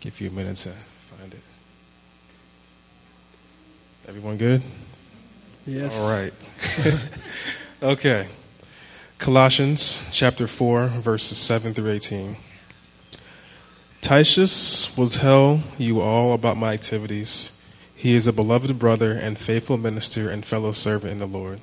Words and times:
Give 0.00 0.18
you 0.18 0.30
a 0.30 0.32
minute 0.32 0.56
to 0.56 0.70
find 0.70 1.34
it. 1.34 1.40
Everyone 4.08 4.38
good? 4.38 4.62
Yes. 5.66 6.00
All 6.00 6.10
right. 6.10 6.32
okay. 7.94 8.26
Colossians 9.18 10.08
chapter 10.10 10.46
4, 10.46 10.86
verses 10.86 11.36
7 11.36 11.74
through 11.74 11.90
18. 11.90 12.36
Titus 14.00 14.96
will 14.96 15.08
tell 15.08 15.62
you 15.76 16.00
all 16.00 16.32
about 16.32 16.56
my 16.56 16.72
activities. 16.72 17.60
He 17.94 18.14
is 18.14 18.26
a 18.26 18.32
beloved 18.32 18.78
brother 18.78 19.12
and 19.12 19.36
faithful 19.36 19.76
minister 19.76 20.30
and 20.30 20.46
fellow 20.46 20.72
servant 20.72 21.12
in 21.12 21.18
the 21.18 21.26
Lord. 21.26 21.60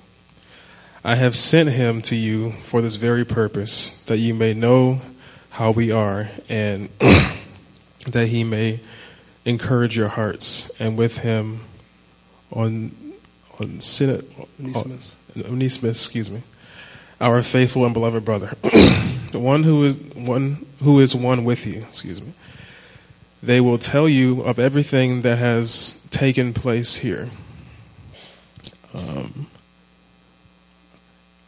I 1.04 1.16
have 1.16 1.36
sent 1.36 1.70
him 1.70 2.04
to 2.04 2.16
you 2.16 2.52
for 2.62 2.84
this 2.84 2.98
very 2.98 3.26
purpose, 3.26 4.00
that 4.02 4.20
you 4.20 4.36
may 4.36 4.54
know 4.54 5.02
how 5.50 5.72
we 5.72 5.92
are, 5.92 6.30
and 6.48 6.90
that 8.08 8.28
he 8.28 8.44
may 8.44 8.80
encourage 9.46 9.96
your 9.98 10.10
hearts, 10.10 10.70
and 10.80 10.98
with 10.98 11.20
him 11.20 11.62
on 12.52 12.92
on 13.60 13.80
Sin- 13.82 14.26
Onesimus. 14.60 15.16
Onesimus, 15.38 15.98
excuse 16.06 16.32
me, 16.32 16.42
our 17.22 17.44
faithful 17.44 17.86
and 17.86 17.94
beloved 17.94 18.26
brother, 18.26 18.48
the 19.32 19.40
one 19.40 19.64
who 19.64 19.84
is 19.84 20.02
one 20.16 20.66
who 20.82 21.00
is 21.00 21.16
one 21.16 21.44
with 21.46 21.66
you. 21.68 21.82
Excuse 21.82 22.22
me. 22.22 22.34
They 23.44 23.62
will 23.62 23.78
tell 23.78 24.10
you 24.10 24.42
of 24.42 24.58
everything 24.58 25.22
that 25.22 25.38
has 25.38 26.02
taken 26.10 26.54
place 26.54 26.98
here. 26.98 27.30
Um, 28.96 29.48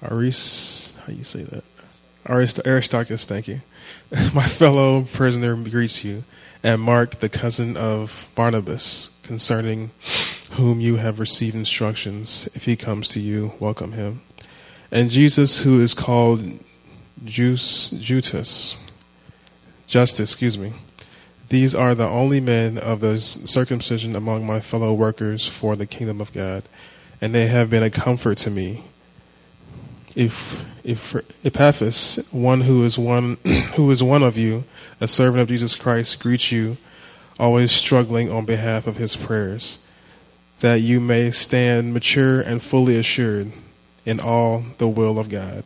Aris, 0.03 0.93
how 1.05 1.13
you 1.13 1.23
say 1.23 1.43
that? 1.43 1.63
Arist- 2.27 2.59
Aristarchus, 2.65 3.25
thank 3.25 3.47
you. 3.47 3.61
My 4.33 4.43
fellow 4.43 5.01
prisoner 5.01 5.55
greets 5.55 6.03
you, 6.03 6.23
and 6.63 6.81
Mark, 6.81 7.19
the 7.19 7.29
cousin 7.29 7.77
of 7.77 8.29
Barnabas, 8.35 9.11
concerning 9.23 9.91
whom 10.51 10.81
you 10.81 10.97
have 10.97 11.19
received 11.19 11.55
instructions. 11.55 12.49
If 12.53 12.65
he 12.65 12.75
comes 12.75 13.07
to 13.09 13.19
you, 13.19 13.53
welcome 13.59 13.93
him. 13.93 14.21
And 14.91 15.11
Jesus, 15.11 15.61
who 15.61 15.79
is 15.79 15.93
called 15.93 16.59
Jus, 17.23 17.91
Jutus, 17.91 18.75
Justice, 19.87 20.31
excuse 20.31 20.57
me. 20.57 20.73
These 21.49 21.73
are 21.73 21.95
the 21.95 22.07
only 22.07 22.39
men 22.39 22.77
of 22.77 22.99
the 22.99 23.19
circumcision 23.19 24.15
among 24.15 24.45
my 24.45 24.59
fellow 24.59 24.93
workers 24.93 25.47
for 25.47 25.75
the 25.75 25.87
kingdom 25.87 26.21
of 26.21 26.31
God, 26.31 26.63
and 27.21 27.33
they 27.33 27.47
have 27.47 27.69
been 27.69 27.83
a 27.83 27.89
comfort 27.89 28.37
to 28.39 28.51
me. 28.51 28.83
If, 30.15 30.63
Epaphras, 30.89 32.27
one 32.31 32.61
who 32.61 32.83
is 32.83 32.97
one 32.97 33.37
who 33.75 33.91
is 33.91 34.01
one 34.01 34.23
of 34.23 34.37
you, 34.37 34.63
a 34.99 35.07
servant 35.07 35.41
of 35.41 35.49
Jesus 35.49 35.75
Christ, 35.75 36.19
greets 36.19 36.51
you, 36.51 36.77
always 37.39 37.71
struggling 37.71 38.31
on 38.31 38.45
behalf 38.45 38.87
of 38.87 38.97
his 38.97 39.15
prayers, 39.15 39.85
that 40.61 40.81
you 40.81 40.99
may 40.99 41.31
stand 41.31 41.93
mature 41.93 42.41
and 42.41 42.61
fully 42.61 42.97
assured 42.97 43.51
in 44.05 44.19
all 44.19 44.63
the 44.77 44.87
will 44.87 45.19
of 45.19 45.29
God. 45.29 45.63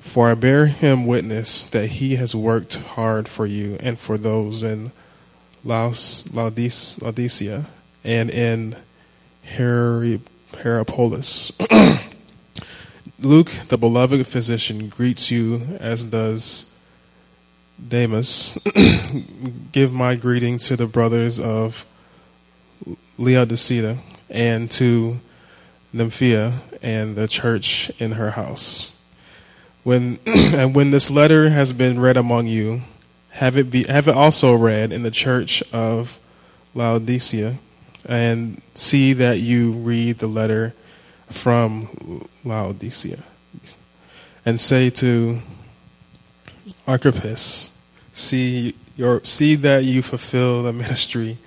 For 0.00 0.30
I 0.30 0.34
bear 0.34 0.66
him 0.66 1.06
witness 1.06 1.64
that 1.64 1.86
he 1.86 2.16
has 2.16 2.34
worked 2.34 2.76
hard 2.76 3.28
for 3.28 3.46
you 3.46 3.76
and 3.80 3.98
for 3.98 4.18
those 4.18 4.62
in 4.62 4.92
Laos, 5.64 6.28
Laodice- 6.28 7.00
Laodicea 7.00 7.64
and 8.04 8.30
in 8.30 8.76
Hierapolis. 9.44 11.52
Luke, 13.24 13.50
the 13.68 13.78
beloved 13.78 14.26
physician, 14.26 14.88
greets 14.88 15.30
you, 15.30 15.62
as 15.80 16.04
does 16.04 16.70
Demas. 17.88 18.58
Give 19.72 19.92
my 19.92 20.14
greeting 20.14 20.58
to 20.58 20.76
the 20.76 20.86
brothers 20.86 21.40
of 21.40 21.86
Laodicea 23.16 23.98
and 24.28 24.70
to 24.72 25.20
Nymphaea 25.94 26.58
and 26.82 27.16
the 27.16 27.26
church 27.26 27.90
in 27.98 28.12
her 28.12 28.32
house. 28.32 28.92
When 29.84 30.18
and 30.26 30.74
when 30.74 30.90
this 30.90 31.10
letter 31.10 31.48
has 31.48 31.72
been 31.72 32.00
read 32.00 32.18
among 32.18 32.46
you, 32.46 32.82
have 33.30 33.56
it 33.56 33.70
be 33.70 33.84
have 33.84 34.06
it 34.06 34.14
also 34.14 34.54
read 34.54 34.92
in 34.92 35.02
the 35.02 35.10
church 35.10 35.62
of 35.72 36.18
Laodicea, 36.74 37.56
and 38.04 38.60
see 38.74 39.14
that 39.14 39.40
you 39.40 39.72
read 39.72 40.18
the 40.18 40.26
letter 40.26 40.74
from 41.30 42.28
Laodicea, 42.44 43.18
and 44.44 44.60
say 44.60 44.90
to 44.90 45.40
Archippus, 46.86 47.76
see 48.12 48.74
your 48.96 49.24
see 49.24 49.54
that 49.56 49.84
you 49.84 50.02
fulfill 50.02 50.62
the 50.62 50.72
ministry 50.72 51.38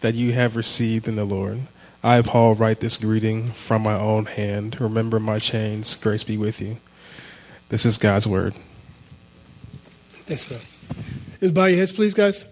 that 0.00 0.14
you 0.14 0.32
have 0.32 0.56
received 0.56 1.08
in 1.08 1.16
the 1.16 1.24
Lord. 1.24 1.60
I, 2.02 2.20
Paul, 2.20 2.54
write 2.54 2.80
this 2.80 2.98
greeting 2.98 3.52
from 3.52 3.82
my 3.82 3.98
own 3.98 4.26
hand. 4.26 4.78
Remember 4.78 5.18
my 5.18 5.38
chains. 5.38 5.94
Grace 5.94 6.22
be 6.22 6.36
with 6.36 6.60
you. 6.60 6.76
This 7.70 7.86
is 7.86 7.96
God's 7.96 8.26
word. 8.26 8.54
Thanks, 10.26 10.44
bro. 10.44 10.58
Just 11.40 11.54
bow 11.54 11.64
your 11.64 11.78
heads, 11.78 11.92
please, 11.92 12.12
guys. 12.12 12.44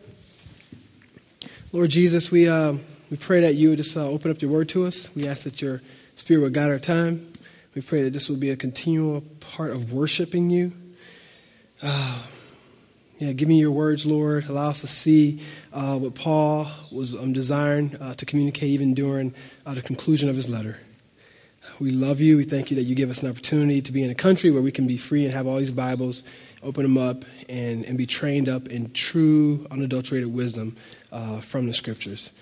Lord 1.70 1.90
Jesus, 1.90 2.30
we, 2.30 2.48
uh, 2.48 2.74
we 3.10 3.18
pray 3.18 3.40
that 3.40 3.54
you 3.54 3.70
would 3.70 3.76
just 3.76 3.96
uh, 3.96 4.08
open 4.08 4.30
up 4.30 4.40
your 4.40 4.50
word 4.50 4.70
to 4.70 4.86
us. 4.86 5.14
We 5.14 5.28
ask 5.28 5.44
that 5.44 5.60
your 5.60 5.82
spirit 6.14 6.40
would 6.42 6.54
guide 6.54 6.70
our 6.70 6.78
time. 6.78 7.32
We 7.74 7.82
pray 7.82 8.02
that 8.02 8.12
this 8.12 8.28
will 8.28 8.36
be 8.36 8.50
a 8.50 8.56
continual 8.56 9.22
part 9.40 9.70
of 9.70 9.92
worshiping 9.92 10.50
you. 10.50 10.72
Uh, 11.82 12.22
yeah, 13.18 13.32
give 13.32 13.48
me 13.48 13.60
your 13.60 13.70
words, 13.70 14.04
Lord. 14.04 14.46
Allow 14.48 14.70
us 14.70 14.80
to 14.80 14.86
see 14.86 15.40
uh, 15.72 15.98
what 15.98 16.14
Paul 16.14 16.66
was 16.90 17.14
um, 17.14 17.32
desiring 17.32 17.96
uh, 18.00 18.14
to 18.14 18.26
communicate 18.26 18.70
even 18.70 18.94
during 18.94 19.32
uh, 19.64 19.74
the 19.74 19.82
conclusion 19.82 20.28
of 20.28 20.36
his 20.36 20.50
letter. 20.50 20.78
We 21.78 21.90
love 21.90 22.20
you. 22.20 22.36
We 22.36 22.44
thank 22.44 22.70
you 22.70 22.76
that 22.76 22.82
you 22.82 22.94
give 22.94 23.10
us 23.10 23.22
an 23.22 23.30
opportunity 23.30 23.80
to 23.80 23.92
be 23.92 24.02
in 24.02 24.10
a 24.10 24.14
country 24.14 24.50
where 24.50 24.62
we 24.62 24.72
can 24.72 24.86
be 24.86 24.96
free 24.96 25.24
and 25.24 25.32
have 25.32 25.46
all 25.46 25.58
these 25.58 25.70
Bibles, 25.70 26.24
open 26.62 26.82
them 26.82 26.98
up, 26.98 27.24
and, 27.48 27.84
and 27.84 27.96
be 27.96 28.06
trained 28.06 28.48
up 28.48 28.68
in 28.68 28.90
true, 28.90 29.66
unadulterated 29.70 30.32
wisdom 30.32 30.76
uh, 31.12 31.40
from 31.40 31.68
the 31.68 31.74
scriptures. 31.74 32.32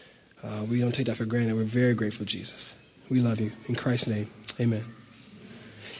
Uh, 0.42 0.64
we 0.68 0.80
don't 0.80 0.94
take 0.94 1.06
that 1.06 1.16
for 1.16 1.26
granted. 1.26 1.54
We're 1.54 1.64
very 1.64 1.94
grateful, 1.94 2.24
Jesus. 2.24 2.74
We 3.10 3.20
love 3.20 3.40
you. 3.40 3.50
In 3.68 3.74
Christ's 3.74 4.06
name, 4.06 4.30
amen. 4.60 4.84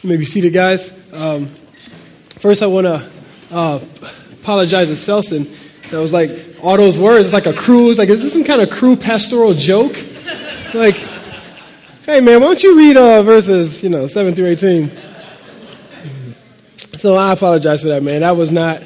You 0.02 0.08
may 0.08 0.16
be 0.16 0.24
seated, 0.24 0.52
guys. 0.52 0.96
Um, 1.12 1.46
first, 2.38 2.62
I 2.62 2.68
want 2.68 2.86
to 2.86 3.10
uh, 3.50 3.80
apologize 4.40 4.88
to 4.88 4.94
Selson. 4.94 5.90
That 5.90 5.98
was 5.98 6.12
like 6.12 6.30
all 6.62 6.76
those 6.76 6.96
words. 7.00 7.26
It's 7.26 7.34
like 7.34 7.46
a 7.46 7.52
cruise. 7.52 7.98
Like, 7.98 8.10
is 8.10 8.22
this 8.22 8.32
some 8.32 8.44
kind 8.44 8.60
of 8.62 8.70
crew 8.70 8.94
pastoral 8.94 9.54
joke? 9.54 9.96
Like, 10.72 10.94
hey 12.06 12.20
man, 12.20 12.40
why 12.40 12.46
don't 12.46 12.62
you 12.62 12.78
read 12.78 12.96
uh, 12.96 13.24
verses, 13.24 13.82
you 13.82 13.90
know, 13.90 14.06
seven 14.06 14.32
through 14.32 14.46
eighteen? 14.46 14.88
So 16.96 17.16
I 17.16 17.32
apologize 17.32 17.82
for 17.82 17.88
that, 17.88 18.04
man. 18.04 18.20
That 18.20 18.36
was 18.36 18.52
not, 18.52 18.84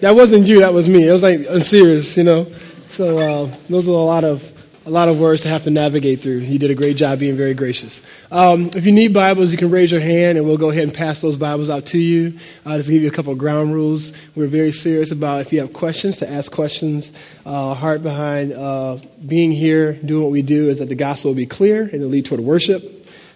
that 0.00 0.14
wasn't 0.14 0.46
you. 0.46 0.60
That 0.60 0.72
was 0.72 0.88
me. 0.88 1.08
It 1.08 1.12
was 1.12 1.24
like 1.24 1.40
unserious, 1.48 2.16
you 2.16 2.22
know. 2.22 2.44
So 2.86 3.18
uh, 3.18 3.56
those 3.68 3.88
are 3.88 3.90
a 3.90 3.94
lot 3.94 4.22
of 4.22 4.53
a 4.86 4.90
lot 4.90 5.08
of 5.08 5.18
words 5.18 5.42
to 5.42 5.48
have 5.48 5.64
to 5.64 5.70
navigate 5.70 6.20
through. 6.20 6.38
You 6.38 6.58
did 6.58 6.70
a 6.70 6.74
great 6.74 6.98
job 6.98 7.18
being 7.18 7.36
very 7.36 7.54
gracious. 7.54 8.04
Um, 8.30 8.66
if 8.74 8.84
you 8.84 8.92
need 8.92 9.14
Bibles, 9.14 9.50
you 9.50 9.56
can 9.56 9.70
raise 9.70 9.90
your 9.90 10.00
hand 10.00 10.36
and 10.36 10.46
we'll 10.46 10.58
go 10.58 10.70
ahead 10.70 10.82
and 10.82 10.92
pass 10.92 11.22
those 11.22 11.38
Bibles 11.38 11.70
out 11.70 11.86
to 11.86 11.98
you. 11.98 12.38
Uh, 12.66 12.76
just 12.76 12.88
to 12.88 12.92
give 12.92 13.02
you 13.02 13.08
a 13.08 13.12
couple 13.12 13.32
of 13.32 13.38
ground 13.38 13.72
rules. 13.72 14.12
We're 14.34 14.46
very 14.46 14.72
serious 14.72 15.10
about 15.10 15.40
if 15.40 15.52
you 15.52 15.60
have 15.60 15.72
questions, 15.72 16.18
to 16.18 16.30
ask 16.30 16.52
questions. 16.52 17.12
Uh, 17.46 17.72
heart 17.72 18.02
behind 18.02 18.52
uh, 18.52 18.98
being 19.26 19.52
here, 19.52 19.94
doing 19.94 20.22
what 20.22 20.32
we 20.32 20.42
do, 20.42 20.68
is 20.68 20.80
that 20.80 20.90
the 20.90 20.94
gospel 20.94 21.30
will 21.30 21.36
be 21.36 21.46
clear 21.46 21.82
and 21.82 21.94
it'll 21.94 22.08
lead 22.08 22.26
toward 22.26 22.40
worship. 22.40 22.82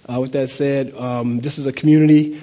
Uh, 0.07 0.21
with 0.21 0.33
that 0.33 0.51
said, 0.51 0.95
um, 0.97 1.41
this 1.41 1.59
is 1.59 1.65
a 1.65 1.73
community. 1.73 2.41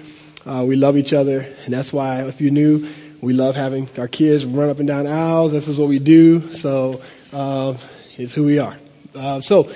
Uh, 0.48 0.64
we 0.68 0.76
love 0.76 0.98
each 0.98 1.14
other, 1.14 1.40
and 1.40 1.74
that's 1.74 1.92
why, 1.92 2.22
if 2.24 2.40
you're 2.40 2.52
new, 2.52 2.88
we 3.22 3.34
love 3.34 3.56
having 3.56 3.90
our 3.98 4.08
kids 4.08 4.46
run 4.46 4.70
up 4.70 4.78
and 4.78 4.88
down 4.88 5.08
aisles. 5.08 5.52
This 5.52 5.68
is 5.68 5.78
what 5.80 5.90
we 5.90 5.98
do, 5.98 6.54
so 6.54 7.02
uh, 7.34 7.76
it's 8.18 8.36
who 8.36 8.44
we 8.44 8.60
are. 8.60 8.78
Uh, 9.16 9.40
so 9.40 9.72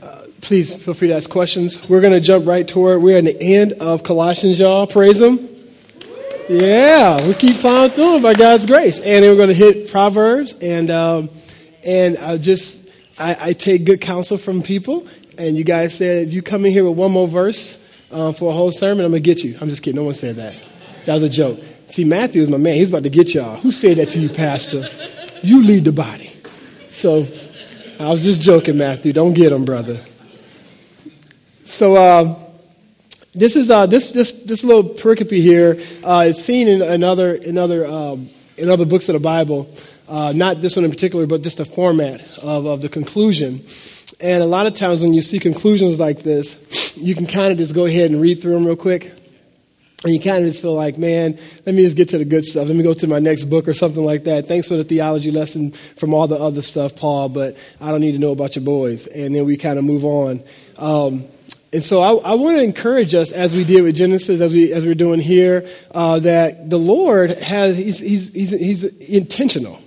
uh, 0.00 0.22
please 0.40 0.74
feel 0.74 0.94
free 0.94 1.08
to 1.08 1.14
ask 1.14 1.28
questions. 1.28 1.88
We're 1.88 2.00
going 2.00 2.14
to 2.14 2.20
jump 2.20 2.46
right 2.46 2.66
toward, 2.66 3.02
we're 3.02 3.18
at 3.18 3.24
the 3.24 3.36
end 3.40 3.74
of 3.74 4.02
Colossians, 4.02 4.58
y'all. 4.58 4.86
Praise 4.86 5.20
Him. 5.20 5.38
Yeah, 6.48 7.26
we 7.26 7.34
keep 7.34 7.56
plowing 7.56 7.90
through 7.90 8.22
by 8.22 8.32
God's 8.32 8.64
grace. 8.64 9.00
And 9.00 9.22
then 9.22 9.30
we're 9.30 9.36
going 9.36 9.50
to 9.50 9.54
hit 9.54 9.90
Proverbs. 9.90 10.58
And, 10.62 10.90
um, 10.90 11.28
and 11.84 12.16
I 12.16 12.38
just, 12.38 12.88
I, 13.18 13.36
I, 13.38 13.52
take 13.52 13.84
good 13.84 14.00
counsel 14.00 14.38
from 14.38 14.62
people. 14.62 15.06
And 15.36 15.58
you 15.58 15.64
guys 15.64 15.94
said, 15.94 16.28
if 16.28 16.32
you 16.32 16.40
come 16.40 16.64
in 16.64 16.72
here 16.72 16.84
with 16.88 16.96
one 16.96 17.12
more 17.12 17.28
verse 17.28 17.84
uh, 18.10 18.32
for 18.32 18.50
a 18.50 18.54
whole 18.54 18.72
sermon, 18.72 19.04
I'm 19.04 19.10
going 19.10 19.22
to 19.22 19.26
get 19.34 19.44
you. 19.44 19.58
I'm 19.60 19.68
just 19.68 19.82
kidding. 19.82 20.00
No 20.00 20.04
one 20.04 20.14
said 20.14 20.36
that. 20.36 20.54
That 21.04 21.12
was 21.12 21.22
a 21.22 21.28
joke. 21.28 21.60
See, 21.88 22.04
Matthew 22.04 22.40
is 22.40 22.48
my 22.48 22.56
man. 22.56 22.76
He's 22.76 22.88
about 22.88 23.02
to 23.02 23.10
get 23.10 23.34
y'all. 23.34 23.56
Who 23.56 23.70
said 23.70 23.98
that 23.98 24.08
to 24.08 24.18
you, 24.18 24.30
Pastor? 24.30 24.88
You 25.42 25.62
lead 25.62 25.84
the 25.84 25.92
body. 25.92 26.30
So, 26.88 27.26
I 28.00 28.10
was 28.10 28.22
just 28.22 28.42
joking, 28.42 28.78
Matthew. 28.78 29.12
Don't 29.12 29.34
get 29.34 29.52
him, 29.52 29.64
brother. 29.64 29.98
So 31.64 31.96
uh, 31.96 32.38
this 33.34 33.56
is 33.56 33.70
uh, 33.70 33.86
this 33.86 34.10
this 34.10 34.44
this 34.44 34.62
little 34.62 34.84
pericope 34.84 35.32
here. 35.32 35.80
Uh, 36.04 36.32
seen 36.32 36.68
in 36.68 36.80
another 36.80 37.34
in 37.34 37.58
other 37.58 37.86
um, 37.86 38.28
in 38.56 38.70
other 38.70 38.86
books 38.86 39.08
of 39.08 39.14
the 39.14 39.20
Bible. 39.20 39.68
uh, 40.08 40.32
not 40.34 40.60
this 40.60 40.76
one 40.76 40.84
in 40.84 40.90
particular, 40.90 41.26
but 41.26 41.42
just 41.42 41.58
the 41.58 41.64
format 41.64 42.20
of, 42.42 42.66
of 42.66 42.80
the 42.80 42.88
conclusion. 42.88 43.60
And 44.20 44.42
a 44.42 44.46
lot 44.46 44.66
of 44.66 44.74
times 44.74 45.02
when 45.02 45.14
you 45.14 45.22
see 45.22 45.38
conclusions 45.38 46.00
like 46.00 46.22
this, 46.22 46.96
you 46.96 47.14
can 47.14 47.26
kind 47.26 47.52
of 47.52 47.58
just 47.58 47.74
go 47.74 47.86
ahead 47.86 48.10
and 48.10 48.20
read 48.20 48.40
through 48.40 48.54
them 48.54 48.66
real 48.66 48.76
quick. 48.76 49.12
And 50.04 50.14
you 50.14 50.20
kind 50.20 50.44
of 50.44 50.50
just 50.50 50.62
feel 50.62 50.74
like, 50.74 50.96
man, 50.96 51.36
let 51.66 51.74
me 51.74 51.82
just 51.82 51.96
get 51.96 52.10
to 52.10 52.18
the 52.18 52.24
good 52.24 52.44
stuff. 52.44 52.68
Let 52.68 52.76
me 52.76 52.84
go 52.84 52.94
to 52.94 53.06
my 53.08 53.18
next 53.18 53.44
book 53.44 53.66
or 53.66 53.74
something 53.74 54.04
like 54.04 54.24
that. 54.24 54.46
Thanks 54.46 54.68
for 54.68 54.76
the 54.76 54.84
theology 54.84 55.32
lesson 55.32 55.72
from 55.72 56.14
all 56.14 56.28
the 56.28 56.36
other 56.36 56.62
stuff, 56.62 56.94
Paul, 56.94 57.28
but 57.28 57.56
I 57.80 57.90
don't 57.90 58.00
need 58.00 58.12
to 58.12 58.18
know 58.18 58.30
about 58.30 58.54
your 58.54 58.64
boys. 58.64 59.08
And 59.08 59.34
then 59.34 59.44
we 59.44 59.56
kind 59.56 59.76
of 59.76 59.84
move 59.84 60.04
on. 60.04 60.40
Um, 60.76 61.24
and 61.72 61.82
so 61.82 62.00
I, 62.00 62.30
I, 62.30 62.34
want 62.34 62.56
to 62.56 62.62
encourage 62.62 63.14
us, 63.14 63.32
as 63.32 63.54
we 63.54 63.64
did 63.64 63.82
with 63.82 63.96
Genesis, 63.96 64.40
as 64.40 64.52
we 64.52 64.72
as 64.72 64.86
we're 64.86 64.94
doing 64.94 65.20
here, 65.20 65.68
uh, 65.90 66.18
that 66.20 66.70
the 66.70 66.78
Lord 66.78 67.30
has 67.30 67.76
he's, 67.76 67.98
he's, 67.98 68.32
he's, 68.32 68.50
he's 68.52 68.84
intentional, 68.84 69.78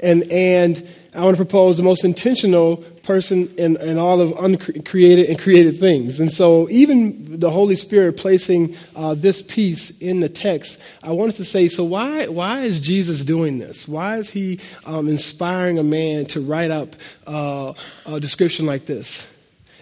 and 0.00 0.24
and 0.32 0.88
I 1.14 1.22
want 1.22 1.36
to 1.36 1.44
propose 1.44 1.76
the 1.76 1.84
most 1.84 2.04
intentional 2.04 2.78
person 3.08 3.48
in, 3.56 3.78
in 3.78 3.96
all 3.96 4.20
of 4.20 4.32
uncreated 4.38 5.30
and 5.30 5.38
created 5.38 5.78
things. 5.78 6.20
And 6.20 6.30
so, 6.30 6.68
even 6.68 7.40
the 7.40 7.50
Holy 7.50 7.74
Spirit 7.74 8.18
placing 8.18 8.76
uh, 8.94 9.14
this 9.14 9.40
piece 9.40 9.98
in 9.98 10.20
the 10.20 10.28
text, 10.28 10.80
I 11.02 11.12
wanted 11.12 11.36
to 11.36 11.44
say, 11.44 11.68
so 11.68 11.84
why 11.84 12.28
why 12.28 12.60
is 12.60 12.78
Jesus 12.78 13.24
doing 13.24 13.58
this? 13.58 13.88
Why 13.88 14.18
is 14.18 14.28
he 14.28 14.60
um, 14.84 15.08
inspiring 15.08 15.78
a 15.78 15.82
man 15.82 16.26
to 16.26 16.40
write 16.40 16.70
up 16.70 16.94
uh, 17.26 17.72
a 18.04 18.20
description 18.20 18.66
like 18.66 18.84
this? 18.84 19.26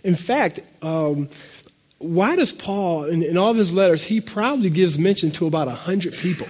In 0.04 0.14
fact, 0.14 0.60
um, 0.82 1.28
why 1.98 2.36
does 2.36 2.52
Paul, 2.52 3.06
in, 3.06 3.24
in, 3.24 3.36
all 3.36 3.50
of 3.50 3.56
his 3.56 3.72
letters, 3.72 4.04
he 4.04 4.20
probably 4.20 4.70
gives 4.70 4.98
mention 4.98 5.32
to 5.32 5.46
about 5.46 5.66
100 5.66 6.14
people. 6.14 6.46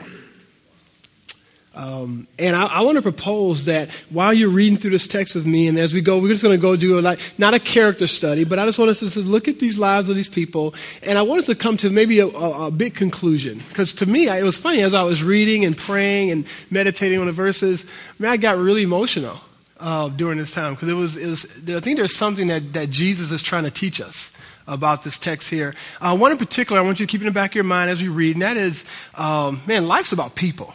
Um, 1.77 2.27
and 2.39 2.57
I, 2.57 2.65
I 2.65 2.81
want 2.81 2.97
to 2.97 3.03
propose 3.03 3.67
that 3.67 3.91
while 4.09 4.33
you're 4.33 4.49
reading 4.49 4.79
through 4.79 4.93
this 4.93 5.07
text 5.07 5.35
with 5.35 5.45
me, 5.45 5.69
and 5.69 5.79
as 5.79 5.93
we 5.93 6.01
go, 6.01 6.19
we're 6.19 6.33
just 6.33 6.43
going 6.43 6.57
to 6.57 6.61
go 6.61 6.75
do 6.75 6.99
a, 6.99 7.01
like, 7.01 7.21
not 7.37 7.53
a 7.53 7.61
character 7.61 8.07
study, 8.07 8.45
but 8.45 8.59
I 8.59 8.65
just 8.65 8.79
want 8.79 8.91
us 8.91 9.01
to 9.01 9.21
look 9.21 9.47
at 9.47 9.59
these 9.59 9.79
lives 9.79 10.09
of 10.09 10.17
these 10.17 10.31
people, 10.31 10.75
and 11.03 11.19
I 11.19 11.23
want 11.23 11.41
us 11.41 11.47
to 11.47 11.55
come 11.55 11.77
to 11.79 11.91
maybe 11.91 12.19
a, 12.21 12.29
a, 12.29 12.69
a 12.69 12.71
big 12.71 12.95
conclusion. 12.95 13.61
Because 13.69 13.93
to 13.97 14.07
me, 14.07 14.27
I, 14.31 14.39
it 14.39 14.43
was 14.43 14.57
funny 14.57 14.83
as 14.83 14.95
I 14.95 15.03
was 15.03 15.23
reading 15.23 15.67
and 15.67 15.77
praying 15.77 16.31
and 16.31 16.47
meditating 16.71 17.19
on 17.19 17.27
the 17.27 17.33
verses, 17.33 17.85
man, 18.19 18.31
I 18.31 18.39
got 18.39 18.57
really 18.57 18.83
emotional 18.83 19.39
uh, 19.79 20.09
during 20.09 20.39
this 20.39 20.53
time 20.53 20.73
because 20.73 20.89
it 20.89 20.95
was, 20.95 21.19
it 21.19 21.27
was, 21.27 21.45
I 21.69 21.81
think 21.81 21.99
there's 21.99 22.17
something 22.17 22.47
that, 22.47 22.73
that 22.73 22.89
Jesus 22.89 23.31
is 23.31 23.43
trying 23.43 23.65
to 23.65 23.71
teach 23.71 24.01
us 24.01 24.33
about 24.67 25.03
this 25.03 25.19
text 25.19 25.51
here. 25.51 25.75
Uh, 26.01 26.17
one 26.17 26.33
in 26.33 26.39
particular, 26.39 26.81
I 26.81 26.85
want 26.85 27.01
you 27.01 27.07
to 27.07 27.11
keep 27.11 27.21
in 27.21 27.27
the 27.27 27.35
back 27.35 27.51
of 27.51 27.57
your 27.57 27.65
mind 27.65 27.91
as 27.91 28.01
we 28.01 28.09
read, 28.09 28.37
and 28.37 28.43
that 28.43 28.57
is, 28.57 28.87
um, 29.15 29.61
man, 29.67 29.87
life's 29.87 30.13
about 30.13 30.35
people. 30.35 30.75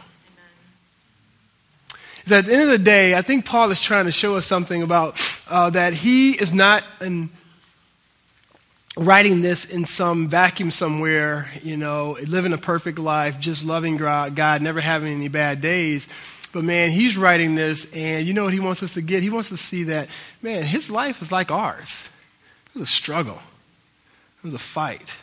Is 2.24 2.32
at 2.32 2.46
the 2.46 2.52
end 2.52 2.62
of 2.62 2.68
the 2.68 2.78
day, 2.78 3.14
I 3.14 3.22
think 3.22 3.44
Paul 3.44 3.70
is 3.70 3.82
trying 3.82 4.06
to 4.06 4.12
show 4.12 4.36
us 4.36 4.46
something 4.46 4.82
about 4.82 5.20
uh, 5.48 5.70
that 5.70 5.92
he 5.92 6.32
is 6.32 6.52
not 6.52 6.84
in, 7.00 7.30
writing 8.96 9.42
this 9.42 9.64
in 9.64 9.84
some 9.84 10.28
vacuum 10.28 10.70
somewhere, 10.70 11.50
you 11.62 11.76
know, 11.76 12.16
living 12.26 12.52
a 12.52 12.58
perfect 12.58 12.98
life, 12.98 13.40
just 13.40 13.64
loving 13.64 13.96
God, 13.96 14.62
never 14.62 14.80
having 14.80 15.14
any 15.14 15.28
bad 15.28 15.60
days. 15.60 16.08
But 16.52 16.64
man, 16.64 16.90
he's 16.90 17.16
writing 17.16 17.54
this, 17.54 17.90
and 17.94 18.26
you 18.26 18.34
know 18.34 18.44
what 18.44 18.52
he 18.52 18.60
wants 18.60 18.82
us 18.82 18.94
to 18.94 19.02
get? 19.02 19.22
He 19.22 19.30
wants 19.30 19.50
us 19.52 19.60
to 19.60 19.66
see 19.66 19.84
that, 19.84 20.08
man, 20.42 20.64
his 20.64 20.90
life 20.90 21.22
is 21.22 21.32
like 21.32 21.50
ours. 21.50 22.08
It 22.66 22.74
was 22.74 22.82
a 22.82 22.92
struggle, 22.92 23.40
it 24.38 24.44
was 24.44 24.54
a 24.54 24.58
fight. 24.58 25.16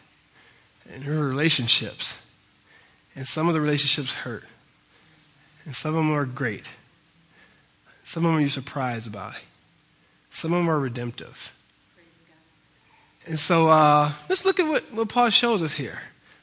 And 0.92 1.04
there 1.04 1.20
were 1.20 1.28
relationships. 1.28 2.20
And 3.16 3.28
some 3.28 3.48
of 3.48 3.54
the 3.54 3.62
relationships 3.62 4.14
hurt. 4.14 4.44
And 5.66 5.76
some 5.76 5.90
of 5.90 5.98
them 5.98 6.12
are 6.12 6.26
great. 6.26 6.66
Some 8.10 8.26
of 8.26 8.32
them 8.32 8.42
you're 8.42 8.50
surprised 8.50 9.12
by. 9.12 9.36
Some 10.32 10.52
of 10.52 10.62
them 10.62 10.68
are 10.68 10.80
redemptive. 10.80 11.54
And 13.28 13.38
so 13.38 13.68
uh, 13.68 14.14
let's 14.28 14.46
look 14.46 14.60
at 14.60 14.68
what, 14.68 14.92
what 14.92 15.10
Paul 15.10 15.30
shows 15.30 15.62
us 15.62 15.76
here. 15.76 16.02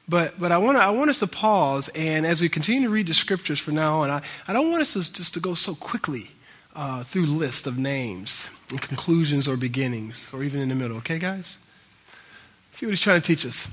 But, 0.08 0.38
but 0.38 0.52
I, 0.52 0.58
wanna, 0.58 0.78
I 0.78 0.90
want 0.90 1.10
us 1.10 1.18
to 1.18 1.26
pause, 1.26 1.88
and 1.88 2.24
as 2.24 2.40
we 2.40 2.48
continue 2.48 2.86
to 2.86 2.94
read 2.94 3.08
the 3.08 3.14
scriptures 3.14 3.58
from 3.58 3.74
now 3.74 4.02
on, 4.02 4.10
I, 4.10 4.22
I 4.46 4.52
don't 4.52 4.70
want 4.70 4.80
us 4.80 4.92
to, 4.92 5.12
just 5.12 5.34
to 5.34 5.40
go 5.40 5.54
so 5.54 5.74
quickly 5.74 6.30
uh, 6.76 7.02
through 7.02 7.26
lists 7.26 7.66
of 7.66 7.76
names 7.76 8.48
and 8.70 8.80
conclusions 8.80 9.48
or 9.48 9.56
beginnings, 9.56 10.30
or 10.32 10.44
even 10.44 10.60
in 10.60 10.68
the 10.68 10.76
middle. 10.76 10.98
Okay, 10.98 11.18
guys? 11.18 11.58
See 12.70 12.86
what 12.86 12.92
he's 12.92 13.00
trying 13.00 13.20
to 13.20 13.26
teach 13.26 13.44
us. 13.44 13.66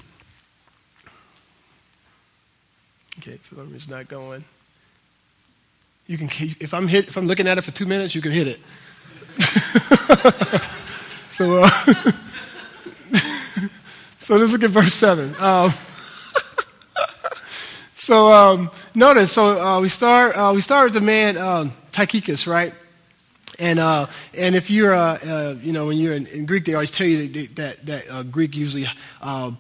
Okay, 3.20 3.38
is 3.76 3.88
not 3.88 4.08
going. 4.08 4.46
You 6.06 6.18
can 6.18 6.30
if 6.60 6.74
I'm 6.74 6.88
hit, 6.88 7.08
if 7.08 7.16
I'm 7.16 7.28
looking 7.28 7.48
at 7.48 7.58
it 7.58 7.62
for 7.62 7.72
two 7.72 7.86
minutes, 7.86 8.14
you 8.14 8.22
can 8.22 8.34
hit 8.34 8.48
it. 8.48 8.60
so, 11.30 11.64
uh, 11.64 11.70
so 14.20 14.36
let's 14.36 14.52
look 14.52 14.64
at 14.64 14.70
verse 14.70 14.94
seven. 14.94 15.34
Um, 15.40 15.74
so 17.96 18.28
um, 18.28 18.70
notice, 18.94 19.32
so 19.32 19.62
uh, 19.62 19.80
we 19.80 19.88
start 19.88 20.36
uh, 20.36 20.52
we 20.54 20.60
start 20.60 20.88
with 20.88 20.94
the 20.94 21.02
man 21.02 21.38
uh, 21.38 21.70
Tychicus, 21.92 22.48
right? 22.48 22.74
And 23.58 23.80
uh, 23.80 24.08
and 24.34 24.56
if 24.56 24.70
you're 24.70 24.94
uh, 24.94 25.20
uh, 25.20 25.56
you 25.62 25.72
know 25.72 25.86
when 25.86 25.98
you're 25.98 26.16
in, 26.16 26.28
in, 26.28 26.46
Greek, 26.46 26.66
they 26.66 26.74
always 26.74 26.92
tell 26.92 27.08
you 27.08 27.30
that 27.30 27.56
that, 27.56 27.86
that 27.86 28.10
uh, 28.10 28.24
Greek 28.24 28.58
usually 28.58 28.88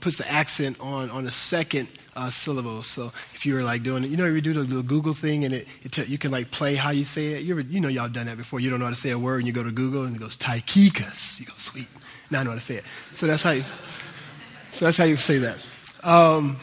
puts 0.01 0.17
the 0.17 0.29
accent 0.29 0.77
on 0.81 1.09
on 1.09 1.23
the 1.23 1.31
second 1.31 1.87
uh, 2.15 2.29
syllable. 2.29 2.83
So 2.83 3.11
if 3.33 3.45
you 3.45 3.55
were 3.55 3.63
like 3.63 3.83
doing 3.83 4.03
it, 4.03 4.09
you 4.09 4.17
know, 4.17 4.25
you 4.25 4.41
do 4.41 4.53
the, 4.53 4.63
the 4.63 4.83
Google 4.83 5.13
thing 5.13 5.45
and 5.45 5.53
it, 5.53 5.67
it 5.83 5.91
t- 5.91 6.03
you 6.03 6.17
can 6.17 6.31
like 6.31 6.51
play 6.51 6.75
how 6.75 6.91
you 6.91 7.03
say 7.03 7.33
it. 7.33 7.43
You 7.43 7.53
ever, 7.53 7.61
you 7.61 7.79
know, 7.79 7.89
y'all 7.89 8.09
done 8.09 8.27
that 8.27 8.37
before. 8.37 8.59
You 8.59 8.69
don't 8.69 8.79
know 8.79 8.85
how 8.85 8.91
to 8.91 8.95
say 8.95 9.11
a 9.11 9.19
word 9.19 9.37
and 9.37 9.47
you 9.47 9.53
go 9.53 9.63
to 9.63 9.71
Google 9.71 10.03
and 10.03 10.15
it 10.15 10.19
goes 10.19 10.37
Taikikas. 10.37 11.39
You 11.39 11.45
go 11.47 11.53
sweet. 11.57 11.87
Now 12.31 12.41
I 12.41 12.43
know 12.43 12.51
how 12.51 12.55
to 12.55 12.61
say 12.61 12.75
it. 12.75 12.83
So 13.13 13.27
that's 13.27 13.43
how 13.43 13.51
you. 13.51 13.63
So 14.71 14.85
that's 14.85 14.97
how 14.97 15.03
you 15.03 15.17
say 15.17 15.37
that. 15.37 15.65
Um, 16.03 16.57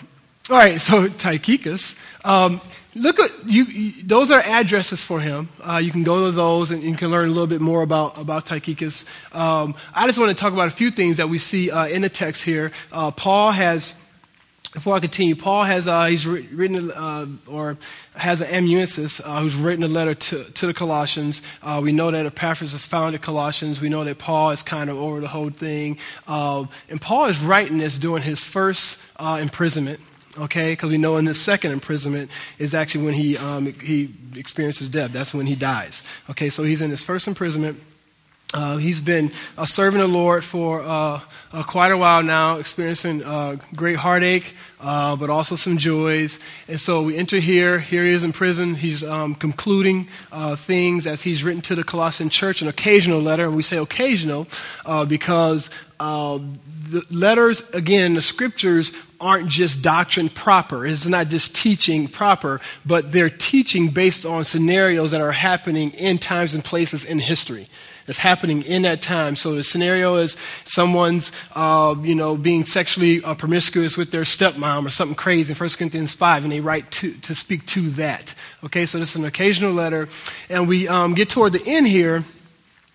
all 0.51 0.57
right, 0.57 0.81
so 0.81 1.09
Tychicus. 1.19 1.97
Um, 2.25 2.61
look 2.97 3.21
at 3.21 3.31
you, 3.47 3.65
you, 3.65 4.03
Those 4.03 4.33
are 4.33 4.41
addresses 4.41 5.05
for 5.05 5.21
him. 5.21 5.49
Uh, 5.63 5.81
you 5.83 5.93
can 5.93 6.03
go 6.03 6.27
to 6.27 6.33
those 6.33 6.73
and 6.73 6.83
you 6.83 6.97
can 6.97 7.11
learn 7.11 7.27
a 7.27 7.33
little 7.33 7.47
bit 7.47 7.61
more 7.61 7.83
about 7.83 8.19
about 8.19 8.47
Tychicus. 8.47 9.05
Um, 9.33 9.77
I 9.95 10.07
just 10.07 10.19
want 10.19 10.37
to 10.37 10.41
talk 10.41 10.53
about 10.53 10.67
a 10.67 10.73
few 10.73 10.91
things 10.91 11.19
that 11.19 11.29
we 11.29 11.39
see 11.39 11.71
uh, 11.71 11.87
in 11.87 12.03
the 12.03 12.09
text 12.09 12.43
here. 12.43 12.73
Uh, 12.93 13.11
Paul 13.11 13.53
has. 13.53 14.03
Before 14.73 14.95
I 14.95 15.01
continue, 15.01 15.35
Paul 15.35 15.65
has 15.65 15.89
uh, 15.89 16.05
he's 16.05 16.29
written 16.29 16.93
uh, 16.93 17.27
or 17.49 17.77
has 18.15 18.41
an 18.41 18.47
amanuensis 18.49 19.19
uh, 19.19 19.41
who's 19.41 19.57
written 19.57 19.83
a 19.83 19.89
letter 19.89 20.15
to, 20.15 20.45
to 20.45 20.67
the 20.67 20.75
Colossians. 20.75 21.43
we 21.83 21.91
know 21.93 22.13
that 22.13 22.25
Epaphras 22.25 22.71
has 22.73 22.87
founded 22.87 23.21
Colossians. 23.21 23.81
We 23.81 23.89
know 23.89 24.05
that 24.05 24.19
Paul 24.19 24.51
is 24.51 24.63
kind 24.63 24.89
of 24.89 24.97
over 24.97 25.21
the 25.21 25.29
whole 25.29 25.51
thing, 25.51 25.99
and 26.29 27.01
Paul 27.01 27.27
is 27.27 27.41
writing 27.41 27.79
this 27.79 27.99
during 27.99 28.23
his 28.23 28.45
first 28.45 29.03
imprisonment 29.19 30.01
okay? 30.39 30.73
Because 30.73 30.91
we 30.91 30.99
know 30.99 31.17
in 31.17 31.27
his 31.27 31.41
second 31.41 31.73
imprisonment 31.73 32.31
is 32.59 32.75
actually 32.75 33.05
when 33.05 33.15
he, 33.15 33.37
um, 33.37 33.67
he 33.81 34.15
experiences 34.37 34.89
death. 34.89 35.13
That's 35.13 35.35
when 35.35 35.47
he 35.47 35.55
dies. 35.55 36.03
Okay, 36.31 36.51
so 36.51 36.63
he's 36.63 36.81
in 36.81 36.91
his 36.91 37.03
first 37.03 37.27
imprisonment. 37.27 37.83
Uh, 38.53 38.79
he's 38.79 39.01
been 39.01 39.31
uh, 39.57 39.65
serving 39.65 40.01
the 40.01 40.09
Lord 40.09 40.45
for 40.45 40.83
uh, 40.83 41.21
uh 41.53 41.63
quite 41.63 41.93
a 41.93 41.97
while 41.97 42.23
now, 42.23 42.59
experiencing 42.59 43.23
uh, 43.23 43.57
great 43.77 43.97
heartache, 43.97 44.57
uh, 44.81 45.15
but 45.15 45.31
also 45.31 45.55
some 45.55 45.79
joys. 45.79 46.39
And 46.67 46.81
so 46.81 47.03
we 47.03 47.17
enter 47.17 47.39
here. 47.39 47.79
Here 47.79 48.05
he 48.05 48.11
is 48.11 48.25
in 48.25 48.33
prison. 48.33 48.75
He's 48.75 49.05
um, 49.05 49.37
concluding 49.37 50.09
things 50.57 51.07
as 51.07 51.23
he's 51.23 51.45
written 51.45 51.63
to 51.63 51.75
the 51.75 51.85
Colossian 51.85 52.29
church, 52.29 52.61
an 52.61 52.69
occasional 52.69 53.21
letter. 53.21 53.45
And 53.45 53.55
we 53.55 53.63
say 53.63 53.77
occasional 53.77 54.49
because 55.07 55.71
the 55.99 57.05
letters, 57.11 57.69
again, 57.71 58.15
the 58.15 58.23
scriptures 58.23 58.93
aren't 59.21 59.49
just 59.49 59.83
doctrine 59.83 60.29
proper. 60.29 60.87
It's 60.87 61.07
not 61.07 61.29
just 61.29 61.55
teaching 61.55 62.09
proper, 62.09 62.61
but 62.85 63.13
they're 63.13 63.31
teaching 63.31 63.89
based 63.91 64.25
on 64.27 64.45
scenarios 64.45 65.11
that 65.13 65.21
are 65.21 65.33
happening 65.33 65.91
in 65.91 66.19
times 66.19 66.55
and 66.55 66.65
places 66.65 67.05
in 67.05 67.19
history. 67.19 67.69
It's 68.07 68.19
happening 68.19 68.63
in 68.63 68.83
that 68.83 69.03
time. 69.03 69.37
So 69.37 69.55
the 69.55 69.65
scenario 69.65 70.17
is 70.17 70.37
someone's, 70.65 71.33
uh, 71.55 71.95
you 72.03 72.15
know, 72.15 72.37
being 72.37 72.67
sexually 72.67 73.23
uh, 73.23 73.35
promiscuous 73.35 73.97
with 73.97 74.11
their 74.11 74.23
stepmom 74.23 74.87
or 74.87 74.91
something 74.91 75.15
crazy 75.15 75.53
in 75.53 75.59
1 75.59 75.71
Corinthians 75.71 76.15
5, 76.15 76.45
and 76.45 76.53
they 76.53 76.61
write 76.61 76.91
to, 76.93 77.13
to 77.13 77.35
speak 77.35 77.67
to 77.67 77.91
that. 77.91 78.35
Okay, 78.65 78.87
so 78.87 78.99
this 78.99 79.11
is 79.11 79.17
an 79.17 79.25
occasional 79.25 79.73
letter. 79.73 80.09
And 80.49 80.69
we 80.69 80.89
um, 80.89 81.15
get 81.15 81.29
toward 81.29 81.53
the 81.53 81.63
end 81.67 81.87
here, 81.87 82.25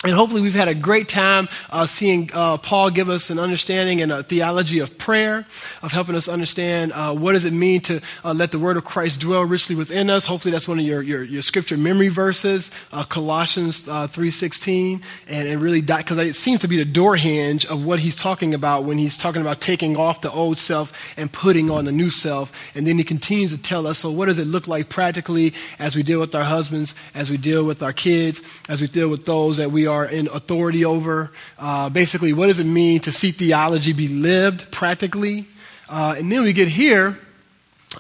And 0.06 0.14
hopefully, 0.14 0.42
we've 0.42 0.54
had 0.54 0.68
a 0.68 0.76
great 0.76 1.10
time 1.10 1.50
uh, 1.72 1.88
seeing 1.88 2.30
uh, 2.32 2.58
Paul 2.58 2.92
give 2.92 3.10
us 3.10 3.32
an 3.32 3.40
understanding 3.40 4.04
and 4.04 4.12
a 4.12 4.22
theology 4.22 4.78
of 4.78 5.00
prayer, 5.00 5.48
of 5.82 5.92
helping 5.92 6.14
us 6.14 6.28
understand 6.28 6.94
uh, 6.94 7.16
what 7.16 7.32
does 7.32 7.44
it 7.44 7.54
mean 7.54 7.82
to 7.82 8.02
uh, 8.24 8.32
let 8.32 8.52
the 8.52 8.60
word 8.60 8.78
of 8.78 8.86
Christ 8.86 9.20
dwell 9.20 9.42
richly 9.42 9.74
within 9.74 10.12
us. 10.12 10.26
Hopefully, 10.26 10.52
that's 10.52 10.68
one 10.68 10.78
of 10.78 10.86
your, 10.86 11.02
your, 11.02 11.24
your 11.24 11.42
scripture 11.42 11.76
memory 11.76 12.10
verses, 12.10 12.70
uh, 12.94 13.04
Colossians 13.04 13.90
uh, 13.90 14.08
3.16, 14.08 15.02
and, 15.28 15.48
and 15.48 15.60
really, 15.60 15.82
because 15.82 16.20
it 16.20 16.36
seems 16.36 16.62
to 16.62 16.68
be 16.68 16.78
the 16.78 16.86
door 16.86 17.16
hinge 17.16 17.66
of 17.66 17.84
what 17.84 17.98
he's 17.98 18.16
talking 18.16 18.54
about 18.54 18.84
when 18.84 19.00
he's 19.00 19.18
talking 19.18 19.42
about 19.42 19.60
taking 19.60 19.98
off 19.98 20.22
the 20.22 20.30
old 20.30 20.60
self 20.60 20.94
and 21.18 21.34
putting 21.34 21.72
on 21.72 21.86
the 21.86 21.92
new 21.92 22.12
self. 22.12 22.52
And 22.76 22.86
then 22.86 23.00
he 23.00 23.04
continues 23.04 23.50
to 23.54 23.58
tell 23.58 23.88
us, 23.88 23.98
so 24.00 24.12
what 24.12 24.28
does 24.28 24.38
it 24.38 24.46
look 24.46 24.68
like 24.68 24.88
practically 24.88 25.56
as 25.80 25.96
we 25.96 26.04
deal 26.04 26.20
with 26.20 26.36
our 26.36 26.44
husbands, 26.44 26.94
as 27.16 27.32
we 27.32 27.38
deal 27.38 27.64
with 27.64 27.82
our 27.82 27.94
kids, 27.94 28.44
as 28.70 28.82
we 28.82 28.88
deal 28.88 29.10
with 29.10 29.26
those 29.26 29.58
that 29.58 29.72
we 29.72 29.88
are 29.88 29.95
are 29.96 30.06
in 30.06 30.28
authority 30.28 30.84
over. 30.86 31.32
Uh, 31.58 31.90
basically, 31.90 32.34
what 32.34 32.48
does 32.48 32.60
it 32.60 32.66
mean 32.66 33.00
to 33.02 33.12
see 33.12 33.32
theology 33.32 33.94
be 33.94 34.08
lived 34.08 34.72
practically? 34.72 35.46
Uh, 35.90 36.16
and 36.18 36.32
then 36.32 36.44
we 36.44 36.54
get 36.54 36.68
here. 36.68 37.18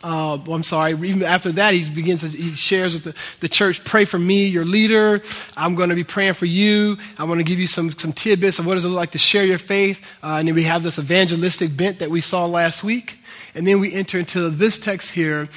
Uh, 0.03 0.37
well, 0.45 0.55
I'm 0.55 0.63
sorry. 0.63 0.91
Even 1.07 1.23
after 1.23 1.51
that, 1.53 1.73
he 1.73 1.89
begins. 1.89 2.21
To, 2.21 2.27
he 2.27 2.53
shares 2.53 2.93
with 2.93 3.03
the, 3.05 3.13
the 3.39 3.47
church, 3.47 3.83
"Pray 3.85 4.03
for 4.03 4.19
me, 4.19 4.45
your 4.47 4.65
leader. 4.65 5.21
I'm 5.55 5.75
going 5.75 5.89
to 5.89 5.95
be 5.95 6.03
praying 6.03 6.33
for 6.33 6.45
you. 6.45 6.97
I 7.17 7.23
want 7.23 7.39
to 7.39 7.45
give 7.45 7.59
you 7.59 7.67
some 7.67 7.91
some 7.91 8.11
tidbits 8.11 8.59
of 8.59 8.65
what 8.65 8.75
does 8.75 8.83
it 8.83 8.89
look 8.89 8.97
like 8.97 9.11
to 9.11 9.17
share 9.17 9.45
your 9.45 9.57
faith." 9.57 10.05
Uh, 10.21 10.37
and 10.39 10.47
then 10.47 10.55
we 10.55 10.63
have 10.63 10.83
this 10.83 10.99
evangelistic 10.99 11.77
bent 11.77 11.99
that 11.99 12.09
we 12.09 12.19
saw 12.19 12.45
last 12.45 12.83
week, 12.83 13.19
and 13.53 13.65
then 13.65 13.79
we 13.79 13.93
enter 13.93 14.19
into 14.19 14.49
this 14.49 14.77
text 14.77 15.11
here, 15.11 15.47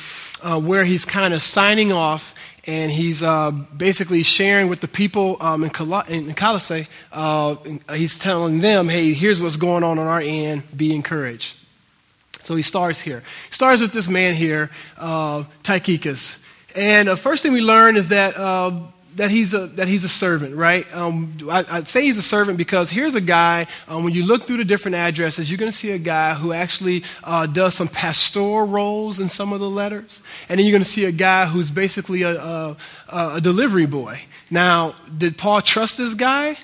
uh, 0.43 0.61
where 0.61 0.85
he's 0.85 1.05
kind 1.05 1.35
of 1.35 1.43
signing 1.43 1.91
off 1.91 2.35
and 2.67 2.91
he's 2.93 3.23
uh, 3.23 3.51
basically 3.51 4.23
sharing 4.23 4.69
with 4.69 4.81
the 4.81 4.89
people 4.89 5.37
um, 5.41 5.65
in, 5.65 5.71
Col- 5.71 6.01
in 6.03 6.35
Colossae. 6.35 6.87
Uh, 7.13 7.57
he's 7.95 8.19
telling 8.19 8.61
them, 8.61 8.89
hey, 8.89 9.13
here's 9.13 9.41
what's 9.41 9.57
going 9.57 9.85
on 9.85 9.99
on 9.99 10.07
our 10.07 10.21
end. 10.21 10.63
Be 10.77 10.95
encouraged. 10.95 11.57
So 12.43 12.57
he 12.57 12.63
starts 12.63 13.01
here. 13.01 13.23
He 13.49 13.53
starts 13.53 13.81
with 13.83 13.93
this 13.93 14.09
man 14.09 14.35
here, 14.35 14.71
uh, 14.97 15.45
Tychicus. 15.63 16.43
And 16.75 17.09
the 17.09 17.17
first 17.17 17.43
thing 17.43 17.53
we 17.53 17.61
learn 17.61 17.97
is 17.97 18.09
that 18.09 18.37
uh, 18.37 18.81
that 19.19 19.33
he's 19.33 19.53
a, 19.53 19.67
that 19.67 19.89
he's 19.89 20.05
a 20.05 20.09
servant, 20.09 20.55
right? 20.55 20.93
Um, 20.95 21.37
I, 21.51 21.79
would 21.79 21.89
say 21.89 22.05
he's 22.05 22.19
a 22.19 22.23
servant 22.23 22.57
because 22.57 22.89
here's 22.89 23.17
a 23.17 23.21
guy, 23.21 23.67
um, 23.89 24.05
when 24.05 24.15
you 24.15 24.25
look 24.25 24.47
through 24.47 24.59
the 24.59 24.65
different 24.65 24.95
addresses, 24.95 25.51
you're 25.51 25.59
going 25.59 25.71
to 25.71 25.77
see 25.77 25.91
a 25.91 25.99
guy 25.99 26.35
who 26.35 26.53
actually 26.53 27.03
uh, 27.25 27.47
does 27.47 27.75
some 27.75 27.89
pastoral 27.89 28.67
roles 28.67 29.19
in 29.19 29.29
some 29.29 29.53
of 29.53 29.59
the 29.59 29.69
letters. 29.69 30.23
And 30.49 30.59
then 30.59 30.67
you're 30.67 30.73
going 30.73 30.85
to 30.85 30.89
see 30.89 31.05
a 31.05 31.13
guy 31.13 31.47
who's 31.47 31.71
basically 31.71 32.23
a, 32.23 32.41
a, 32.41 32.77
a 33.09 33.41
delivery 33.41 33.87
boy. 33.87 34.21
Now, 34.51 34.95
did 35.17 35.37
Paul 35.37 35.63
trust 35.63 35.99
this 35.99 36.15
guy? 36.15 36.57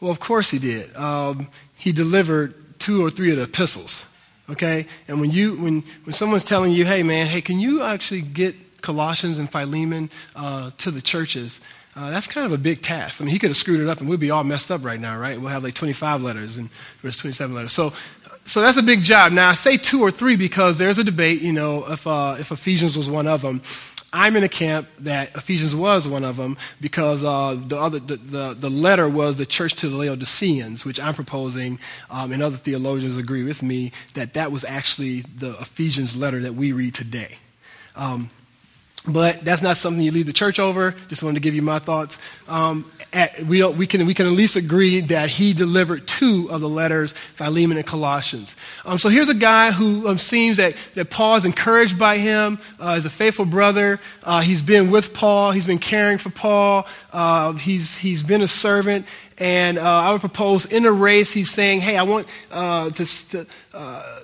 Well, 0.00 0.12
of 0.12 0.20
course 0.20 0.50
he 0.50 0.60
did. 0.60 0.94
Um, 0.96 1.48
he 1.76 1.90
delivered 1.92 2.78
two 2.78 3.04
or 3.04 3.10
three 3.10 3.32
of 3.32 3.38
the 3.38 3.42
epistles. 3.42 4.06
Okay? 4.48 4.86
And 5.08 5.20
when 5.20 5.30
you 5.30 5.56
when 5.56 5.82
when 6.04 6.14
someone's 6.14 6.44
telling 6.44 6.70
you, 6.72 6.84
hey 6.84 7.02
man, 7.02 7.26
hey, 7.26 7.40
can 7.40 7.58
you 7.58 7.82
actually 7.82 8.22
get 8.22 8.80
Colossians 8.80 9.38
and 9.38 9.50
Philemon 9.50 10.10
uh, 10.36 10.70
to 10.78 10.90
the 10.90 11.02
churches? 11.02 11.60
Uh, 11.98 12.10
that's 12.10 12.28
kind 12.28 12.46
of 12.46 12.52
a 12.52 12.58
big 12.58 12.80
task. 12.80 13.20
I 13.20 13.24
mean, 13.24 13.32
he 13.32 13.40
could 13.40 13.50
have 13.50 13.56
screwed 13.56 13.80
it 13.80 13.88
up 13.88 13.98
and 13.98 14.08
we'd 14.08 14.20
be 14.20 14.30
all 14.30 14.44
messed 14.44 14.70
up 14.70 14.84
right 14.84 15.00
now, 15.00 15.18
right? 15.18 15.40
We'll 15.40 15.50
have 15.50 15.64
like 15.64 15.74
25 15.74 16.22
letters 16.22 16.56
and 16.56 16.70
there's 17.02 17.16
27 17.16 17.52
letters. 17.56 17.72
So, 17.72 17.92
so 18.44 18.60
that's 18.62 18.76
a 18.76 18.84
big 18.84 19.02
job. 19.02 19.32
Now, 19.32 19.50
I 19.50 19.54
say 19.54 19.76
two 19.76 20.00
or 20.00 20.12
three 20.12 20.36
because 20.36 20.78
there's 20.78 21.00
a 21.00 21.04
debate, 21.04 21.42
you 21.42 21.52
know, 21.52 21.90
if, 21.90 22.06
uh, 22.06 22.36
if 22.38 22.52
Ephesians 22.52 22.96
was 22.96 23.10
one 23.10 23.26
of 23.26 23.42
them. 23.42 23.62
I'm 24.12 24.36
in 24.36 24.44
a 24.44 24.48
camp 24.48 24.86
that 25.00 25.34
Ephesians 25.34 25.74
was 25.74 26.06
one 26.06 26.22
of 26.22 26.36
them 26.36 26.56
because 26.80 27.24
uh, 27.24 27.58
the, 27.60 27.76
other, 27.76 27.98
the, 27.98 28.16
the, 28.16 28.54
the, 28.54 28.70
letter 28.70 29.08
was 29.08 29.36
the 29.36 29.44
church 29.44 29.74
to 29.74 29.88
the 29.88 29.96
Laodiceans, 29.96 30.84
which 30.84 31.00
I'm 31.00 31.14
proposing, 31.14 31.80
um, 32.10 32.32
and 32.32 32.44
other 32.44 32.56
theologians 32.56 33.18
agree 33.18 33.42
with 33.42 33.60
me, 33.60 33.90
that 34.14 34.34
that 34.34 34.52
was 34.52 34.64
actually 34.64 35.22
the 35.22 35.50
Ephesians 35.60 36.16
letter 36.16 36.40
that 36.40 36.54
we 36.54 36.70
read 36.70 36.94
today. 36.94 37.38
Um, 37.96 38.30
but 39.06 39.40
that's 39.40 39.62
not 39.62 39.76
something 39.76 40.02
you 40.02 40.10
leave 40.10 40.26
the 40.26 40.32
church 40.32 40.58
over. 40.58 40.94
Just 41.08 41.22
wanted 41.22 41.36
to 41.36 41.40
give 41.40 41.54
you 41.54 41.62
my 41.62 41.78
thoughts. 41.78 42.18
Um, 42.48 42.90
at, 43.12 43.46
we, 43.46 43.64
we, 43.64 43.86
can, 43.86 44.06
we 44.06 44.12
can 44.12 44.26
at 44.26 44.32
least 44.32 44.56
agree 44.56 45.00
that 45.00 45.30
he 45.30 45.54
delivered 45.54 46.06
two 46.06 46.48
of 46.50 46.60
the 46.60 46.68
letters, 46.68 47.12
Philemon 47.12 47.78
and 47.78 47.86
Colossians. 47.86 48.54
Um, 48.84 48.98
so 48.98 49.08
here's 49.08 49.30
a 49.30 49.34
guy 49.34 49.70
who 49.70 50.08
um, 50.08 50.18
seems 50.18 50.58
that, 50.58 50.74
that 50.94 51.08
Paul 51.08 51.36
is 51.36 51.44
encouraged 51.44 51.98
by 51.98 52.18
him. 52.18 52.58
Uh, 52.78 52.96
he's 52.96 53.06
a 53.06 53.10
faithful 53.10 53.46
brother. 53.46 53.98
Uh, 54.22 54.40
he's 54.42 54.62
been 54.62 54.90
with 54.90 55.14
Paul. 55.14 55.52
He's 55.52 55.66
been 55.66 55.78
caring 55.78 56.18
for 56.18 56.30
Paul. 56.30 56.86
Uh, 57.12 57.52
he's, 57.52 57.96
he's 57.96 58.22
been 58.22 58.42
a 58.42 58.48
servant. 58.48 59.06
And 59.38 59.78
uh, 59.78 59.82
I 59.82 60.12
would 60.12 60.20
propose 60.20 60.66
in 60.66 60.84
a 60.84 60.92
race, 60.92 61.32
he's 61.32 61.50
saying, 61.50 61.80
hey, 61.80 61.96
I 61.96 62.02
want 62.02 62.26
uh, 62.50 62.90
to, 62.90 63.28
to 63.30 63.46
uh, 63.72 64.20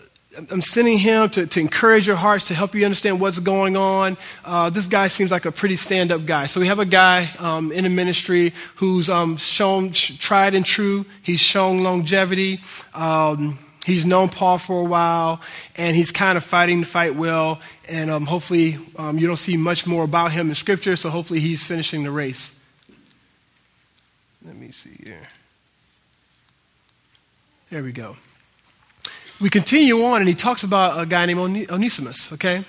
I'm 0.50 0.62
sending 0.62 0.98
him 0.98 1.28
to, 1.30 1.46
to 1.46 1.60
encourage 1.60 2.06
your 2.06 2.16
hearts, 2.16 2.48
to 2.48 2.54
help 2.54 2.74
you 2.74 2.84
understand 2.84 3.20
what's 3.20 3.38
going 3.38 3.76
on. 3.76 4.16
Uh, 4.44 4.70
this 4.70 4.86
guy 4.86 5.08
seems 5.08 5.30
like 5.30 5.44
a 5.44 5.52
pretty 5.52 5.76
stand 5.76 6.10
up 6.10 6.26
guy. 6.26 6.46
So 6.46 6.60
we 6.60 6.66
have 6.66 6.78
a 6.78 6.84
guy 6.84 7.30
um, 7.38 7.70
in 7.72 7.84
a 7.84 7.88
ministry 7.88 8.52
who's 8.76 9.08
um, 9.08 9.36
shown 9.36 9.90
tried 9.92 10.54
and 10.54 10.64
true. 10.64 11.04
He's 11.22 11.40
shown 11.40 11.82
longevity. 11.82 12.60
Um, 12.94 13.58
he's 13.84 14.04
known 14.04 14.28
Paul 14.28 14.58
for 14.58 14.80
a 14.80 14.84
while, 14.84 15.40
and 15.76 15.94
he's 15.94 16.10
kind 16.10 16.36
of 16.36 16.44
fighting 16.44 16.80
the 16.80 16.86
fight 16.86 17.14
well. 17.14 17.60
And 17.88 18.10
um, 18.10 18.26
hopefully, 18.26 18.78
um, 18.96 19.18
you 19.18 19.26
don't 19.26 19.36
see 19.36 19.56
much 19.56 19.86
more 19.86 20.04
about 20.04 20.32
him 20.32 20.48
in 20.48 20.54
Scripture, 20.54 20.96
so 20.96 21.10
hopefully, 21.10 21.40
he's 21.40 21.62
finishing 21.62 22.02
the 22.02 22.10
race. 22.10 22.58
Let 24.44 24.56
me 24.56 24.70
see 24.70 25.04
here. 25.04 25.28
There 27.70 27.82
we 27.82 27.92
go 27.92 28.16
we 29.40 29.50
continue 29.50 30.02
on, 30.04 30.20
and 30.20 30.28
he 30.28 30.34
talks 30.34 30.62
about 30.62 31.00
a 31.00 31.06
guy 31.06 31.26
named 31.26 31.70
Onesimus, 31.70 32.32
okay? 32.32 32.64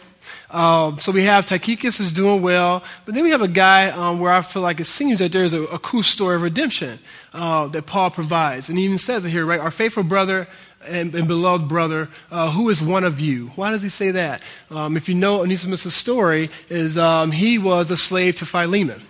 Uh, 0.49 0.95
so 0.97 1.11
we 1.11 1.23
have 1.23 1.45
Tychicus 1.45 1.99
is 1.99 2.11
doing 2.11 2.41
well, 2.41 2.83
but 3.05 3.13
then 3.13 3.23
we 3.23 3.31
have 3.31 3.41
a 3.41 3.47
guy 3.47 3.89
um, 3.89 4.19
where 4.19 4.31
I 4.31 4.41
feel 4.41 4.61
like 4.61 4.79
it 4.79 4.85
seems 4.85 5.19
that 5.19 5.31
there's 5.31 5.53
a, 5.53 5.63
a 5.63 5.79
cool 5.79 6.03
story 6.03 6.35
of 6.35 6.41
redemption 6.41 6.99
uh, 7.33 7.67
that 7.67 7.85
Paul 7.85 8.09
provides. 8.09 8.69
And 8.69 8.77
he 8.77 8.85
even 8.85 8.97
says 8.97 9.25
it 9.25 9.29
here, 9.29 9.45
right? 9.45 9.59
Our 9.59 9.71
faithful 9.71 10.03
brother 10.03 10.47
and, 10.87 11.13
and 11.15 11.27
beloved 11.27 11.67
brother, 11.67 12.09
uh, 12.31 12.51
who 12.51 12.69
is 12.69 12.81
one 12.81 13.03
of 13.03 13.19
you. 13.19 13.47
Why 13.55 13.71
does 13.71 13.81
he 13.81 13.89
say 13.89 14.11
that? 14.11 14.41
Um, 14.69 14.97
if 14.97 15.09
you 15.09 15.15
know 15.15 15.41
Onesimus' 15.41 15.93
story, 15.93 16.49
is 16.69 16.97
um, 16.97 17.31
he 17.31 17.57
was 17.57 17.91
a 17.91 17.97
slave 17.97 18.37
to 18.37 18.45
Philemon. 18.45 19.01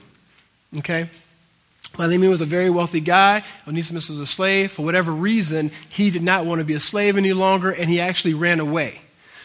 Okay? 0.78 1.10
Philemon 1.96 2.30
was 2.30 2.42
a 2.42 2.46
very 2.46 2.70
wealthy 2.70 3.00
guy. 3.00 3.44
Onesimus 3.68 4.10
was 4.10 4.20
a 4.20 4.26
slave. 4.26 4.72
For 4.72 4.84
whatever 4.84 5.12
reason, 5.12 5.72
he 5.88 6.12
did 6.12 6.24
not 6.24 6.46
want 6.46 6.60
to 6.60 6.66
be 6.66 6.74
a 6.74 6.80
slave 6.80 7.18
any 7.18 7.34
longer, 7.34 7.72
and 7.72 7.90
he 7.90 8.02
actually 8.02 8.34
ran 8.34 8.60
away. 8.60 9.02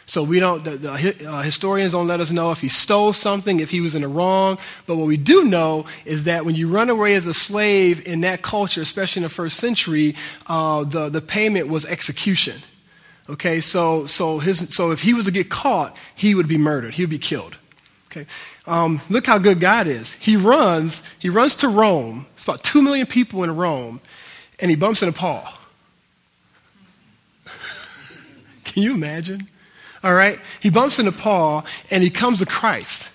So 0.07 0.25
we 0.25 0.41
don't, 0.41 0.65
the, 0.65 0.77
the 0.77 1.31
uh, 1.31 1.43
historians 1.43 1.93
don't 1.93 2.09
let 2.09 2.19
us 2.19 2.33
know 2.33 2.51
if 2.51 2.61
he 2.61 2.69
stole 2.69 3.13
something, 3.13 3.61
if 3.61 3.71
he 3.71 3.81
was 3.81 3.95
in 3.95 4.03
the 4.03 4.09
wrong. 4.09 4.59
But 4.87 4.97
what 4.97 5.07
we 5.07 5.17
do 5.17 5.45
know 5.45 5.87
is 6.05 6.25
that 6.25 6.45
when 6.45 6.57
you 6.57 6.69
run 6.69 6.91
away 6.91 7.15
as 7.15 7.29
a 7.29 7.35
slave 7.35 8.05
in 8.05 8.23
that 8.23 8.43
culture, 8.43 8.83
especially 8.83 9.21
in 9.21 9.25
the 9.25 9.29
first 9.29 9.59
century, 9.59 10.17
uh, 10.49 10.83
the, 10.83 11.09
the 11.09 11.21
payment 11.21 11.69
was 11.69 11.87
execution. 11.87 12.61
Okay, 13.29 13.61
so, 13.61 14.07
so, 14.07 14.41
his, 14.41 14.75
so 14.75 14.91
if 14.91 15.03
he 15.03 15.15
was 15.15 15.27
to 15.27 15.31
get 15.31 15.49
caught, 15.49 15.97
he 16.17 16.35
would 16.35 16.49
be 16.49 16.59
murdered. 16.59 16.95
He 16.95 17.05
would 17.05 17.11
be 17.11 17.19
killed. 17.19 17.59
Okay, 18.11 18.27
um, 18.67 19.01
look 19.09 19.27
how 19.27 19.39
good 19.39 19.61
God 19.61 19.87
is. 19.87 20.15
He 20.15 20.37
runs, 20.37 21.07
he 21.21 21.29
runs 21.29 21.55
to 21.57 21.69
Rome. 21.69 22.27
It's 22.35 22.43
about 22.43 22.65
two 22.65 22.83
million 22.83 23.07
people 23.07 23.45
in 23.45 23.55
Rome, 23.55 24.01
and 24.59 24.69
he 24.69 24.77
bumps 24.77 25.03
into 25.03 25.17
Paul. 25.17 25.47
Can 28.65 28.83
you 28.83 28.95
imagine? 28.95 29.49
All 30.03 30.13
right? 30.13 30.41
He 30.59 30.71
bumps 30.71 30.99
into 30.99 31.13
Paul, 31.13 31.65
and 31.91 32.03
he 32.03 32.11
comes 32.11 32.41
to 32.41 32.47
Christ. 32.47 33.09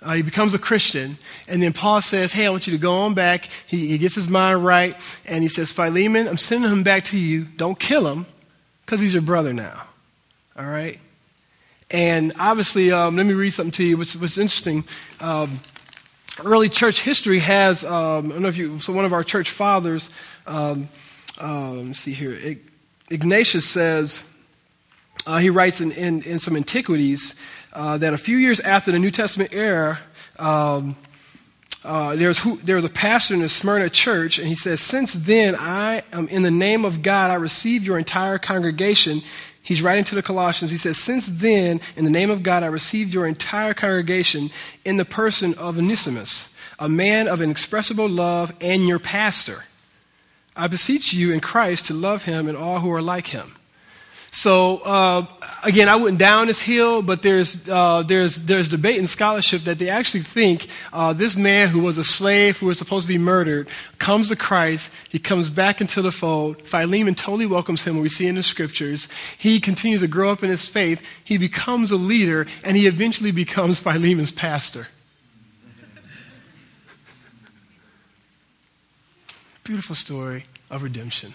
Uh, 0.00 0.14
he 0.14 0.22
becomes 0.22 0.54
a 0.54 0.58
Christian, 0.58 1.18
and 1.46 1.62
then 1.62 1.74
Paul 1.74 2.00
says, 2.00 2.32
Hey, 2.32 2.46
I 2.46 2.50
want 2.50 2.66
you 2.66 2.72
to 2.72 2.78
go 2.78 2.94
on 2.94 3.12
back. 3.12 3.50
He, 3.66 3.88
he 3.88 3.98
gets 3.98 4.14
his 4.14 4.28
mind 4.28 4.64
right, 4.64 4.98
and 5.26 5.42
he 5.42 5.48
says, 5.48 5.72
Philemon, 5.72 6.26
I'm 6.26 6.38
sending 6.38 6.70
him 6.70 6.82
back 6.82 7.04
to 7.06 7.18
you. 7.18 7.44
Don't 7.44 7.78
kill 7.78 8.06
him, 8.06 8.24
because 8.84 9.00
he's 9.00 9.12
your 9.12 9.22
brother 9.22 9.52
now. 9.52 9.82
All 10.56 10.64
right? 10.64 11.00
And 11.90 12.32
obviously, 12.38 12.90
um, 12.90 13.16
let 13.16 13.26
me 13.26 13.34
read 13.34 13.50
something 13.50 13.72
to 13.72 13.84
you, 13.84 13.96
which 13.96 14.16
was 14.16 14.38
interesting. 14.38 14.84
Um, 15.20 15.60
early 16.44 16.68
church 16.68 17.02
history 17.02 17.38
has, 17.38 17.84
um, 17.84 18.26
I 18.26 18.28
don't 18.30 18.42
know 18.42 18.48
if 18.48 18.56
you, 18.56 18.80
so 18.80 18.92
one 18.92 19.04
of 19.04 19.12
our 19.12 19.22
church 19.22 19.50
fathers, 19.50 20.10
um, 20.46 20.88
uh, 21.40 21.72
let 21.72 21.84
me 21.84 21.94
see 21.94 22.12
here, 22.12 22.56
Ignatius 23.10 23.68
says, 23.68 24.28
uh, 25.26 25.38
he 25.38 25.48
writes 25.48 25.80
in, 25.80 25.92
in, 25.92 26.22
in 26.22 26.38
some 26.38 26.56
antiquities 26.56 27.40
uh, 27.72 27.98
that 27.98 28.12
a 28.12 28.18
few 28.18 28.36
years 28.36 28.58
after 28.60 28.90
the 28.90 28.98
New 28.98 29.10
Testament 29.10 29.52
era, 29.52 30.00
um, 30.38 30.96
uh, 31.84 32.16
there's, 32.16 32.40
who, 32.40 32.56
there 32.58 32.74
was 32.74 32.84
a 32.84 32.90
pastor 32.90 33.34
in 33.34 33.40
the 33.40 33.48
Smyrna 33.48 33.88
church, 33.88 34.40
and 34.40 34.48
he 34.48 34.56
says, 34.56 34.80
Since 34.80 35.12
then, 35.12 35.54
I 35.56 36.02
am 36.12 36.26
in 36.28 36.42
the 36.42 36.50
name 36.50 36.84
of 36.84 37.02
God, 37.02 37.30
I 37.30 37.34
receive 37.34 37.84
your 37.84 37.96
entire 37.96 38.38
congregation 38.38 39.22
He's 39.66 39.82
writing 39.82 40.04
to 40.04 40.14
the 40.14 40.22
Colossians. 40.22 40.70
He 40.70 40.76
says, 40.76 40.96
Since 40.96 41.26
then, 41.26 41.80
in 41.96 42.04
the 42.04 42.10
name 42.10 42.30
of 42.30 42.44
God, 42.44 42.62
I 42.62 42.66
received 42.66 43.12
your 43.12 43.26
entire 43.26 43.74
congregation 43.74 44.50
in 44.84 44.94
the 44.94 45.04
person 45.04 45.54
of 45.54 45.76
Onesimus, 45.76 46.54
a 46.78 46.88
man 46.88 47.26
of 47.26 47.42
inexpressible 47.42 48.08
love 48.08 48.54
and 48.60 48.86
your 48.86 49.00
pastor. 49.00 49.64
I 50.54 50.68
beseech 50.68 51.12
you 51.12 51.32
in 51.32 51.40
Christ 51.40 51.86
to 51.86 51.94
love 51.94 52.26
him 52.26 52.46
and 52.46 52.56
all 52.56 52.78
who 52.78 52.92
are 52.92 53.02
like 53.02 53.26
him. 53.26 53.56
So 54.30 54.78
uh, 54.84 55.26
again, 55.62 55.88
I 55.88 55.96
wouldn't 55.96 56.18
down 56.18 56.46
this 56.46 56.60
hill, 56.60 57.02
but 57.02 57.22
there's 57.22 57.68
uh, 57.68 58.02
there's 58.02 58.44
there's 58.44 58.68
debate 58.68 58.96
in 58.96 59.06
scholarship 59.06 59.62
that 59.62 59.78
they 59.78 59.88
actually 59.88 60.20
think 60.20 60.68
uh, 60.92 61.12
this 61.12 61.36
man 61.36 61.68
who 61.68 61.80
was 61.80 61.98
a 61.98 62.04
slave 62.04 62.58
who 62.58 62.66
was 62.66 62.78
supposed 62.78 63.06
to 63.06 63.12
be 63.12 63.18
murdered 63.18 63.68
comes 63.98 64.28
to 64.28 64.36
Christ. 64.36 64.92
He 65.08 65.18
comes 65.18 65.48
back 65.50 65.80
into 65.80 66.02
the 66.02 66.12
fold. 66.12 66.62
Philemon 66.62 67.14
totally 67.14 67.46
welcomes 67.46 67.84
him. 67.84 68.00
We 68.00 68.08
see 68.08 68.26
in 68.26 68.34
the 68.36 68.42
scriptures. 68.42 69.08
He 69.36 69.60
continues 69.60 70.00
to 70.00 70.08
grow 70.08 70.30
up 70.30 70.42
in 70.42 70.50
his 70.50 70.66
faith. 70.66 71.02
He 71.24 71.38
becomes 71.38 71.90
a 71.90 71.96
leader, 71.96 72.46
and 72.64 72.76
he 72.76 72.86
eventually 72.86 73.30
becomes 73.30 73.78
Philemon's 73.78 74.32
pastor. 74.32 74.88
Beautiful 79.64 79.96
story 79.96 80.46
of 80.70 80.84
redemption. 80.84 81.34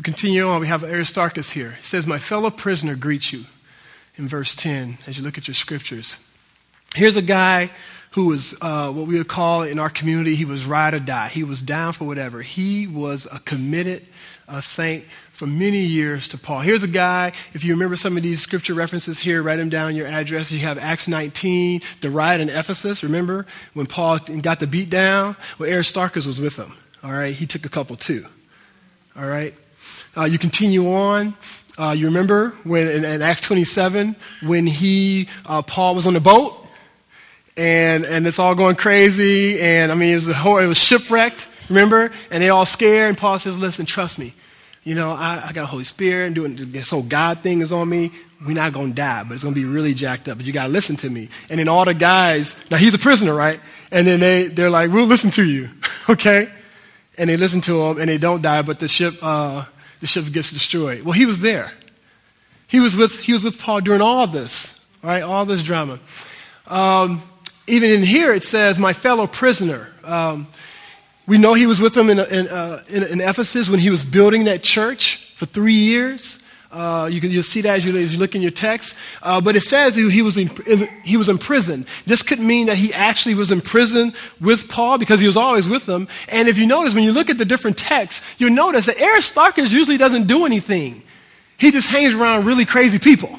We 0.00 0.04
continue 0.04 0.48
on. 0.48 0.62
We 0.62 0.66
have 0.66 0.82
Aristarchus 0.82 1.50
here. 1.50 1.72
He 1.72 1.84
says, 1.84 2.06
My 2.06 2.18
fellow 2.18 2.48
prisoner 2.48 2.96
greets 2.96 3.34
you 3.34 3.44
in 4.16 4.28
verse 4.28 4.54
10 4.54 4.96
as 5.06 5.18
you 5.18 5.22
look 5.22 5.36
at 5.36 5.46
your 5.46 5.54
scriptures. 5.54 6.18
Here's 6.94 7.18
a 7.18 7.22
guy 7.22 7.70
who 8.12 8.24
was 8.24 8.56
uh, 8.62 8.90
what 8.92 9.06
we 9.06 9.18
would 9.18 9.28
call 9.28 9.62
in 9.62 9.78
our 9.78 9.90
community, 9.90 10.36
he 10.36 10.46
was 10.46 10.64
ride 10.64 10.94
or 10.94 11.00
die. 11.00 11.28
He 11.28 11.44
was 11.44 11.60
down 11.60 11.92
for 11.92 12.06
whatever. 12.06 12.40
He 12.40 12.86
was 12.86 13.28
a 13.30 13.40
committed 13.40 14.06
saint 14.62 15.04
for 15.32 15.46
many 15.46 15.84
years 15.84 16.28
to 16.28 16.38
Paul. 16.38 16.60
Here's 16.60 16.82
a 16.82 16.88
guy, 16.88 17.32
if 17.52 17.62
you 17.62 17.74
remember 17.74 17.96
some 17.96 18.16
of 18.16 18.22
these 18.22 18.40
scripture 18.40 18.72
references 18.72 19.18
here, 19.18 19.42
write 19.42 19.56
them 19.56 19.68
down 19.68 19.94
your 19.96 20.06
address. 20.06 20.50
You 20.50 20.60
have 20.60 20.78
Acts 20.78 21.08
19, 21.08 21.82
the 22.00 22.08
riot 22.08 22.40
in 22.40 22.48
Ephesus, 22.48 23.02
remember 23.02 23.44
when 23.74 23.84
Paul 23.84 24.16
got 24.40 24.60
the 24.60 24.66
beat 24.66 24.88
down? 24.88 25.36
Well, 25.58 25.70
Aristarchus 25.70 26.26
was 26.26 26.40
with 26.40 26.56
him. 26.56 26.72
All 27.04 27.12
right, 27.12 27.34
he 27.34 27.44
took 27.44 27.66
a 27.66 27.68
couple 27.68 27.96
too. 27.96 28.24
All 29.14 29.26
right. 29.26 29.54
Uh, 30.16 30.24
you 30.24 30.38
continue 30.38 30.92
on. 30.92 31.34
Uh, 31.78 31.92
you 31.92 32.06
remember 32.06 32.50
when 32.64 32.88
in, 32.88 33.04
in, 33.04 33.22
Acts 33.22 33.42
27 33.42 34.16
when 34.42 34.66
he 34.66 35.28
uh, 35.46 35.62
Paul 35.62 35.94
was 35.94 36.06
on 36.06 36.14
the 36.14 36.20
boat 36.20 36.66
and 37.56 38.04
and 38.04 38.26
it's 38.26 38.38
all 38.38 38.54
going 38.54 38.76
crazy 38.76 39.60
and 39.60 39.92
I 39.92 39.94
mean 39.94 40.10
it 40.10 40.14
was 40.16 40.26
whole, 40.32 40.58
it 40.58 40.66
was 40.66 40.82
shipwrecked. 40.82 41.48
Remember? 41.68 42.10
And 42.30 42.42
they 42.42 42.48
all 42.48 42.66
scared 42.66 43.10
and 43.10 43.16
Paul 43.16 43.38
says, 43.38 43.56
"Listen, 43.56 43.86
trust 43.86 44.18
me. 44.18 44.34
You 44.82 44.96
know 44.96 45.12
I, 45.12 45.48
I 45.48 45.52
got 45.52 45.62
a 45.62 45.66
Holy 45.66 45.84
Spirit 45.84 46.26
and 46.26 46.34
doing 46.34 46.56
this 46.56 46.90
whole 46.90 47.02
God 47.02 47.38
thing 47.38 47.60
is 47.60 47.72
on 47.72 47.88
me. 47.88 48.10
We're 48.44 48.54
not 48.54 48.72
going 48.72 48.88
to 48.88 48.94
die, 48.94 49.22
but 49.22 49.34
it's 49.34 49.44
going 49.44 49.54
to 49.54 49.60
be 49.60 49.66
really 49.66 49.94
jacked 49.94 50.28
up. 50.28 50.38
But 50.38 50.46
you 50.46 50.52
got 50.52 50.64
to 50.64 50.72
listen 50.72 50.96
to 50.96 51.08
me." 51.08 51.28
And 51.48 51.60
then 51.60 51.68
all 51.68 51.84
the 51.84 51.94
guys 51.94 52.68
now 52.68 52.78
he's 52.78 52.94
a 52.94 52.98
prisoner, 52.98 53.32
right? 53.32 53.60
And 53.92 54.06
then 54.06 54.18
they 54.18 54.48
they're 54.48 54.70
like, 54.70 54.90
"We'll 54.90 55.06
listen 55.06 55.30
to 55.32 55.48
you, 55.48 55.70
okay?" 56.08 56.50
And 57.16 57.30
they 57.30 57.36
listen 57.36 57.60
to 57.62 57.82
him 57.84 58.00
and 58.00 58.08
they 58.08 58.18
don't 58.18 58.42
die, 58.42 58.62
but 58.62 58.80
the 58.80 58.88
ship. 58.88 59.14
Uh, 59.22 59.64
the 60.00 60.06
ship 60.06 60.30
gets 60.32 60.50
destroyed. 60.52 61.02
Well, 61.02 61.12
he 61.12 61.26
was 61.26 61.40
there. 61.40 61.72
He 62.66 62.80
was 62.80 62.96
with, 62.96 63.20
he 63.20 63.32
was 63.32 63.44
with 63.44 63.60
Paul 63.60 63.80
during 63.80 64.00
all 64.00 64.26
this, 64.26 64.78
right? 65.02 65.22
All 65.22 65.44
this 65.44 65.62
drama. 65.62 66.00
Um, 66.66 67.22
even 67.66 67.90
in 67.90 68.02
here, 68.02 68.32
it 68.32 68.44
says, 68.44 68.78
my 68.78 68.92
fellow 68.92 69.26
prisoner. 69.26 69.88
Um, 70.04 70.46
we 71.26 71.38
know 71.38 71.54
he 71.54 71.66
was 71.66 71.80
with 71.80 71.94
them 71.94 72.10
in, 72.10 72.18
in, 72.18 72.48
uh, 72.48 72.82
in, 72.88 73.02
in, 73.04 73.20
Ephesus 73.20 73.68
when 73.68 73.78
he 73.78 73.90
was 73.90 74.04
building 74.04 74.44
that 74.44 74.62
church 74.62 75.32
for 75.36 75.46
three 75.46 75.74
years. 75.74 76.39
Uh, 76.72 77.08
you 77.10 77.20
can, 77.20 77.32
you'll 77.32 77.42
see 77.42 77.60
that 77.62 77.76
as 77.76 77.84
you, 77.84 77.96
as 77.96 78.12
you 78.12 78.20
look 78.20 78.36
in 78.36 78.42
your 78.42 78.52
text. 78.52 78.96
Uh, 79.22 79.40
but 79.40 79.56
it 79.56 79.62
says 79.62 79.96
he, 79.96 80.08
he, 80.08 80.22
was 80.22 80.36
in, 80.36 80.48
he 81.04 81.16
was 81.16 81.28
in 81.28 81.36
prison. 81.36 81.84
This 82.06 82.22
could 82.22 82.38
mean 82.38 82.66
that 82.66 82.76
he 82.76 82.94
actually 82.94 83.34
was 83.34 83.50
in 83.50 83.60
prison 83.60 84.12
with 84.40 84.68
Paul 84.68 84.96
because 84.96 85.18
he 85.18 85.26
was 85.26 85.36
always 85.36 85.68
with 85.68 85.86
them. 85.86 86.06
And 86.28 86.48
if 86.48 86.58
you 86.58 86.66
notice, 86.66 86.94
when 86.94 87.02
you 87.02 87.12
look 87.12 87.28
at 87.28 87.38
the 87.38 87.44
different 87.44 87.76
texts, 87.76 88.24
you'll 88.38 88.52
notice 88.52 88.86
that 88.86 89.00
Aristarchus 89.00 89.72
usually 89.72 89.96
doesn't 89.96 90.28
do 90.28 90.46
anything. 90.46 91.02
He 91.58 91.72
just 91.72 91.88
hangs 91.88 92.14
around 92.14 92.44
really 92.44 92.64
crazy 92.64 93.00
people. 93.00 93.36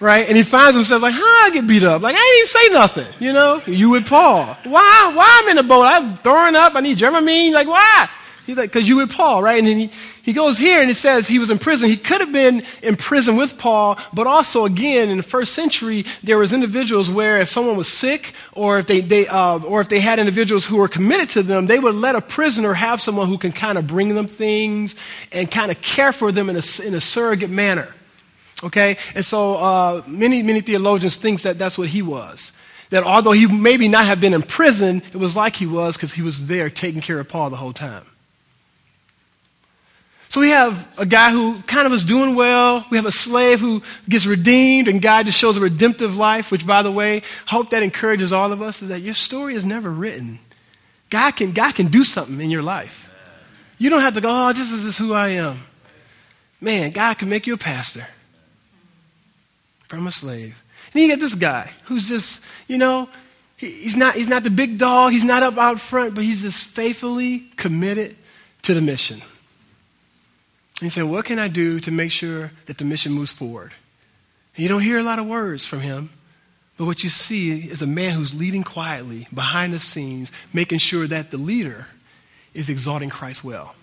Right? 0.00 0.28
And 0.28 0.36
he 0.36 0.44
finds 0.44 0.76
himself 0.76 1.02
like, 1.02 1.14
how 1.14 1.46
I 1.46 1.50
get 1.52 1.66
beat 1.66 1.82
up? 1.82 2.02
Like, 2.02 2.14
I 2.14 2.18
didn't 2.18 2.36
even 2.36 2.46
say 2.46 2.68
nothing. 2.68 3.14
You 3.18 3.32
know? 3.32 3.60
You 3.66 3.90
with 3.90 4.06
Paul. 4.06 4.56
Why? 4.62 5.12
Why 5.12 5.40
I'm 5.42 5.48
in 5.48 5.56
the 5.56 5.64
boat? 5.64 5.82
I'm 5.82 6.16
throwing 6.18 6.54
up. 6.54 6.76
I 6.76 6.80
need 6.80 6.98
Dramamine. 6.98 7.50
Like, 7.52 7.66
why? 7.66 8.08
He's 8.48 8.56
like, 8.56 8.72
because 8.72 8.88
you 8.88 8.96
with 8.96 9.12
Paul, 9.12 9.42
right? 9.42 9.58
And 9.58 9.68
then 9.68 9.76
he, 9.76 9.90
he 10.22 10.32
goes 10.32 10.56
here 10.56 10.80
and 10.80 10.90
it 10.90 10.94
says 10.94 11.28
he 11.28 11.38
was 11.38 11.50
in 11.50 11.58
prison. 11.58 11.90
He 11.90 11.98
could 11.98 12.22
have 12.22 12.32
been 12.32 12.62
in 12.82 12.96
prison 12.96 13.36
with 13.36 13.58
Paul, 13.58 13.98
but 14.14 14.26
also, 14.26 14.64
again, 14.64 15.10
in 15.10 15.18
the 15.18 15.22
first 15.22 15.52
century, 15.52 16.06
there 16.22 16.38
was 16.38 16.54
individuals 16.54 17.10
where 17.10 17.36
if 17.36 17.50
someone 17.50 17.76
was 17.76 17.88
sick 17.88 18.32
or 18.52 18.78
if 18.78 18.86
they, 18.86 19.02
they, 19.02 19.26
uh, 19.26 19.58
or 19.58 19.82
if 19.82 19.90
they 19.90 20.00
had 20.00 20.18
individuals 20.18 20.64
who 20.64 20.78
were 20.78 20.88
committed 20.88 21.28
to 21.28 21.42
them, 21.42 21.66
they 21.66 21.78
would 21.78 21.94
let 21.94 22.16
a 22.16 22.22
prisoner 22.22 22.72
have 22.72 23.02
someone 23.02 23.28
who 23.28 23.36
can 23.36 23.52
kind 23.52 23.76
of 23.76 23.86
bring 23.86 24.14
them 24.14 24.26
things 24.26 24.96
and 25.30 25.50
kind 25.50 25.70
of 25.70 25.78
care 25.82 26.10
for 26.10 26.32
them 26.32 26.48
in 26.48 26.56
a, 26.56 26.62
in 26.82 26.94
a 26.94 27.02
surrogate 27.02 27.50
manner. 27.50 27.94
Okay? 28.64 28.96
And 29.14 29.26
so 29.26 29.56
uh, 29.56 30.02
many, 30.06 30.42
many 30.42 30.62
theologians 30.62 31.18
think 31.18 31.42
that 31.42 31.58
that's 31.58 31.76
what 31.76 31.90
he 31.90 32.00
was. 32.00 32.56
That 32.88 33.02
although 33.02 33.32
he 33.32 33.46
maybe 33.46 33.88
not 33.88 34.06
have 34.06 34.22
been 34.22 34.32
in 34.32 34.40
prison, 34.40 35.02
it 35.12 35.18
was 35.18 35.36
like 35.36 35.56
he 35.56 35.66
was 35.66 35.98
because 35.98 36.14
he 36.14 36.22
was 36.22 36.46
there 36.46 36.70
taking 36.70 37.02
care 37.02 37.20
of 37.20 37.28
Paul 37.28 37.50
the 37.50 37.56
whole 37.56 37.74
time. 37.74 38.06
So 40.30 40.42
we 40.42 40.50
have 40.50 40.98
a 40.98 41.06
guy 41.06 41.30
who 41.30 41.62
kind 41.62 41.86
of 41.86 41.92
is 41.92 42.04
doing 42.04 42.34
well. 42.34 42.84
We 42.90 42.98
have 42.98 43.06
a 43.06 43.12
slave 43.12 43.60
who 43.60 43.82
gets 44.08 44.26
redeemed, 44.26 44.86
and 44.86 45.00
God 45.00 45.24
just 45.24 45.38
shows 45.38 45.56
a 45.56 45.60
redemptive 45.60 46.16
life, 46.16 46.50
which, 46.50 46.66
by 46.66 46.82
the 46.82 46.92
way, 46.92 47.22
hope 47.46 47.70
that 47.70 47.82
encourages 47.82 48.32
all 48.32 48.52
of 48.52 48.60
us 48.60 48.82
is 48.82 48.88
that 48.88 49.00
your 49.00 49.14
story 49.14 49.54
is 49.54 49.64
never 49.64 49.90
written. 49.90 50.38
God 51.08 51.32
can, 51.32 51.52
God 51.52 51.74
can 51.74 51.86
do 51.86 52.04
something 52.04 52.40
in 52.40 52.50
your 52.50 52.62
life. 52.62 53.10
You 53.78 53.88
don't 53.88 54.02
have 54.02 54.14
to 54.14 54.20
go, 54.20 54.28
oh, 54.30 54.52
this 54.52 54.70
is, 54.70 54.98
who 54.98 55.14
I 55.14 55.28
am. 55.28 55.60
Man, 56.60 56.90
God 56.90 57.18
can 57.18 57.28
make 57.28 57.46
you 57.46 57.54
a 57.54 57.58
pastor 57.58 58.06
from 59.86 60.06
a 60.06 60.12
slave. 60.12 60.62
And 60.86 60.92
then 60.92 61.02
you 61.04 61.08
get 61.08 61.20
this 61.20 61.34
guy 61.34 61.70
who's 61.84 62.08
just, 62.08 62.44
you 62.66 62.76
know, 62.76 63.08
he, 63.56 63.70
he's, 63.70 63.96
not, 63.96 64.14
he's 64.14 64.28
not 64.28 64.42
the 64.44 64.50
big 64.50 64.76
dog, 64.76 65.12
he's 65.12 65.24
not 65.24 65.42
up 65.42 65.56
out 65.56 65.80
front, 65.80 66.14
but 66.14 66.24
he's 66.24 66.42
just 66.42 66.66
faithfully 66.66 67.46
committed 67.56 68.16
to 68.62 68.74
the 68.74 68.82
mission. 68.82 69.22
He 70.80 70.88
said, 70.88 71.04
What 71.04 71.24
can 71.24 71.38
I 71.38 71.48
do 71.48 71.80
to 71.80 71.90
make 71.90 72.12
sure 72.12 72.52
that 72.66 72.78
the 72.78 72.84
mission 72.84 73.12
moves 73.12 73.32
forward? 73.32 73.72
And 74.54 74.62
you 74.62 74.68
don't 74.68 74.82
hear 74.82 74.98
a 74.98 75.02
lot 75.02 75.18
of 75.18 75.26
words 75.26 75.66
from 75.66 75.80
him, 75.80 76.10
but 76.76 76.86
what 76.86 77.02
you 77.02 77.10
see 77.10 77.68
is 77.68 77.82
a 77.82 77.86
man 77.86 78.12
who's 78.12 78.34
leading 78.34 78.62
quietly 78.62 79.26
behind 79.34 79.72
the 79.72 79.80
scenes, 79.80 80.30
making 80.52 80.78
sure 80.78 81.06
that 81.06 81.30
the 81.30 81.36
leader 81.36 81.88
is 82.54 82.68
exalting 82.68 83.10
Christ 83.10 83.42
well. 83.42 83.74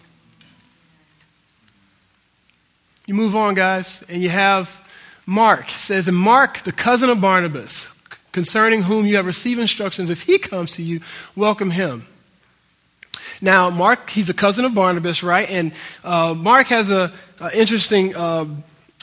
You 3.05 3.13
move 3.13 3.35
on, 3.35 3.53
guys, 3.53 4.03
and 4.09 4.23
you 4.23 4.29
have 4.29 4.83
Mark. 5.25 5.69
It 5.69 5.77
says, 5.77 6.07
And 6.07 6.17
Mark, 6.17 6.61
the 6.63 6.71
cousin 6.71 7.09
of 7.09 7.21
Barnabas, 7.21 7.93
concerning 8.31 8.83
whom 8.83 9.05
you 9.05 9.17
have 9.17 9.25
received 9.25 9.59
instructions, 9.59 10.09
if 10.09 10.23
he 10.23 10.39
comes 10.39 10.71
to 10.71 10.83
you, 10.83 11.01
welcome 11.35 11.71
him. 11.71 12.07
Now, 13.41 13.69
Mark, 13.69 14.09
he's 14.09 14.29
a 14.29 14.33
cousin 14.33 14.65
of 14.65 14.73
Barnabas, 14.73 15.23
right? 15.23 15.49
And 15.49 15.71
uh, 16.03 16.33
Mark 16.35 16.67
has 16.67 16.91
a, 16.91 17.11
a 17.39 17.57
interesting, 17.57 18.15
uh, 18.15 18.45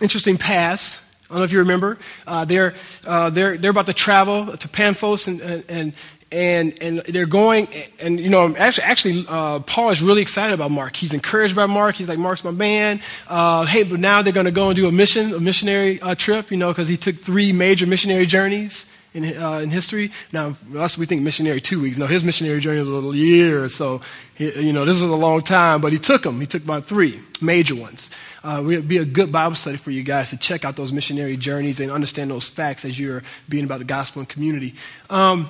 interesting 0.01 0.39
past. 0.39 1.01
I 1.25 1.35
don't 1.35 1.39
know 1.39 1.45
if 1.45 1.53
you 1.53 1.61
remember. 1.61 1.99
Uh, 2.27 2.45
they're, 2.45 2.75
uh, 3.07 3.31
they're, 3.31 3.57
they're 3.57 3.71
about 3.71 3.87
to 3.87 3.95
travel 3.95 4.57
to 4.57 4.69
Pamphos 4.69 5.29
and, 5.29 5.41
and, 5.69 5.95
and, 6.31 6.83
and 6.83 6.99
they're 7.09 7.27
going, 7.27 7.69
and 8.01 8.19
you 8.19 8.31
know, 8.31 8.55
actually, 8.57 8.85
actually 8.85 9.25
uh, 9.29 9.61
Paul 9.61 9.91
is 9.91 10.03
really 10.03 10.23
excited 10.23 10.55
about 10.55 10.71
Mark. 10.71 10.97
He's 10.97 11.15
encouraged 11.15 11.55
by 11.55 11.67
Mark. 11.67 11.97
He's 11.97 12.09
like, 12.09 12.19
Mark's 12.19 12.45
my 12.45 12.51
man. 12.51 13.01
Uh, 13.29 13.65
hey, 13.65 13.83
but 13.83 14.01
now 14.01 14.23
they're 14.23 14.33
going 14.33 14.47
to 14.47 14.53
go 14.53 14.69
and 14.69 14.77
do 14.77 14.89
a 14.89 14.93
mission, 14.93 15.35
a 15.35 15.41
missionary 15.41 16.01
uh, 16.01 16.15
trip, 16.15 16.51
you 16.51 16.57
know, 16.57 16.69
because 16.69 16.89
he 16.89 16.97
took 16.97 17.17
three 17.17 17.53
major 17.53 17.87
missionary 17.87 18.27
journeys 18.27 18.92
in, 19.15 19.37
uh, 19.37 19.59
in 19.59 19.71
history. 19.71 20.11
Now, 20.33 20.57
us, 20.77 20.97
we 20.97 21.07
think 21.07 21.23
missionary 21.23 21.61
two 21.61 21.81
weeks. 21.81 21.97
No, 21.97 22.07
his 22.07 22.25
missionary 22.25 22.61
journey 22.61 22.81
was 22.81 22.89
a 22.89 22.93
little 22.93 23.15
year. 23.15 23.69
So, 23.69 24.01
he, 24.35 24.67
you 24.67 24.73
know, 24.73 24.85
this 24.85 25.01
was 25.01 25.11
a 25.11 25.17
long 25.17 25.43
time, 25.43 25.81
but 25.81 25.93
he 25.93 25.99
took 25.99 26.23
them. 26.23 26.41
He 26.41 26.47
took 26.47 26.65
about 26.65 26.85
three 26.85 27.21
major 27.41 27.75
ones. 27.75 28.11
Uh, 28.45 28.61
it 28.61 28.65
would 28.65 28.89
be 28.89 28.99
a 28.99 29.05
good 29.05 29.31
Bible 29.31 29.55
study 29.55 29.77
for 29.77 29.91
you 29.91 30.03
guys 30.03 30.31
to 30.31 30.37
check 30.37 30.65
out 30.65 30.77
those 30.77 30.93
missionary 30.93 31.37
journeys 31.37 31.79
and 31.81 31.91
understand 31.91 32.31
those 32.31 32.49
facts 32.49 32.85
as 32.85 32.99
you're 32.99 33.23
being 33.49 33.65
about 33.65 33.79
the 33.79 33.85
gospel 33.85 34.21
and 34.21 34.29
community. 34.29 34.75
Um, 35.11 35.49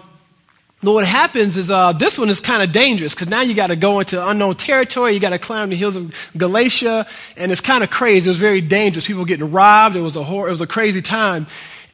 but 0.83 0.95
what 0.95 1.07
happens 1.07 1.57
is 1.57 1.71
uh, 1.71 1.93
this 1.93 2.19
one 2.19 2.29
is 2.29 2.41
kind 2.41 2.61
of 2.61 2.73
dangerous 2.73 3.15
because 3.15 3.29
now 3.29 3.41
you 3.41 3.55
got 3.55 3.69
to 3.69 3.77
go 3.77 4.01
into 4.01 4.27
unknown 4.27 4.57
territory. 4.57 5.15
You 5.15 5.21
got 5.21 5.31
to 5.31 5.39
climb 5.39 5.71
the 5.71 5.77
hills 5.77 5.95
of 5.95 6.13
Galatia, 6.37 7.07
and 7.37 7.53
it's 7.53 7.61
kind 7.61 7.85
of 7.85 7.91
crazy. 7.91 8.29
It 8.29 8.33
was 8.33 8.39
very 8.39 8.61
dangerous. 8.61 9.07
People 9.07 9.25
getting 9.25 9.53
robbed. 9.53 9.95
It 9.95 10.01
was 10.01 10.17
a 10.17 10.25
hor- 10.25 10.49
it 10.49 10.51
was 10.51 10.61
a 10.61 10.67
crazy 10.67 11.01
time. 11.01 11.47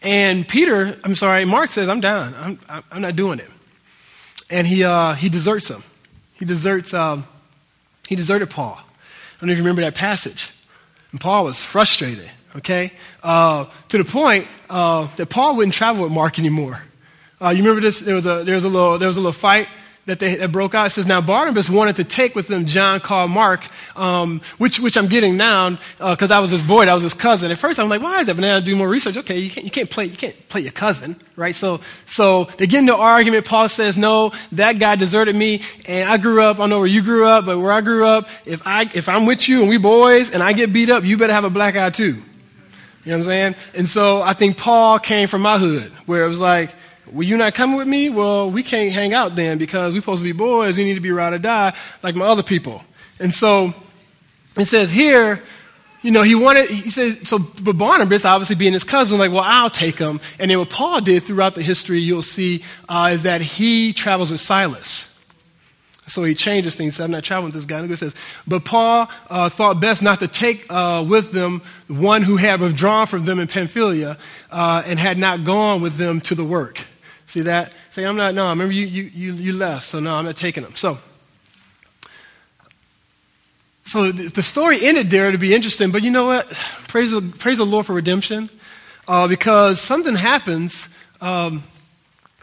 And 0.03 0.47
Peter, 0.47 0.97
I'm 1.03 1.15
sorry, 1.15 1.45
Mark 1.45 1.71
says, 1.71 1.89
I'm 1.89 2.01
down. 2.01 2.35
I'm, 2.69 2.85
I'm 2.91 3.03
not 3.03 3.17
doing 3.17 3.41
it. 3.41 3.51
And 4.51 4.67
he, 4.67 4.85
uh, 4.85 5.15
he 5.15 5.29
deserts 5.29 5.69
him. 5.69 5.83
He 6.35 6.45
deserts, 6.45 6.95
um, 6.95 7.25
he 8.09 8.15
deserted 8.15 8.51
Paul. 8.51 8.79
I 8.79 9.41
don't 9.41 9.49
know 9.49 9.53
if 9.53 9.59
you 9.59 9.65
remember 9.65 9.83
that 9.83 9.95
passage. 9.95 10.51
And 11.11 11.21
Paul 11.21 11.45
was 11.45 11.63
frustrated, 11.63 12.31
okay? 12.57 12.93
Uh, 13.23 13.67
to 13.89 13.99
the 13.99 14.05
point 14.05 14.47
uh, 14.71 15.09
that 15.17 15.27
Paul 15.27 15.57
wouldn't 15.57 15.75
travel 15.75 16.05
with 16.05 16.13
Mark 16.13 16.39
anymore. 16.39 16.83
Uh, 17.41 17.51
you 17.51 17.63
remember 17.63 17.81
this? 17.81 18.01
There 18.01 18.15
was, 18.15 18.27
a, 18.27 18.45
there, 18.45 18.55
was 18.55 18.65
a 18.65 18.69
little, 18.69 18.99
there 18.99 19.09
was 19.09 19.17
a 19.17 19.21
little 19.21 19.33
fight 19.33 19.69
that 20.09 20.19
they 20.19 20.37
that 20.37 20.51
broke 20.51 20.75
out. 20.75 20.87
It 20.87 20.91
says, 20.91 21.07
Now 21.07 21.21
Barnabas 21.21 21.69
wanted 21.71 21.97
to 21.97 22.05
take 22.05 22.35
with 22.35 22.49
them 22.49 22.67
John 22.67 23.01
called 23.01 23.31
Mark, 23.31 23.67
um, 23.95 24.41
which, 24.57 24.81
which 24.81 24.97
I'm 24.97 25.07
getting 25.07 25.37
now 25.37 25.79
because 25.99 26.31
uh, 26.31 26.37
I 26.37 26.41
was 26.41 26.51
his 26.51 26.63
boy, 26.63 26.87
I 26.87 26.95
was 26.95 27.03
his 27.03 27.15
cousin. 27.15 27.51
At 27.51 27.59
first 27.59 27.79
I'm 27.79 27.89
like, 27.89 28.03
why 28.03 28.21
is 28.21 28.27
that? 28.27 28.35
But 28.35 28.43
then 28.43 28.57
I 28.57 28.65
do 28.65 28.75
more 28.75 28.89
research. 28.89 29.17
Okay, 29.19 29.39
you 29.39 29.51
can't, 29.51 29.65
you 29.65 29.71
can't, 29.71 29.91
play, 29.91 30.07
you 30.07 30.17
can't 30.17 30.49
play 30.49 30.63
your 30.63 30.73
cousin, 30.73 31.21
right? 31.37 31.55
So, 31.55 31.81
so 32.07 32.45
they 32.45 32.67
get 32.67 32.81
into 32.81 32.97
argument. 32.97 33.47
Paul 33.47 33.69
says, 33.69 33.99
No, 33.99 34.33
that 34.53 34.79
guy 34.79 34.97
deserted 34.97 35.37
me, 35.37 35.63
and 35.87 36.09
I 36.09 36.17
grew 36.17 36.43
up, 36.43 36.59
I 36.59 36.67
know 36.67 36.79
where 36.79 36.87
you 36.87 37.03
grew 37.03 37.27
up, 37.27 37.45
but 37.45 37.59
where 37.59 37.73
I 37.73 37.83
grew 37.83 38.05
up, 38.05 38.29
if, 38.47 38.67
I, 38.67 38.91
if 38.95 39.09
I'm 39.09 39.27
with 39.27 39.49
you 39.49 39.61
and 39.61 39.69
we 39.69 39.77
boys 39.77 40.31
and 40.31 40.43
I 40.43 40.55
get 40.55 40.73
beat 40.73 40.91
up, 40.91 41.05
you 41.05 41.19
better 41.19 41.33
have 41.33 41.45
a 41.45 41.51
black 41.51 41.77
eye 41.77 41.91
too. 41.91 42.23
You 43.05 43.13
know 43.13 43.19
what 43.19 43.25
I'm 43.25 43.25
saying? 43.25 43.55
And 43.75 43.89
so 43.89 44.23
I 44.23 44.33
think 44.33 44.57
Paul 44.59 44.99
came 44.99 45.29
from 45.29 45.43
my 45.43 45.59
hood, 45.59 45.93
where 46.07 46.25
it 46.25 46.29
was 46.29 46.41
like, 46.41 46.75
well, 47.13 47.23
you 47.23 47.37
not 47.37 47.55
coming 47.55 47.77
with 47.77 47.89
me? 47.89 48.11
Well, 48.11 48.51
we 48.51 48.63
can't 48.63 48.93
hang 48.93 49.15
out 49.15 49.37
then 49.37 49.59
because 49.59 49.95
we're 49.95 50.01
supposed 50.01 50.23
to 50.23 50.25
be 50.25 50.33
boys. 50.33 50.77
We 50.77 50.85
need 50.85 50.95
to 50.95 51.01
be 51.01 51.11
ride 51.11 51.33
or 51.33 51.39
die 51.39 51.75
like 52.03 52.15
my 52.15 52.27
other 52.27 52.43
people. 52.43 52.85
And 53.19 53.33
so 53.33 53.75
it 54.57 54.67
says 54.67 54.91
here, 54.91 55.43
you 56.03 56.13
know, 56.13 56.23
he 56.23 56.35
wanted, 56.35 56.71
he 56.71 56.91
said, 56.91 57.27
so, 57.27 57.39
but 57.39 57.77
Barnabas, 57.77 58.25
obviously 58.25 58.57
being 58.57 58.73
his 58.73 58.85
cousin, 58.85 59.19
like, 59.19 59.33
well, 59.33 59.45
I'll 59.45 59.71
take 59.71 59.99
him. 59.99 60.21
And 60.39 60.51
then 60.51 60.59
what 60.59 60.71
Paul 60.71 61.01
did 61.01 61.25
throughout 61.25 61.55
the 61.55 61.63
history, 61.63 61.99
you'll 61.99 62.23
see, 62.23 62.65
uh, 62.89 63.11
is 63.13 63.25
that 63.25 63.41
he 63.41 63.93
travels 63.93 64.31
with 64.31 64.41
Silas. 64.41 65.05
So 66.07 66.25
he 66.25 66.35
changes 66.35 66.75
things. 66.75 66.97
He 66.97 67.03
I'm 67.03 67.11
not 67.11 67.25
traveling 67.25 67.49
with 67.49 67.55
this 67.55 67.65
guy. 67.65 67.81
And 67.81 67.91
it 67.91 67.97
says, 67.97 68.15
but 68.47 68.65
Paul 68.65 69.11
uh, 69.29 69.49
thought 69.49 69.81
best 69.81 70.03
not 70.03 70.21
to 70.21 70.29
take 70.29 70.67
uh, 70.71 71.05
with 71.07 71.33
them 71.33 71.63
one 71.89 72.23
who 72.23 72.37
had 72.37 72.61
withdrawn 72.61 73.07
from 73.07 73.25
them 73.25 73.39
in 73.39 73.49
Pamphylia 73.49 74.17
uh, 74.51 74.83
and 74.87 74.99
had 74.99 75.19
not 75.19 75.45
gone 75.45 75.83
with 75.83 75.97
them 75.97 76.21
to 76.23 76.35
the 76.35 76.45
work. 76.45 76.85
See 77.29 77.43
that? 77.43 77.75
Say, 77.91 78.07
I'm 78.07 78.17
not, 78.17 78.35
no, 78.35 78.47
I 78.47 78.51
remember 78.51 78.73
you, 78.73 78.87
you, 78.87 79.03
you, 79.03 79.33
you 79.35 79.53
left, 79.53 79.85
so 79.85 80.01
no, 80.01 80.15
I'm 80.15 80.25
not 80.25 80.35
taking 80.35 80.63
them. 80.63 80.75
So, 80.77 80.97
so 83.85 84.11
the 84.11 84.43
story 84.43 84.83
ended 84.83 85.11
there 85.11 85.31
to 85.31 85.37
be 85.37 85.55
interesting, 85.55 85.91
but 85.91 86.03
you 86.03 86.11
know 86.11 86.25
what? 86.25 86.49
Praise 86.89 87.13
the, 87.13 87.21
praise 87.21 87.59
the 87.59 87.67
Lord 87.67 87.85
for 87.85 87.93
redemption 87.93 88.49
uh, 89.07 89.29
because 89.29 89.79
something 89.79 90.15
happens. 90.15 90.89
Um, 91.21 91.65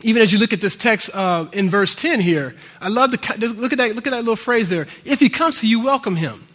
even 0.02 0.21
as 0.21 0.32
you 0.32 0.38
look 0.38 0.54
at 0.54 0.62
this 0.62 0.76
text 0.76 1.10
uh, 1.15 1.48
in 1.52 1.67
verse 1.67 1.95
10 1.95 2.19
here, 2.19 2.56
I 2.80 2.89
love 2.89 3.10
the 3.10 3.17
look 3.58 3.74
at 3.74 3.80
that 3.80 3.95
look 3.95 4.06
at 4.06 4.12
that 4.12 4.19
little 4.19 4.36
phrase 4.36 4.69
there. 4.69 4.86
If 5.04 5.19
he 5.19 5.30
comes 5.30 5.62
to 5.62 5.67
you, 5.67 5.80
welcome 5.80 6.15
him. 6.15 6.48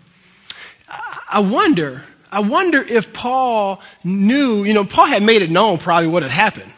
I 0.89 1.41
wonder, 1.41 2.05
I 2.31 2.41
wonder 2.41 2.81
if 2.81 3.13
Paul 3.13 3.83
knew, 4.05 4.63
you 4.63 4.73
know, 4.73 4.85
Paul 4.85 5.07
had 5.07 5.25
made 5.25 5.43
it 5.43 5.51
known 5.51 5.79
probably 5.79 6.09
what 6.09 6.23
had 6.23 6.31
happened. 6.31 6.73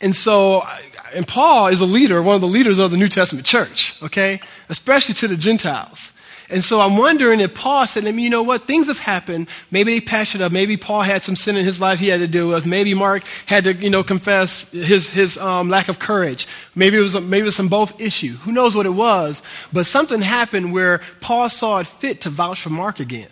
And 0.00 0.14
so, 0.14 0.66
and 1.14 1.26
Paul 1.26 1.68
is 1.68 1.80
a 1.80 1.86
leader, 1.86 2.22
one 2.22 2.34
of 2.34 2.40
the 2.40 2.46
leaders 2.46 2.78
of 2.78 2.90
the 2.90 2.96
New 2.96 3.08
Testament 3.08 3.46
church, 3.46 4.00
okay? 4.02 4.40
Especially 4.68 5.14
to 5.16 5.28
the 5.28 5.36
Gentiles. 5.36 6.14
And 6.50 6.64
so 6.64 6.80
I'm 6.80 6.96
wondering 6.96 7.40
if 7.40 7.54
Paul 7.54 7.86
said 7.86 8.04
to 8.04 8.12
me, 8.12 8.22
you 8.22 8.30
know 8.30 8.42
what, 8.42 8.62
things 8.62 8.86
have 8.86 8.98
happened. 8.98 9.48
Maybe 9.70 9.92
they 9.92 10.00
patched 10.00 10.34
it 10.34 10.40
up. 10.40 10.50
Maybe 10.50 10.78
Paul 10.78 11.02
had 11.02 11.22
some 11.22 11.36
sin 11.36 11.56
in 11.56 11.64
his 11.64 11.78
life 11.78 11.98
he 11.98 12.08
had 12.08 12.20
to 12.20 12.28
deal 12.28 12.48
with. 12.48 12.64
Maybe 12.64 12.94
Mark 12.94 13.22
had 13.44 13.64
to, 13.64 13.74
you 13.74 13.90
know, 13.90 14.02
confess 14.02 14.70
his, 14.70 15.10
his 15.10 15.36
um, 15.36 15.68
lack 15.68 15.88
of 15.88 15.98
courage. 15.98 16.46
Maybe 16.74 16.96
it, 16.96 17.00
was, 17.00 17.20
maybe 17.20 17.42
it 17.42 17.44
was 17.44 17.56
some 17.56 17.68
both 17.68 18.00
issue. 18.00 18.36
Who 18.36 18.52
knows 18.52 18.74
what 18.74 18.86
it 18.86 18.90
was? 18.90 19.42
But 19.74 19.84
something 19.84 20.22
happened 20.22 20.72
where 20.72 21.02
Paul 21.20 21.50
saw 21.50 21.80
it 21.80 21.86
fit 21.86 22.22
to 22.22 22.30
vouch 22.30 22.62
for 22.62 22.70
Mark 22.70 22.98
again. 22.98 23.28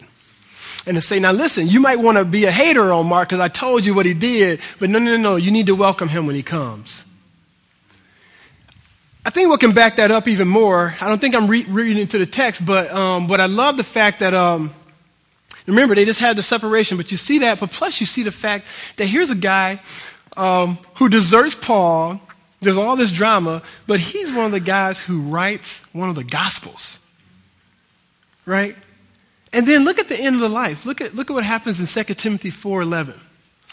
And 0.86 0.94
to 0.96 1.00
say, 1.00 1.18
now 1.18 1.32
listen, 1.32 1.66
you 1.66 1.80
might 1.80 1.98
want 1.98 2.16
to 2.16 2.24
be 2.24 2.44
a 2.44 2.52
hater 2.52 2.92
on 2.92 3.06
Mark 3.06 3.28
because 3.28 3.40
I 3.40 3.48
told 3.48 3.84
you 3.84 3.92
what 3.92 4.06
he 4.06 4.14
did, 4.14 4.60
but 4.78 4.88
no, 4.88 5.00
no, 5.00 5.16
no, 5.16 5.16
no, 5.16 5.36
you 5.36 5.50
need 5.50 5.66
to 5.66 5.74
welcome 5.74 6.08
him 6.08 6.26
when 6.26 6.36
he 6.36 6.44
comes. 6.44 7.04
I 9.24 9.30
think 9.30 9.50
what 9.50 9.58
can 9.58 9.72
back 9.72 9.96
that 9.96 10.12
up 10.12 10.28
even 10.28 10.46
more, 10.46 10.94
I 11.00 11.08
don't 11.08 11.20
think 11.20 11.34
I'm 11.34 11.48
re- 11.48 11.64
reading 11.64 11.98
into 11.98 12.18
the 12.18 12.26
text, 12.26 12.64
but, 12.64 12.92
um, 12.92 13.26
but 13.26 13.40
I 13.40 13.46
love 13.46 13.76
the 13.76 13.82
fact 13.82 14.20
that, 14.20 14.32
um, 14.32 14.72
remember, 15.66 15.96
they 15.96 16.04
just 16.04 16.20
had 16.20 16.36
the 16.36 16.44
separation, 16.44 16.96
but 16.96 17.10
you 17.10 17.16
see 17.16 17.40
that, 17.40 17.58
but 17.58 17.72
plus 17.72 17.98
you 17.98 18.06
see 18.06 18.22
the 18.22 18.30
fact 18.30 18.68
that 18.94 19.06
here's 19.06 19.30
a 19.30 19.34
guy 19.34 19.80
um, 20.36 20.78
who 20.94 21.08
deserts 21.08 21.56
Paul. 21.56 22.20
There's 22.60 22.76
all 22.76 22.94
this 22.94 23.10
drama, 23.10 23.62
but 23.88 23.98
he's 23.98 24.32
one 24.32 24.46
of 24.46 24.52
the 24.52 24.60
guys 24.60 25.00
who 25.00 25.22
writes 25.22 25.84
one 25.92 26.08
of 26.08 26.14
the 26.14 26.24
Gospels. 26.24 27.04
Right? 28.44 28.76
And 29.56 29.66
then 29.66 29.86
look 29.86 29.98
at 29.98 30.08
the 30.08 30.20
end 30.20 30.34
of 30.34 30.42
the 30.42 30.50
life. 30.50 30.84
Look 30.84 31.00
at, 31.00 31.14
look 31.14 31.30
at 31.30 31.32
what 31.32 31.42
happens 31.42 31.80
in 31.80 32.04
2 32.04 32.12
Timothy 32.12 32.50
4.11. 32.50 33.18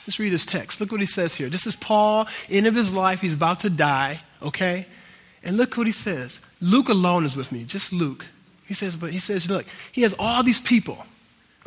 Let's 0.07 0.17
read 0.17 0.31
his 0.31 0.45
text. 0.45 0.79
Look 0.79 0.93
what 0.93 1.01
he 1.01 1.05
says 1.05 1.35
here. 1.35 1.49
This 1.49 1.67
is 1.67 1.75
Paul, 1.75 2.25
end 2.49 2.67
of 2.67 2.73
his 2.73 2.93
life. 2.93 3.19
He's 3.19 3.33
about 3.33 3.59
to 3.59 3.69
die, 3.69 4.21
okay? 4.41 4.87
And 5.43 5.57
look 5.57 5.75
what 5.75 5.85
he 5.85 5.91
says. 5.91 6.39
Luke 6.61 6.87
alone 6.87 7.25
is 7.25 7.35
with 7.35 7.51
me, 7.51 7.65
just 7.65 7.91
Luke. 7.91 8.25
He 8.65 8.73
says, 8.73 8.95
but 8.95 9.11
he 9.11 9.19
says, 9.19 9.49
look, 9.49 9.65
he 9.91 10.03
has 10.03 10.15
all 10.17 10.41
these 10.41 10.61
people, 10.61 11.05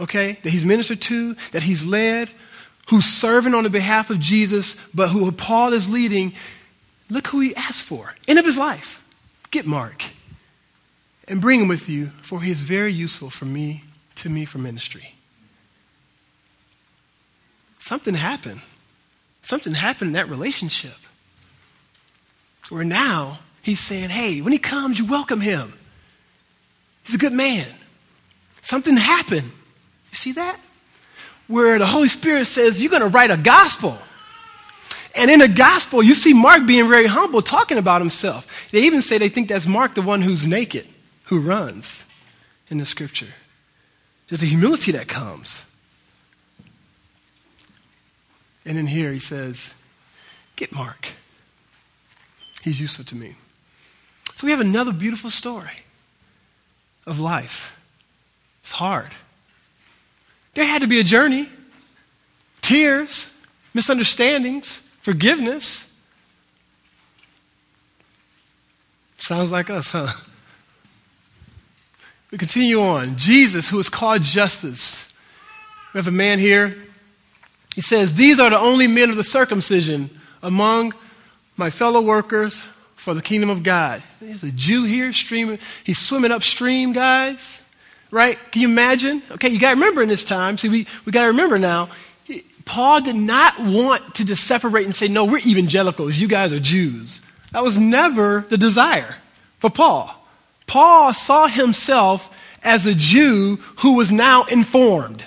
okay, 0.01 0.39
that 0.43 0.49
he's 0.49 0.65
ministered 0.65 1.03
to, 1.03 1.37
that 1.53 1.65
he's 1.65 1.85
led, 1.85 2.31
who's 2.89 3.05
serving 3.05 3.53
on 3.53 3.65
the 3.65 3.71
behalf 3.71 4.09
of 4.09 4.19
Jesus, 4.19 4.77
but 4.95 5.11
who 5.11 5.31
Paul 5.31 5.75
is 5.75 5.91
leading. 5.91 6.33
Look 7.11 7.27
who 7.27 7.41
he 7.41 7.55
asked 7.55 7.83
for. 7.83 8.15
End 8.27 8.39
of 8.39 8.47
his 8.47 8.57
life. 8.57 9.05
Get 9.51 9.67
Mark 9.67 10.05
and 11.29 11.41
bring 11.41 11.61
him 11.61 11.69
with 11.69 11.87
you, 11.89 12.13
for 12.23 12.41
he 12.41 12.51
is 12.51 12.63
very 12.63 12.93
useful 12.93 13.29
for 13.29 13.45
me, 13.45 13.83
to 14.17 14.29
me 14.29 14.45
for 14.45 14.59
ministry. 14.59 15.15
Something 17.79 18.15
happened. 18.15 18.61
Something 19.43 19.75
happened 19.75 20.09
in 20.09 20.13
that 20.15 20.29
relationship. 20.29 20.97
Where 22.69 22.85
now 22.85 23.39
He's 23.67 23.81
saying, 23.81 24.11
hey, 24.11 24.41
when 24.43 24.53
he 24.53 24.61
comes, 24.61 24.97
you 24.97 25.07
welcome 25.07 25.41
him. 25.41 25.75
He's 27.03 27.17
a 27.17 27.19
good 27.19 27.33
man. 27.33 27.67
Something 28.63 28.97
happened. 28.97 29.51
You 30.13 30.17
see 30.17 30.31
that? 30.35 30.61
Where 31.49 31.77
the 31.77 31.85
Holy 31.85 32.07
Spirit 32.07 32.45
says, 32.45 32.81
you're 32.81 32.93
going 32.93 33.03
to 33.03 33.09
write 33.09 33.33
a 33.33 33.37
gospel. 33.37 33.99
And 35.17 35.33
in 35.33 35.41
the 35.41 35.49
gospel, 35.49 36.01
you 36.01 36.15
see 36.15 36.33
Mark 36.33 36.65
being 36.65 36.89
very 36.89 37.07
humble, 37.07 37.43
talking 37.43 37.77
about 37.77 38.01
himself. 38.01 38.71
They 38.71 38.85
even 38.85 39.03
say 39.03 39.19
they 39.19 39.31
think 39.31 39.49
that's 39.49 39.67
Mark, 39.67 39.97
the 39.97 40.03
one 40.03 40.23
who's 40.23 40.47
naked, 40.47 40.87
who 41.25 41.41
runs 41.41 42.05
in 42.69 42.79
the 42.79 42.87
scripture. 42.87 43.35
There's 44.29 44.43
a 44.43 44.47
humility 44.47 44.93
that 44.93 45.09
comes. 45.09 45.65
And 48.65 48.77
in 48.77 48.87
here, 48.89 49.13
he 49.13 49.19
says, 49.19 49.75
Get 50.57 50.73
Mark. 50.73 51.09
He's 52.63 52.81
useful 52.81 53.05
to 53.05 53.15
me. 53.15 53.37
So 54.35 54.47
we 54.47 54.51
have 54.51 54.61
another 54.61 54.93
beautiful 54.93 55.31
story 55.31 55.85
of 57.07 57.21
life. 57.21 57.79
It's 58.63 58.73
hard. 58.73 59.13
There 60.55 60.65
had 60.65 60.83
to 60.83 60.89
be 60.89 60.99
a 60.99 61.05
journey, 61.05 61.49
tears, 62.63 63.33
misunderstandings, 63.73 64.83
forgiveness. 65.03 65.95
Sounds 69.19 69.53
like 69.53 69.71
us, 69.71 69.93
huh? 69.93 70.13
We 72.37 72.39
continue 72.39 72.83
on. 72.83 73.17
Jesus, 73.17 73.71
who 73.71 73.79
is 73.79 73.89
called 73.89 74.23
Justus. 74.23 75.11
We 75.95 75.99
have 75.99 76.07
a 76.07 76.11
man 76.11 76.39
here. 76.39 76.77
He 77.75 77.81
says, 77.81 78.13
These 78.13 78.39
are 78.39 78.51
the 78.51 78.59
only 78.59 78.87
men 78.87 79.09
of 79.09 79.17
the 79.17 79.25
circumcision 79.25 80.11
among 80.43 80.93
my 81.57 81.71
fellow 81.71 82.03
workers 82.03 82.63
for 82.95 83.15
the 83.15 83.23
kingdom 83.23 83.49
of 83.49 83.63
God. 83.63 84.03
There's 84.21 84.43
a 84.43 84.51
Jew 84.51 84.85
here 84.85 85.15
streaming. 85.15 85.59
He's 85.83 85.99
swimming 85.99 86.31
upstream, 86.31 86.93
guys. 86.93 87.63
Right? 88.11 88.39
Can 88.53 88.61
you 88.61 88.69
imagine? 88.69 89.23
Okay, 89.31 89.49
you 89.49 89.59
got 89.59 89.71
to 89.71 89.77
remember 89.77 90.03
in 90.03 90.11
this 90.11 90.23
time. 90.23 90.59
See, 90.59 90.69
we, 90.69 90.87
we 91.07 91.13
got 91.13 91.23
to 91.23 91.29
remember 91.29 91.59
now. 91.59 91.89
Paul 92.67 93.01
did 93.01 93.17
not 93.17 93.59
want 93.59 94.17
to 94.17 94.27
just 94.27 94.45
separate 94.45 94.85
and 94.85 94.95
say, 94.95 95.09
no, 95.09 95.25
we're 95.25 95.39
evangelicals. 95.39 96.19
You 96.19 96.29
guys 96.29 96.53
are 96.53 96.61
Jews. 96.61 97.23
That 97.53 97.65
was 97.65 97.79
never 97.79 98.45
the 98.51 98.59
desire 98.59 99.17
for 99.59 99.71
Paul. 99.71 100.15
Paul 100.67 101.13
saw 101.13 101.47
himself 101.49 102.31
as 102.63 102.87
a 102.87 102.95
Jew 102.95 103.57
who 103.79 103.95
was 103.95 104.11
now 104.11 104.45
informed. 104.45 105.25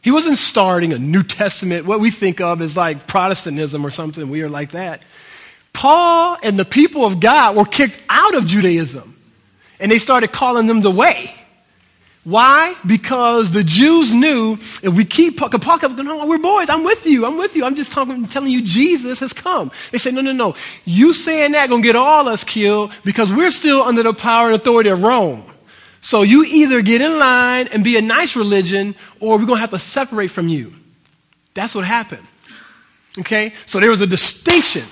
He 0.00 0.10
wasn't 0.10 0.38
starting 0.38 0.92
a 0.92 0.98
New 0.98 1.22
Testament, 1.22 1.84
what 1.84 2.00
we 2.00 2.10
think 2.10 2.40
of 2.40 2.62
as 2.62 2.76
like 2.76 3.06
Protestantism 3.06 3.84
or 3.84 3.90
something 3.90 4.30
weird 4.30 4.50
like 4.50 4.70
that. 4.70 5.02
Paul 5.72 6.38
and 6.42 6.58
the 6.58 6.64
people 6.64 7.04
of 7.04 7.20
God 7.20 7.56
were 7.56 7.64
kicked 7.64 8.02
out 8.08 8.34
of 8.34 8.46
Judaism 8.46 9.16
and 9.80 9.92
they 9.92 9.98
started 9.98 10.32
calling 10.32 10.66
them 10.66 10.80
the 10.80 10.90
way. 10.90 11.34
Why? 12.28 12.76
Because 12.86 13.52
the 13.52 13.64
Jews 13.64 14.12
knew 14.12 14.58
if 14.82 14.92
we 14.92 15.06
keep 15.06 15.38
kept 15.38 15.56
going, 15.80 16.04
no, 16.04 16.26
we're 16.26 16.36
boys. 16.36 16.68
I'm 16.68 16.84
with 16.84 17.06
you. 17.06 17.24
I'm 17.24 17.38
with 17.38 17.56
you. 17.56 17.64
I'm 17.64 17.74
just 17.74 17.90
talking, 17.90 18.28
telling 18.28 18.52
you 18.52 18.60
Jesus 18.60 19.20
has 19.20 19.32
come. 19.32 19.70
They 19.92 19.96
said, 19.96 20.12
no, 20.12 20.20
no, 20.20 20.32
no. 20.32 20.54
You 20.84 21.14
saying 21.14 21.52
that 21.52 21.70
gonna 21.70 21.82
get 21.82 21.96
all 21.96 22.28
us 22.28 22.44
killed 22.44 22.92
because 23.02 23.32
we're 23.32 23.50
still 23.50 23.80
under 23.80 24.02
the 24.02 24.12
power 24.12 24.48
and 24.48 24.56
authority 24.56 24.90
of 24.90 25.02
Rome. 25.02 25.42
So 26.02 26.20
you 26.20 26.44
either 26.44 26.82
get 26.82 27.00
in 27.00 27.18
line 27.18 27.68
and 27.68 27.82
be 27.82 27.96
a 27.96 28.02
nice 28.02 28.36
religion, 28.36 28.94
or 29.20 29.38
we're 29.38 29.46
gonna 29.46 29.60
have 29.60 29.70
to 29.70 29.78
separate 29.78 30.30
from 30.30 30.48
you. 30.48 30.74
That's 31.54 31.74
what 31.74 31.86
happened. 31.86 32.26
Okay? 33.18 33.54
So 33.64 33.80
there 33.80 33.88
was 33.88 34.02
a 34.02 34.06
distinction 34.06 34.84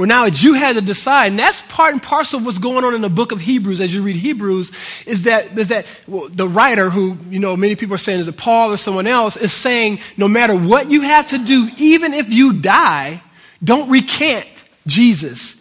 where 0.00 0.06
now 0.06 0.24
it's 0.24 0.42
you 0.42 0.54
had 0.54 0.76
to 0.76 0.80
decide, 0.80 1.26
and 1.26 1.38
that's 1.38 1.60
part 1.60 1.92
and 1.92 2.02
parcel 2.02 2.38
of 2.38 2.46
what's 2.46 2.56
going 2.56 2.86
on 2.86 2.94
in 2.94 3.02
the 3.02 3.10
book 3.10 3.32
of 3.32 3.40
Hebrews 3.42 3.82
as 3.82 3.92
you 3.92 4.02
read 4.02 4.16
Hebrews, 4.16 4.72
is 5.04 5.24
that, 5.24 5.58
is 5.58 5.68
that 5.68 5.84
well, 6.06 6.26
the 6.30 6.48
writer, 6.48 6.88
who 6.88 7.18
you 7.28 7.38
know 7.38 7.54
many 7.54 7.76
people 7.76 7.96
are 7.96 7.98
saying 7.98 8.18
is 8.20 8.26
it 8.26 8.38
Paul 8.38 8.72
or 8.72 8.78
someone 8.78 9.06
else, 9.06 9.36
is 9.36 9.52
saying 9.52 10.00
no 10.16 10.26
matter 10.26 10.56
what 10.56 10.90
you 10.90 11.02
have 11.02 11.26
to 11.26 11.38
do, 11.38 11.68
even 11.76 12.14
if 12.14 12.32
you 12.32 12.54
die, 12.54 13.22
don't 13.62 13.90
recant 13.90 14.46
Jesus 14.86 15.60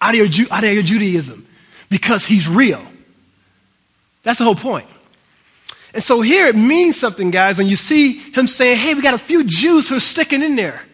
out 0.00 0.16
of 0.16 0.36
your, 0.36 0.48
out 0.50 0.64
of 0.64 0.72
your 0.72 0.82
Judaism 0.82 1.46
because 1.90 2.24
he's 2.24 2.48
real. 2.48 2.84
That's 4.24 4.40
the 4.40 4.44
whole 4.44 4.56
point. 4.56 4.88
And 5.94 6.02
so 6.02 6.22
here 6.22 6.48
it 6.48 6.56
means 6.56 6.98
something, 6.98 7.30
guys, 7.30 7.58
when 7.58 7.68
you 7.68 7.76
see 7.76 8.18
him 8.18 8.48
saying, 8.48 8.78
hey, 8.78 8.94
we 8.94 9.00
got 9.00 9.14
a 9.14 9.18
few 9.18 9.44
Jews 9.44 9.88
who 9.88 9.94
are 9.94 10.00
sticking 10.00 10.42
in 10.42 10.56
there. 10.56 10.84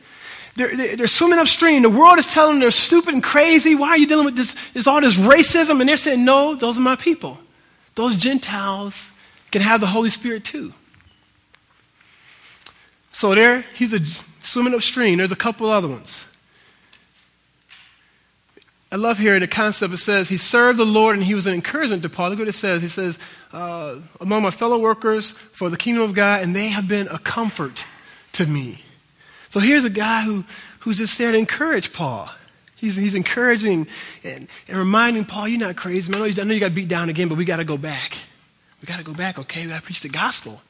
They're, 0.60 0.76
they're, 0.76 0.96
they're, 0.96 1.06
swimming 1.06 1.38
upstream. 1.38 1.80
The 1.80 1.88
world 1.88 2.18
is 2.18 2.26
telling 2.26 2.56
them 2.56 2.60
they're 2.60 2.70
stupid 2.70 3.14
and 3.14 3.22
crazy. 3.22 3.74
Why 3.74 3.88
are 3.88 3.98
you 3.98 4.06
dealing 4.06 4.26
with 4.26 4.36
this? 4.36 4.54
There's 4.74 4.86
all 4.86 5.00
this 5.00 5.16
racism. 5.16 5.80
And 5.80 5.88
they're 5.88 5.96
saying, 5.96 6.22
no, 6.22 6.54
those 6.54 6.78
are 6.78 6.82
my 6.82 6.96
people. 6.96 7.38
Those 7.94 8.14
Gentiles 8.14 9.10
can 9.50 9.62
have 9.62 9.80
the 9.80 9.86
Holy 9.86 10.10
Spirit 10.10 10.44
too. 10.44 10.74
So 13.10 13.34
there, 13.34 13.62
he's 13.74 13.94
a, 13.94 14.00
swimming 14.42 14.74
upstream. 14.74 15.16
There's 15.16 15.32
a 15.32 15.36
couple 15.36 15.70
other 15.70 15.88
ones. 15.88 16.26
I 18.92 18.96
love 18.96 19.16
hearing 19.16 19.40
the 19.40 19.48
concept. 19.48 19.94
It 19.94 19.96
says, 19.96 20.28
He 20.28 20.36
served 20.36 20.78
the 20.78 20.84
Lord 20.84 21.16
and 21.16 21.24
he 21.24 21.34
was 21.34 21.46
an 21.46 21.54
encouragement 21.54 22.02
to 22.02 22.10
Paul. 22.10 22.28
Look 22.28 22.38
what 22.38 22.48
it 22.48 22.52
says. 22.52 22.82
He 22.82 22.88
says, 22.88 23.18
uh, 23.54 23.96
Among 24.20 24.42
my 24.42 24.50
fellow 24.50 24.78
workers 24.78 25.30
for 25.30 25.70
the 25.70 25.78
kingdom 25.78 26.02
of 26.02 26.12
God, 26.12 26.42
and 26.42 26.54
they 26.54 26.68
have 26.68 26.86
been 26.86 27.08
a 27.08 27.18
comfort 27.18 27.86
to 28.32 28.44
me. 28.44 28.82
So 29.50 29.60
here's 29.60 29.84
a 29.84 29.90
guy 29.90 30.22
who, 30.22 30.44
who's 30.80 30.98
just 30.98 31.18
there 31.18 31.32
to 31.32 31.38
encourage 31.38 31.92
Paul. 31.92 32.30
He's, 32.76 32.96
he's 32.96 33.14
encouraging 33.14 33.88
and, 34.24 34.48
and 34.68 34.78
reminding 34.78 35.26
Paul, 35.26 35.48
You're 35.48 35.60
not 35.60 35.76
crazy, 35.76 36.10
man. 36.10 36.22
I 36.22 36.24
know 36.24 36.30
you, 36.30 36.42
I 36.42 36.44
know 36.44 36.54
you 36.54 36.60
got 36.60 36.74
beat 36.74 36.88
down 36.88 37.10
again, 37.10 37.28
but 37.28 37.36
we 37.36 37.44
got 37.44 37.56
to 37.56 37.64
go 37.64 37.76
back. 37.76 38.16
We 38.80 38.86
got 38.86 38.96
to 38.96 39.04
go 39.04 39.12
back, 39.12 39.38
okay? 39.40 39.62
We 39.62 39.68
got 39.68 39.80
to 39.80 39.82
preach 39.82 40.00
the 40.00 40.08
gospel. 40.08 40.60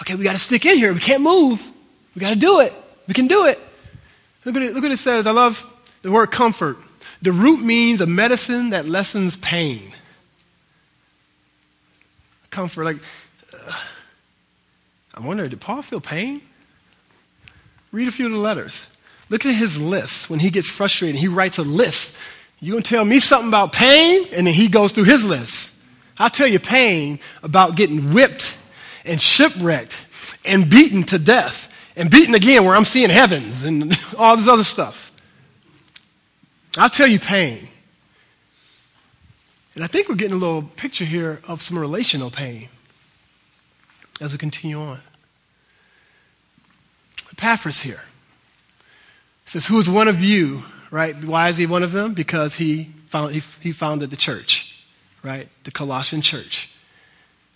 Okay, 0.00 0.14
we 0.14 0.24
got 0.24 0.32
to 0.32 0.38
stick 0.38 0.64
in 0.64 0.78
here. 0.78 0.94
We 0.94 1.00
can't 1.00 1.22
move. 1.22 1.70
We 2.14 2.20
got 2.20 2.30
to 2.30 2.36
do 2.36 2.60
it. 2.60 2.72
We 3.06 3.14
can 3.14 3.26
do 3.26 3.46
it. 3.46 3.58
Look 4.44 4.54
what, 4.54 4.62
it. 4.62 4.72
look 4.72 4.82
what 4.82 4.92
it 4.92 4.98
says. 4.98 5.26
I 5.26 5.32
love 5.32 5.68
the 6.02 6.10
word 6.10 6.30
comfort. 6.30 6.78
The 7.20 7.32
root 7.32 7.60
means 7.60 8.00
a 8.00 8.06
medicine 8.06 8.70
that 8.70 8.86
lessens 8.86 9.36
pain. 9.36 9.92
Comfort, 12.50 12.84
like, 12.84 12.96
uh, 13.52 13.72
I 15.14 15.20
wonder, 15.20 15.46
did 15.48 15.60
Paul 15.60 15.82
feel 15.82 16.00
pain? 16.00 16.40
Read 17.92 18.08
a 18.08 18.10
few 18.10 18.26
of 18.26 18.32
the 18.32 18.38
letters. 18.38 18.86
Look 19.28 19.46
at 19.46 19.54
his 19.54 19.78
list. 19.78 20.28
When 20.28 20.40
he 20.40 20.50
gets 20.50 20.68
frustrated, 20.68 21.20
he 21.20 21.28
writes 21.28 21.58
a 21.58 21.62
list. 21.62 22.16
You 22.58 22.72
gonna 22.72 22.82
tell 22.82 23.04
me 23.04 23.20
something 23.20 23.48
about 23.48 23.72
pain? 23.72 24.26
And 24.32 24.46
then 24.46 24.54
he 24.54 24.68
goes 24.68 24.92
through 24.92 25.04
his 25.04 25.24
list. 25.24 25.78
I'll 26.18 26.30
tell 26.30 26.46
you 26.46 26.58
pain 26.58 27.18
about 27.42 27.76
getting 27.76 28.12
whipped 28.12 28.56
and 29.04 29.20
shipwrecked 29.20 29.96
and 30.44 30.68
beaten 30.68 31.02
to 31.04 31.18
death 31.18 31.72
and 31.96 32.10
beaten 32.10 32.34
again 32.34 32.64
where 32.64 32.74
I'm 32.74 32.84
seeing 32.84 33.10
heavens 33.10 33.64
and 33.64 33.98
all 34.18 34.36
this 34.36 34.48
other 34.48 34.64
stuff. 34.64 35.10
I'll 36.76 36.90
tell 36.90 37.06
you 37.06 37.18
pain. 37.18 37.68
And 39.74 39.82
I 39.82 39.86
think 39.86 40.08
we're 40.08 40.14
getting 40.16 40.36
a 40.36 40.40
little 40.40 40.62
picture 40.62 41.04
here 41.04 41.40
of 41.48 41.62
some 41.62 41.78
relational 41.78 42.30
pain 42.30 42.68
as 44.20 44.32
we 44.32 44.38
continue 44.38 44.78
on. 44.80 45.00
Epaphras 47.32 47.80
here 47.80 48.02
He 49.44 49.50
says, 49.50 49.66
Who 49.66 49.78
is 49.78 49.88
one 49.88 50.08
of 50.08 50.22
you, 50.22 50.64
right? 50.90 51.16
Why 51.16 51.48
is 51.48 51.56
he 51.56 51.66
one 51.66 51.82
of 51.82 51.92
them? 51.92 52.14
Because 52.14 52.56
he, 52.56 52.90
found, 53.06 53.34
he, 53.34 53.42
he 53.60 53.72
founded 53.72 54.10
the 54.10 54.16
church, 54.16 54.84
right? 55.22 55.48
The 55.64 55.70
Colossian 55.70 56.22
church, 56.22 56.70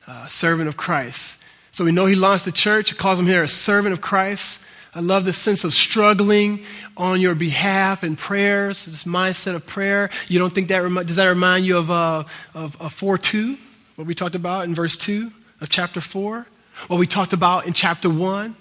uh, 0.07 0.27
servant 0.29 0.69
of 0.69 0.77
Christ. 0.77 1.41
So 1.73 1.85
we 1.85 1.93
know 1.93 2.07
he 2.07 2.15
launched 2.15 2.47
the 2.47 2.53
church. 2.53 2.93
It 2.93 2.99
calls 2.99 3.19
him 3.19 3.27
here 3.27 3.43
a 3.43 3.49
servant 3.49 3.93
of 3.93 4.01
Christ. 4.01 4.63
I 4.95 5.01
love 5.01 5.27
this 5.27 5.37
sense 5.37 5.63
of 5.63 5.75
struggling 5.75 6.65
on 6.97 7.21
your 7.21 7.35
behalf 7.35 8.03
and 8.03 8.17
prayers, 8.17 8.87
this 8.87 9.05
mindset 9.05 9.55
of 9.55 9.67
prayer. 9.67 10.09
You 10.27 10.39
don't 10.39 10.55
think 10.55 10.69
that, 10.69 10.81
does 11.07 11.17
that 11.17 11.27
remind 11.27 11.67
you 11.67 11.77
of, 11.77 11.91
uh, 11.91 12.25
of, 12.55 12.81
of 12.81 12.95
4 12.95 13.19
2, 13.19 13.59
what 13.97 14.07
we 14.07 14.15
talked 14.15 14.35
about 14.35 14.65
in 14.65 14.75
verse 14.75 14.97
2 14.97 15.31
of 15.61 15.69
chapter 15.69 16.01
4? 16.01 16.47
What 16.89 16.99
we 16.99 17.07
talked 17.07 17.35
about 17.35 17.67
in 17.67 17.75
chapter 17.75 18.09
1? 18.09 18.57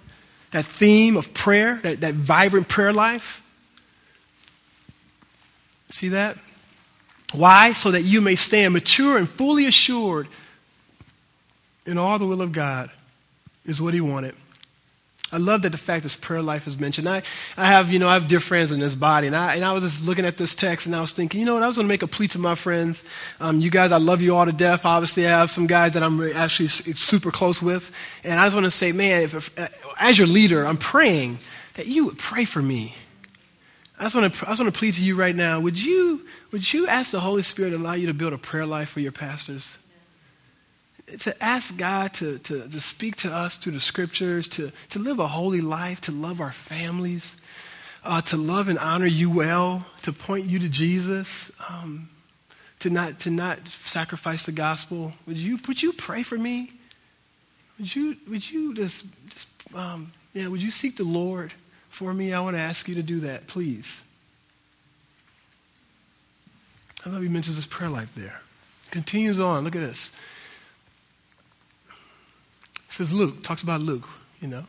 That 0.56 0.65
theme 0.65 1.18
of 1.18 1.34
prayer, 1.34 1.82
that, 1.84 2.00
that 2.00 2.13
vibrant 2.13 2.70
prayer 2.70 2.94
life? 2.94 3.44
See 5.89 6.08
that? 6.08 6.38
Why? 7.34 7.74
So 7.74 7.91
that 7.91 8.04
you 8.04 8.22
may 8.22 8.38
stand 8.38 8.74
mature 8.74 9.18
and 9.18 9.28
fully 9.28 9.65
assured 9.65 10.30
in 11.86 11.98
all 11.98 12.18
the 12.20 12.26
will 12.26 12.41
of 12.41 12.54
God, 12.54 12.89
is 13.65 13.82
what 13.82 13.94
he 13.94 14.00
wanted. 14.00 14.34
I 15.36 15.38
love 15.38 15.63
that 15.63 15.71
the 15.71 15.78
fact 15.78 16.04
this 16.04 16.15
prayer 16.15 16.41
life 16.41 16.65
is 16.65 16.80
mentioned. 16.80 17.10
I, 17.10 17.21
I 17.58 17.67
have, 17.67 17.91
you 17.91 18.00
know, 18.00 18.08
I 18.08 18.13
have 18.13 18.30
dear 18.30 18.39
friends 18.39 18.71
in 18.71 18.80
this 18.80 18.95
body, 18.95 19.28
and 19.28 19.36
I, 19.36 19.56
and 19.56 19.65
I 19.65 19.74
was 19.74 19.84
just 19.84 20.06
looking 20.06 20.26
at 20.26 20.38
this 20.38 20.56
text 20.56 20.86
and 20.86 20.95
I 20.95 21.02
was 21.02 21.12
thinking, 21.12 21.41
you 21.41 21.45
know 21.45 21.56
what, 21.56 21.63
I 21.63 21.67
was 21.67 21.76
going 21.76 21.86
to 21.86 21.91
make 21.91 22.04
a 22.04 22.08
plea 22.08 22.30
to 22.30 22.39
my 22.39 22.56
friends. 22.56 23.04
Um, 23.41 23.60
you 23.60 23.69
guys, 23.69 23.91
I 23.91 23.98
love 23.98 24.21
you 24.21 24.34
all 24.34 24.45
to 24.45 24.54
death. 24.54 24.86
Obviously, 24.86 25.28
I 25.28 25.32
have 25.32 25.52
some 25.52 25.67
guys 25.67 25.93
that 25.95 26.04
I'm 26.04 26.21
actually 26.32 26.69
super 26.69 27.32
close 27.32 27.62
with. 27.62 27.91
And 28.24 28.39
I 28.39 28.45
just 28.45 28.56
want 28.56 28.63
to 28.63 28.71
say, 28.71 28.93
man, 28.93 29.24
if, 29.24 29.34
if, 29.34 29.60
uh, 29.60 29.67
as 30.00 30.17
your 30.17 30.28
leader, 30.28 30.65
I'm 30.65 30.78
praying 30.78 31.39
that 31.74 31.88
you 31.88 32.06
would 32.06 32.17
pray 32.17 32.45
for 32.45 32.62
me. 32.62 32.95
I 34.00 34.04
just, 34.04 34.15
want 34.15 34.34
to, 34.34 34.45
I 34.45 34.52
just 34.52 34.62
want 34.62 34.74
to 34.74 34.80
plead 34.80 34.93
to 34.93 35.04
you 35.04 35.17
right 35.17 35.36
now. 35.36 35.60
Would 35.60 35.84
you, 35.84 36.26
would 36.52 36.71
you 36.71 36.88
ask 36.88 37.12
the 37.12 37.19
Holy 37.19 37.41
Spirit 37.41 37.71
to 37.71 37.76
allow 37.76 37.95
you 37.95 38.08
to 38.08 38.13
build 38.13 38.32
a 38.32 38.38
prayer 38.38 38.65
life 38.65 38.88
for 38.88 39.02
your 39.02 39.12
pastors? 39.12 39.78
To 41.20 41.44
ask 41.44 41.78
God 41.78 42.13
to, 42.15 42.39
to, 42.39 42.68
to 42.68 42.82
speak 42.82 43.15
to 43.18 43.32
us 43.32 43.58
through 43.58 43.74
the 43.74 43.80
scriptures, 43.80 44.48
to, 44.50 44.72
to 44.89 45.00
live 45.00 45.20
a 45.20 45.28
holy 45.28 45.62
life, 45.62 46.02
to 46.02 46.12
love 46.12 46.41
our 46.41 46.52
families, 46.52 47.38
uh, 48.04 48.22
to 48.22 48.38
love 48.38 48.70
and 48.70 48.80
honor 48.80 49.06
you 49.06 49.30
well, 49.30 49.86
to 50.02 50.12
point 50.12 50.46
you 50.46 50.60
to 50.60 50.70
Jesus, 50.70 51.52
um, 51.70 52.10
to, 52.80 52.89
not, 52.89 53.20
to 53.20 53.30
not 53.30 53.68
sacrifice 53.68 54.46
the 54.46 54.52
gospel. 54.52 55.13
Would 55.28 55.38
you, 55.38 55.60
would 55.68 55.82
you 55.82 55.94
pray 55.94 56.24
for 56.24 56.38
me? 56.38 56.72
Would 57.78 57.96
you, 57.96 58.18
would 58.28 58.50
you 58.50 58.74
just, 58.74 59.06
just 59.30 59.50
um, 59.76 60.12
yeah, 60.34 60.48
would 60.48 60.63
you 60.63 60.72
seek 60.72 60.98
the 60.98 61.04
Lord 61.04 61.54
for 61.89 62.13
me? 62.13 62.34
I 62.34 62.39
want 62.39 62.56
to 62.56 62.62
ask 62.62 62.88
you 62.88 62.96
to 62.96 63.04
do 63.04 63.22
that, 63.22 63.48
please. 63.48 64.02
I 67.06 67.10
love 67.10 67.22
he 67.22 67.30
mentions 67.30 67.58
this 67.58 67.68
prayer 67.68 67.89
life 67.91 68.13
there. 68.15 68.41
Continues 68.89 69.39
on. 69.39 69.63
Look 69.63 69.76
at 69.76 69.82
this 69.82 70.12
says 72.95 73.12
Luke, 73.12 73.43
talks 73.43 73.62
about 73.62 73.81
Luke, 73.81 74.08
you 74.39 74.47
know. 74.47 74.63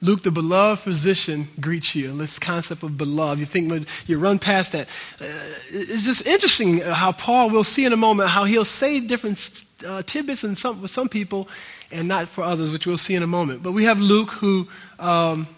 Luke, 0.00 0.22
the 0.22 0.30
beloved 0.30 0.82
physician, 0.82 1.48
greets 1.60 1.94
you. 1.94 2.10
And 2.10 2.20
this 2.20 2.38
concept 2.38 2.82
of 2.82 2.96
beloved, 2.96 3.40
you 3.40 3.46
think 3.46 3.88
you 4.06 4.18
run 4.18 4.38
past 4.38 4.72
that. 4.72 4.88
Uh, 5.20 5.26
it's 5.70 6.04
just 6.04 6.26
interesting 6.26 6.80
how 6.80 7.12
Paul, 7.12 7.50
we'll 7.50 7.64
see 7.64 7.84
in 7.84 7.92
a 7.92 7.96
moment, 7.96 8.30
how 8.30 8.44
he'll 8.44 8.64
say 8.64 9.00
different 9.00 9.64
uh, 9.86 10.02
tidbits 10.02 10.44
in 10.44 10.54
some, 10.54 10.82
with 10.82 10.90
some 10.90 11.08
people 11.08 11.48
and 11.90 12.06
not 12.06 12.28
for 12.28 12.44
others, 12.44 12.72
which 12.72 12.86
we'll 12.86 12.98
see 12.98 13.14
in 13.14 13.22
a 13.22 13.26
moment. 13.26 13.62
But 13.62 13.72
we 13.72 13.84
have 13.84 14.00
Luke, 14.00 14.30
who 14.30 14.68
um, 14.98 15.48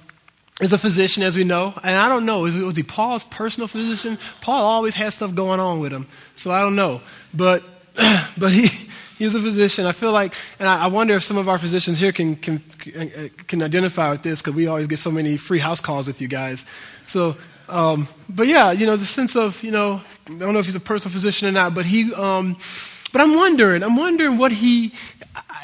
is 0.61 0.73
a 0.73 0.79
physician, 0.79 1.23
as 1.23 1.37
we 1.37 1.45
know. 1.45 1.75
And 1.83 1.97
I 1.97 2.09
don't 2.09 2.25
know, 2.25 2.41
was 2.41 2.77
he 2.77 2.83
Paul's 2.83 3.25
personal 3.25 3.67
physician? 3.67 4.19
Paul 4.41 4.63
always 4.63 4.95
has 4.95 5.15
stuff 5.15 5.35
going 5.35 5.61
on 5.61 5.81
with 5.81 5.93
him. 5.93 6.07
So 6.37 6.51
I 6.51 6.61
don't 6.61 6.77
know. 6.77 7.01
But, 7.35 7.63
but 8.39 8.53
he, 8.53 8.90
he 9.21 9.27
was 9.27 9.35
a 9.35 9.41
physician. 9.41 9.85
I 9.85 9.93
feel 9.93 10.13
like, 10.13 10.33
and 10.59 10.67
I, 10.67 10.85
I 10.85 10.87
wonder 10.87 11.15
if 11.15 11.23
some 11.23 11.37
of 11.37 11.47
our 11.47 11.59
physicians 11.59 11.99
here 11.99 12.11
can, 12.11 12.37
can, 12.37 12.59
can 13.47 13.63
identify 13.63 14.11
with 14.11 14.23
this 14.23 14.41
because 14.41 14.55
we 14.55 14.67
always 14.67 14.87
get 14.87 14.99
so 14.99 15.11
many 15.11 15.37
free 15.37 15.59
house 15.59 15.83
calls 15.83 16.07
with 16.07 16.23
you 16.23 16.27
guys. 16.27 16.65
So, 17.05 17.37
um, 17.69 18.09
but 18.31 18.47
yeah, 18.47 18.73
you 18.73 18.87
know, 18.87 18.97
the 18.97 19.05
sense 19.05 19.37
of, 19.37 19.63
you 19.63 19.73
know, 19.73 20.01
I 20.27 20.39
don't 20.39 20.55
know 20.55 20.59
if 20.59 20.65
he's 20.65 20.75
a 20.75 20.81
personal 20.81 21.13
physician 21.13 21.47
or 21.47 21.53
not, 21.53 21.75
but 21.75 21.85
he, 21.85 22.15
um, 22.15 22.57
but 23.13 23.21
I'm 23.21 23.35
wondering, 23.35 23.83
I'm 23.83 23.95
wondering 23.95 24.39
what 24.39 24.53
he, 24.53 24.95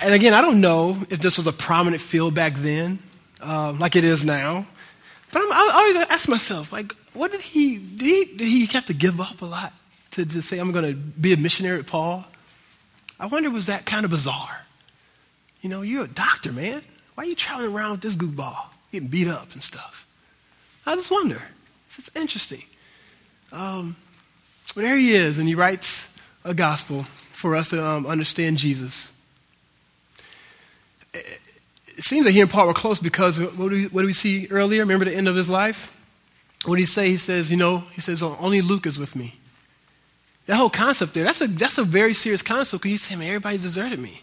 and 0.02 0.12
again, 0.12 0.34
I 0.34 0.42
don't 0.42 0.60
know 0.60 0.98
if 1.08 1.20
this 1.20 1.38
was 1.38 1.46
a 1.46 1.52
prominent 1.52 2.02
field 2.02 2.34
back 2.34 2.56
then, 2.56 2.98
uh, 3.40 3.74
like 3.80 3.96
it 3.96 4.04
is 4.04 4.22
now. 4.22 4.66
But 5.32 5.40
I'm, 5.40 5.50
I 5.50 5.70
always 5.76 5.96
ask 6.10 6.28
myself, 6.28 6.74
like, 6.74 6.94
what 7.14 7.32
did 7.32 7.40
he, 7.40 7.78
did 7.78 8.04
he, 8.04 8.24
did 8.36 8.48
he 8.48 8.66
have 8.66 8.84
to 8.84 8.92
give 8.92 9.18
up 9.18 9.40
a 9.40 9.46
lot 9.46 9.72
to, 10.10 10.26
to 10.26 10.42
say, 10.42 10.58
I'm 10.58 10.72
going 10.72 10.84
to 10.84 10.94
be 10.94 11.32
a 11.32 11.38
missionary 11.38 11.78
at 11.78 11.86
Paul? 11.86 12.26
I 13.18 13.26
wonder, 13.26 13.50
was 13.50 13.66
that 13.66 13.86
kind 13.86 14.04
of 14.04 14.10
bizarre? 14.10 14.66
You 15.62 15.70
know, 15.70 15.82
you're 15.82 16.04
a 16.04 16.08
doctor, 16.08 16.52
man. 16.52 16.82
Why 17.14 17.24
are 17.24 17.26
you 17.26 17.34
traveling 17.34 17.74
around 17.74 17.92
with 17.92 18.00
this 18.02 18.16
goofball, 18.16 18.56
getting 18.92 19.08
beat 19.08 19.28
up 19.28 19.52
and 19.52 19.62
stuff? 19.62 20.06
I 20.84 20.94
just 20.94 21.10
wonder. 21.10 21.42
It's 21.98 22.10
interesting. 22.14 22.62
Um, 23.52 23.96
but 24.74 24.82
there 24.82 24.96
he 24.96 25.14
is, 25.14 25.38
and 25.38 25.48
he 25.48 25.54
writes 25.54 26.12
a 26.44 26.52
gospel 26.52 27.04
for 27.32 27.56
us 27.56 27.70
to 27.70 27.84
um, 27.84 28.06
understand 28.06 28.58
Jesus. 28.58 29.12
It 31.14 32.04
seems 32.04 32.26
that 32.26 32.32
he 32.32 32.40
and 32.42 32.50
Paul 32.50 32.66
were 32.66 32.74
close 32.74 33.00
because 33.00 33.38
what 33.38 33.56
do, 33.56 33.70
we, 33.70 33.86
what 33.86 34.02
do 34.02 34.06
we 34.06 34.12
see 34.12 34.46
earlier? 34.50 34.82
Remember 34.82 35.06
the 35.06 35.14
end 35.14 35.28
of 35.28 35.36
his 35.36 35.48
life? 35.48 35.96
what 36.66 36.76
did 36.76 36.82
he 36.82 36.86
say? 36.86 37.10
He 37.10 37.16
says, 37.16 37.50
you 37.50 37.56
know, 37.56 37.84
he 37.92 38.00
says, 38.00 38.22
only 38.22 38.60
Luke 38.60 38.86
is 38.86 38.98
with 38.98 39.14
me. 39.14 39.34
That 40.46 40.56
whole 40.56 40.70
concept 40.70 41.14
there, 41.14 41.24
that's 41.24 41.40
a, 41.40 41.48
that's 41.48 41.78
a 41.78 41.84
very 41.84 42.14
serious 42.14 42.42
concept 42.42 42.82
because 42.82 42.92
you 42.92 42.98
say, 42.98 43.16
man, 43.16 43.28
everybody's 43.28 43.62
deserted 43.62 43.98
me. 43.98 44.22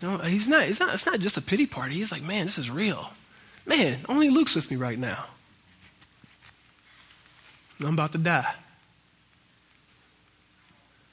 No, 0.00 0.18
he's 0.18 0.48
not, 0.48 0.62
it's 0.62 0.80
not, 0.80 0.94
it's 0.94 1.06
not 1.06 1.20
just 1.20 1.36
a 1.36 1.42
pity 1.42 1.66
party. 1.66 1.94
He's 1.94 2.12
like, 2.12 2.22
man, 2.22 2.46
this 2.46 2.58
is 2.58 2.70
real. 2.70 3.10
Man, 3.66 4.00
only 4.08 4.30
Luke's 4.30 4.54
with 4.54 4.70
me 4.70 4.76
right 4.76 4.98
now. 4.98 5.26
I'm 7.80 7.94
about 7.94 8.12
to 8.12 8.18
die. 8.18 8.54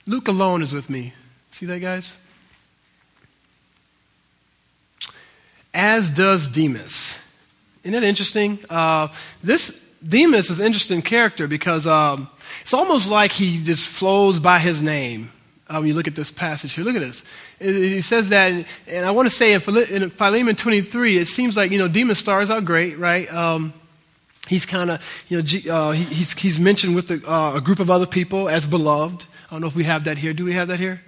Luke 0.06 0.28
alone 0.28 0.62
is 0.62 0.74
with 0.74 0.90
me. 0.90 1.14
See 1.52 1.66
that, 1.68 1.80
guys? 1.80 2.18
As 5.74 6.10
does 6.10 6.48
Demas. 6.48 7.18
Isn't 7.84 8.00
that 8.00 8.08
interesting? 8.08 8.60
Uh, 8.70 9.10
this 9.44 9.88
Demas 10.08 10.50
is 10.50 10.60
an 10.60 10.66
interesting 10.66 11.02
character 11.02 11.48
because 11.48 11.86
um, 11.86 12.28
it's 12.62 12.74
almost 12.74 13.10
like 13.10 13.32
he 13.32 13.64
just 13.64 13.88
flows 13.88 14.40
by 14.40 14.60
his 14.60 14.82
name. 14.82 15.32
When 15.70 15.86
you 15.86 15.94
look 15.94 16.08
at 16.08 16.16
this 16.16 16.32
passage 16.32 16.74
here, 16.74 16.84
look 16.84 16.96
at 16.96 17.02
this. 17.02 17.24
It 17.60 18.04
says 18.04 18.30
that, 18.30 18.66
and 18.88 19.06
I 19.06 19.12
want 19.12 19.28
to 19.28 19.30
say 19.30 19.54
in, 19.54 19.60
Philemon 20.10 20.56
23, 20.56 21.18
it 21.18 21.28
seems 21.28 21.56
like, 21.56 21.72
you 21.72 21.78
know, 21.78 21.88
Demas 21.88 22.18
stars 22.18 22.50
out 22.50 22.66
great, 22.66 22.98
right? 22.98 23.32
Um, 23.32 23.74
he's 24.48 24.66
kind 24.66 24.90
of, 24.90 25.24
you 25.28 25.44
know, 25.44 25.72
uh, 25.72 25.92
he, 25.92 26.04
he's, 26.06 26.34
he's 26.34 26.60
mentioned 26.60 26.96
with 26.96 27.12
a, 27.12 27.32
uh, 27.32 27.58
a 27.58 27.62
group 27.62 27.80
of 27.80 27.92
other 27.92 28.08
people 28.08 28.50
as 28.50 28.66
beloved. 28.66 29.26
I 29.48 29.54
don't 29.54 29.62
know 29.62 29.68
if 29.68 29.76
we 29.76 29.84
have 29.84 30.06
that 30.06 30.18
here. 30.18 30.34
Do 30.34 30.44
we 30.44 30.54
have 30.54 30.70
that 30.70 30.80
here? 30.80 31.02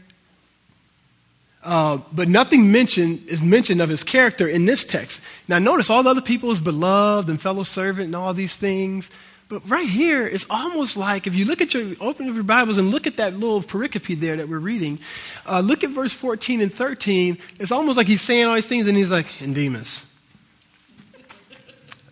Uh, 1.64 2.00
but 2.12 2.28
nothing 2.28 2.72
mentioned 2.72 3.28
is 3.28 3.42
mentioned 3.42 3.82
of 3.82 3.90
his 3.90 4.04
character 4.04 4.48
in 4.48 4.66
this 4.66 4.84
text. 4.84 5.22
Now, 5.48 5.60
notice 5.60 5.90
all 5.90 6.02
the 6.04 6.10
other 6.10 6.22
people 6.22 6.52
is 6.52 6.60
beloved 6.60 7.30
and 7.30 7.40
fellow 7.40 7.64
servant 7.64 8.08
and 8.08 8.16
all 8.16 8.34
these 8.34 8.56
things. 8.56 9.12
But 9.52 9.70
right 9.70 9.88
here, 9.88 10.26
it's 10.26 10.46
almost 10.50 10.96
like 10.96 11.28
if 11.28 11.36
you 11.36 11.44
look 11.44 11.60
at 11.60 11.74
your 11.74 11.94
opening 12.00 12.30
of 12.30 12.36
your 12.36 12.46
Bibles 12.46 12.78
and 12.78 12.90
look 12.90 13.06
at 13.06 13.18
that 13.18 13.34
little 13.34 13.62
pericope 13.62 14.18
there 14.18 14.38
that 14.38 14.48
we're 14.48 14.60
reading, 14.60 14.98
uh, 15.46 15.60
look 15.60 15.84
at 15.84 15.90
verse 15.90 16.14
14 16.14 16.62
and 16.62 16.74
13. 16.74 17.38
It's 17.60 17.70
almost 17.70 17.98
like 17.98 18.08
he's 18.08 18.22
saying 18.22 18.46
all 18.46 18.56
these 18.56 18.66
things 18.66 18.88
and 18.88 18.96
he's 18.96 19.12
like, 19.12 19.42
"In 19.42 19.52
Demas." 19.54 20.10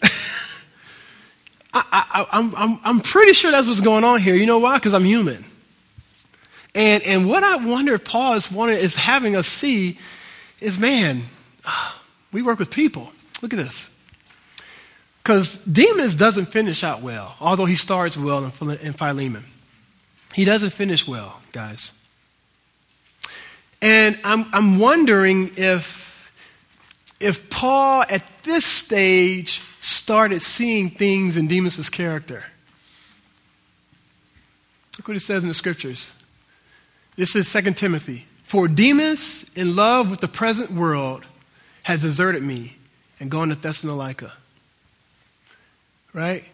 I, 1.73 2.27
am 2.33 2.53
I'm, 2.57 2.79
I'm 2.83 2.99
pretty 2.99 3.31
sure 3.31 3.51
that's 3.51 3.67
what's 3.67 3.79
going 3.79 4.03
on 4.03 4.19
here. 4.19 4.35
You 4.35 4.45
know 4.45 4.59
why? 4.59 4.75
Because 4.75 4.93
I'm 4.93 5.05
human. 5.05 5.45
And, 6.75 7.01
and 7.03 7.25
what 7.25 7.45
I 7.45 7.55
wonder 7.55 7.93
if 7.93 8.03
Paul 8.03 8.33
is, 8.33 8.51
wanting, 8.51 8.79
is 8.79 8.97
having 8.97 9.37
us 9.37 9.47
see 9.47 9.97
is 10.59 10.77
man, 10.77 11.23
we 12.33 12.41
work 12.41 12.59
with 12.59 12.69
people. 12.69 13.13
Look 13.41 13.53
at 13.53 13.59
this. 13.59 13.89
Because 15.29 15.59
Demas 15.59 16.15
doesn't 16.15 16.47
finish 16.47 16.83
out 16.83 17.03
well, 17.03 17.35
although 17.39 17.65
he 17.65 17.75
starts 17.75 18.17
well 18.17 18.43
in, 18.43 18.77
in 18.77 18.93
Philemon. 18.93 19.45
He 20.33 20.43
doesn't 20.43 20.71
finish 20.71 21.07
well, 21.07 21.39
guys. 21.51 21.93
And 23.79 24.19
I'm, 24.23 24.47
I'm 24.51 24.79
wondering 24.79 25.51
if, 25.55 26.33
if 27.19 27.47
Paul 27.51 28.05
at 28.09 28.23
this 28.41 28.65
stage 28.65 29.61
started 29.79 30.41
seeing 30.41 30.89
things 30.89 31.37
in 31.37 31.47
Demas' 31.47 31.89
character. 31.89 32.45
Look 34.97 35.09
what 35.09 35.15
it 35.15 35.19
says 35.19 35.43
in 35.43 35.47
the 35.47 35.53
scriptures. 35.53 36.23
This 37.17 37.35
is 37.35 37.53
2 37.53 37.73
Timothy. 37.73 38.25
For 38.45 38.67
Demas, 38.67 39.47
in 39.53 39.75
love 39.75 40.09
with 40.09 40.21
the 40.21 40.27
present 40.27 40.71
world, 40.71 41.23
has 41.83 42.01
deserted 42.01 42.41
me 42.41 42.77
and 43.19 43.29
gone 43.29 43.49
to 43.49 43.55
Thessalonica. 43.55 44.33
Right? 46.13 46.45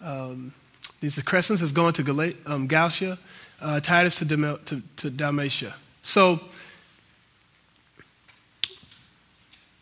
Um, 0.00 0.52
these 1.00 1.16
Crescens 1.16 1.60
has 1.60 1.72
gone 1.72 1.92
to 1.94 2.02
Gal- 2.02 2.32
um, 2.46 2.66
Galatia, 2.66 3.18
uh, 3.60 3.80
Titus 3.80 4.18
to, 4.18 4.26
to, 4.26 4.82
to 4.96 5.10
Dalmatia. 5.10 5.74
So, 6.02 6.40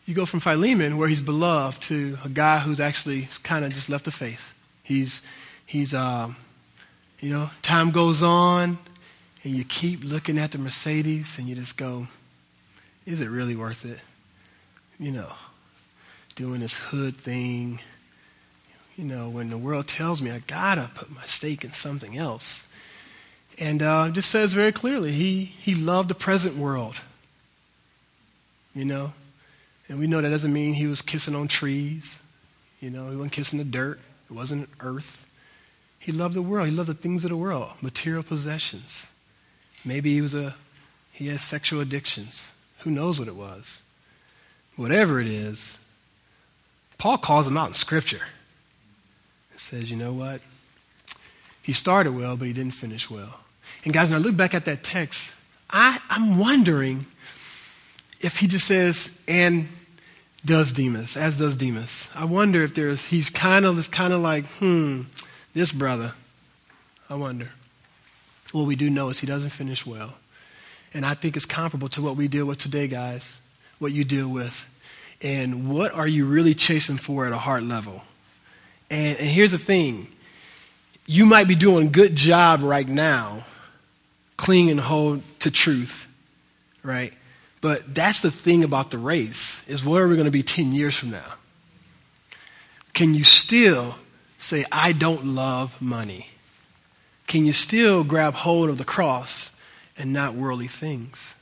you 0.06 0.14
go 0.14 0.26
from 0.26 0.40
Philemon, 0.40 0.98
where 0.98 1.08
he's 1.08 1.22
beloved, 1.22 1.80
to 1.82 2.18
a 2.24 2.28
guy 2.28 2.58
who's 2.58 2.80
actually 2.80 3.28
kind 3.42 3.64
of 3.64 3.72
just 3.72 3.88
left 3.88 4.04
the 4.04 4.10
faith. 4.10 4.52
He's, 4.82 5.22
he's 5.64 5.94
um, 5.94 6.36
you 7.20 7.30
know, 7.30 7.50
time 7.62 7.92
goes 7.92 8.22
on, 8.22 8.78
and 9.44 9.54
you 9.54 9.64
keep 9.64 10.04
looking 10.04 10.38
at 10.38 10.52
the 10.52 10.58
Mercedes 10.58 11.38
and 11.38 11.48
you 11.48 11.54
just 11.54 11.76
go, 11.76 12.06
is 13.06 13.20
it 13.20 13.28
really 13.28 13.56
worth 13.56 13.84
it? 13.84 13.98
You 14.98 15.12
know, 15.12 15.32
doing 16.34 16.60
this 16.60 16.76
hood 16.76 17.16
thing. 17.16 17.80
You 18.96 19.04
know, 19.04 19.28
when 19.28 19.50
the 19.50 19.58
world 19.58 19.88
tells 19.88 20.20
me 20.20 20.30
I 20.30 20.40
gotta 20.40 20.90
put 20.94 21.10
my 21.10 21.24
stake 21.26 21.64
in 21.64 21.72
something 21.72 22.16
else. 22.16 22.66
And 23.58 23.82
uh, 23.82 24.10
just 24.10 24.30
says 24.30 24.52
very 24.52 24.72
clearly, 24.72 25.12
he, 25.12 25.44
he 25.44 25.74
loved 25.74 26.08
the 26.08 26.14
present 26.14 26.56
world. 26.56 27.00
You 28.74 28.84
know? 28.84 29.12
And 29.88 29.98
we 29.98 30.06
know 30.06 30.20
that 30.20 30.30
doesn't 30.30 30.52
mean 30.52 30.74
he 30.74 30.86
was 30.86 31.02
kissing 31.02 31.34
on 31.34 31.48
trees. 31.48 32.18
You 32.80 32.90
know, 32.90 33.10
he 33.10 33.16
wasn't 33.16 33.32
kissing 33.32 33.58
the 33.58 33.64
dirt. 33.64 34.00
It 34.30 34.32
wasn't 34.32 34.68
earth. 34.80 35.26
He 35.98 36.12
loved 36.12 36.34
the 36.34 36.42
world. 36.42 36.68
He 36.68 36.74
loved 36.74 36.88
the 36.88 36.94
things 36.94 37.24
of 37.24 37.30
the 37.30 37.36
world, 37.36 37.70
material 37.80 38.22
possessions. 38.22 39.10
Maybe 39.84 40.14
he 40.14 40.20
was 40.20 40.34
a 40.34 40.54
he 41.12 41.28
has 41.28 41.42
sexual 41.42 41.80
addictions. 41.80 42.50
Who 42.78 42.90
knows 42.90 43.18
what 43.18 43.28
it 43.28 43.36
was? 43.36 43.82
Whatever 44.76 45.20
it 45.20 45.26
is, 45.26 45.78
Paul 46.98 47.18
calls 47.18 47.46
him 47.46 47.56
out 47.56 47.68
in 47.68 47.74
Scripture. 47.74 48.22
Says, 49.62 49.90
you 49.90 49.96
know 49.96 50.12
what? 50.12 50.40
He 51.62 51.72
started 51.72 52.12
well, 52.12 52.36
but 52.36 52.48
he 52.48 52.52
didn't 52.52 52.74
finish 52.74 53.08
well. 53.08 53.38
And 53.84 53.94
guys, 53.94 54.10
when 54.10 54.20
I 54.20 54.22
look 54.24 54.36
back 54.36 54.54
at 54.54 54.64
that 54.64 54.82
text, 54.82 55.36
I, 55.70 56.00
I'm 56.10 56.36
wondering 56.36 57.06
if 58.20 58.38
he 58.38 58.48
just 58.48 58.66
says, 58.66 59.16
and 59.28 59.68
does 60.44 60.72
Demas, 60.72 61.16
as 61.16 61.38
does 61.38 61.54
Demas. 61.54 62.10
I 62.12 62.24
wonder 62.24 62.64
if 62.64 62.74
there's, 62.74 63.06
he's 63.06 63.30
kind 63.30 63.64
of, 63.64 63.78
it's 63.78 63.86
kind 63.86 64.12
of 64.12 64.20
like, 64.20 64.46
hmm, 64.46 65.02
this 65.54 65.70
brother. 65.70 66.12
I 67.08 67.14
wonder. 67.14 67.50
What 68.50 68.66
we 68.66 68.74
do 68.74 68.90
know 68.90 69.10
is 69.10 69.20
he 69.20 69.28
doesn't 69.28 69.50
finish 69.50 69.86
well. 69.86 70.14
And 70.92 71.06
I 71.06 71.14
think 71.14 71.36
it's 71.36 71.46
comparable 71.46 71.88
to 71.90 72.02
what 72.02 72.16
we 72.16 72.26
deal 72.26 72.46
with 72.46 72.58
today, 72.58 72.88
guys, 72.88 73.38
what 73.78 73.92
you 73.92 74.02
deal 74.02 74.28
with. 74.28 74.68
And 75.22 75.70
what 75.70 75.92
are 75.92 76.08
you 76.08 76.26
really 76.26 76.54
chasing 76.54 76.96
for 76.96 77.26
at 77.26 77.32
a 77.32 77.38
heart 77.38 77.62
level? 77.62 78.02
And, 78.92 79.18
and 79.18 79.28
here's 79.28 79.50
the 79.50 79.58
thing 79.58 80.06
you 81.04 81.26
might 81.26 81.48
be 81.48 81.56
doing 81.56 81.88
a 81.88 81.90
good 81.90 82.14
job 82.14 82.62
right 82.62 82.86
now, 82.86 83.44
clinging 84.36 84.78
hold 84.78 85.22
to 85.40 85.50
truth, 85.50 86.06
right? 86.84 87.12
But 87.60 87.92
that's 87.92 88.22
the 88.22 88.30
thing 88.30 88.62
about 88.62 88.92
the 88.92 88.98
race, 88.98 89.68
is 89.68 89.84
where 89.84 90.04
are 90.04 90.08
we 90.08 90.14
going 90.14 90.26
to 90.26 90.30
be 90.30 90.44
10 90.44 90.72
years 90.72 90.96
from 90.96 91.10
now? 91.10 91.34
Can 92.92 93.14
you 93.14 93.24
still 93.24 93.96
say, 94.38 94.64
I 94.70 94.92
don't 94.92 95.26
love 95.26 95.80
money? 95.82 96.28
can 97.32 97.46
you 97.46 97.52
still 97.54 98.04
grab 98.04 98.34
hold 98.34 98.68
of 98.68 98.76
the 98.76 98.84
cross 98.84 99.56
and 99.96 100.12
not 100.12 100.34
worldly 100.34 100.68
things? 100.68 101.34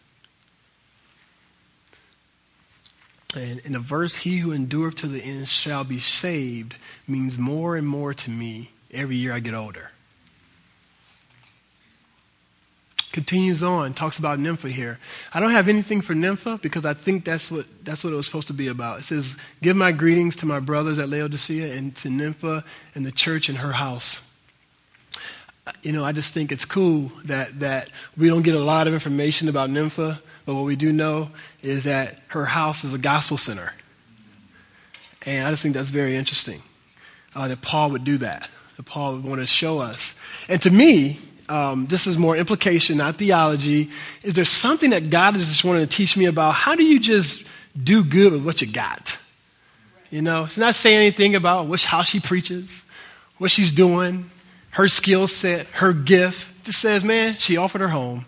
And 3.34 3.60
in 3.60 3.72
the 3.72 3.78
verse, 3.78 4.16
he 4.16 4.38
who 4.38 4.52
endureth 4.52 4.96
to 4.96 5.06
the 5.06 5.22
end 5.22 5.48
shall 5.48 5.84
be 5.84 6.00
saved, 6.00 6.76
means 7.06 7.38
more 7.38 7.76
and 7.76 7.86
more 7.86 8.12
to 8.12 8.30
me 8.30 8.70
every 8.92 9.16
year 9.16 9.32
I 9.32 9.40
get 9.40 9.54
older. 9.54 9.92
Continues 13.12 13.62
on, 13.62 13.94
talks 13.94 14.18
about 14.18 14.38
Nympha 14.38 14.68
here. 14.68 14.98
I 15.34 15.40
don't 15.40 15.50
have 15.50 15.68
anything 15.68 16.00
for 16.00 16.14
Nympha 16.14 16.60
because 16.62 16.84
I 16.84 16.94
think 16.94 17.24
that's 17.24 17.50
what, 17.50 17.66
that's 17.84 18.04
what 18.04 18.12
it 18.12 18.16
was 18.16 18.26
supposed 18.26 18.48
to 18.48 18.54
be 18.54 18.68
about. 18.68 19.00
It 19.00 19.04
says, 19.04 19.36
Give 19.62 19.76
my 19.76 19.90
greetings 19.90 20.36
to 20.36 20.46
my 20.46 20.60
brothers 20.60 20.98
at 20.98 21.08
Laodicea 21.08 21.74
and 21.74 21.94
to 21.96 22.10
Nympha 22.10 22.64
and 22.94 23.04
the 23.04 23.10
church 23.10 23.48
in 23.48 23.56
her 23.56 23.72
house 23.72 24.22
you 25.82 25.92
know, 25.92 26.04
I 26.04 26.12
just 26.12 26.34
think 26.34 26.52
it's 26.52 26.64
cool 26.64 27.12
that, 27.24 27.60
that 27.60 27.90
we 28.16 28.28
don't 28.28 28.42
get 28.42 28.54
a 28.54 28.60
lot 28.60 28.86
of 28.86 28.92
information 28.92 29.48
about 29.48 29.70
Nympha, 29.70 30.20
but 30.46 30.54
what 30.54 30.64
we 30.64 30.76
do 30.76 30.92
know 30.92 31.30
is 31.62 31.84
that 31.84 32.18
her 32.28 32.44
house 32.44 32.84
is 32.84 32.94
a 32.94 32.98
gospel 32.98 33.36
center. 33.36 33.72
And 35.26 35.46
I 35.46 35.50
just 35.50 35.62
think 35.62 35.74
that's 35.74 35.90
very 35.90 36.16
interesting 36.16 36.62
uh, 37.34 37.48
that 37.48 37.60
Paul 37.60 37.90
would 37.90 38.04
do 38.04 38.18
that, 38.18 38.48
that 38.76 38.84
Paul 38.84 39.14
would 39.14 39.24
want 39.24 39.40
to 39.40 39.46
show 39.46 39.78
us. 39.80 40.18
And 40.48 40.60
to 40.62 40.70
me, 40.70 41.18
um, 41.48 41.86
this 41.86 42.06
is 42.06 42.16
more 42.16 42.36
implication, 42.36 42.96
not 42.98 43.16
theology. 43.16 43.90
Is 44.22 44.34
there 44.34 44.44
something 44.44 44.90
that 44.90 45.10
God 45.10 45.36
is 45.36 45.48
just 45.48 45.64
wanting 45.64 45.86
to 45.86 45.96
teach 45.96 46.16
me 46.16 46.26
about? 46.26 46.54
How 46.54 46.76
do 46.76 46.84
you 46.84 47.00
just 47.00 47.46
do 47.82 48.04
good 48.04 48.32
with 48.32 48.44
what 48.44 48.62
you 48.62 48.70
got? 48.70 49.18
You 50.10 50.22
know, 50.22 50.44
it's 50.44 50.58
not 50.58 50.74
saying 50.74 50.96
anything 50.96 51.34
about 51.34 51.66
which, 51.66 51.84
how 51.84 52.02
she 52.02 52.18
preaches, 52.18 52.84
what 53.38 53.50
she's 53.50 53.72
doing, 53.72 54.30
her 54.70 54.88
skill 54.88 55.28
set, 55.28 55.66
her 55.66 55.92
gift. 55.92 56.64
Just 56.64 56.80
says, 56.80 57.04
man, 57.04 57.36
she 57.36 57.56
offered 57.56 57.80
her 57.80 57.88
home. 57.88 58.26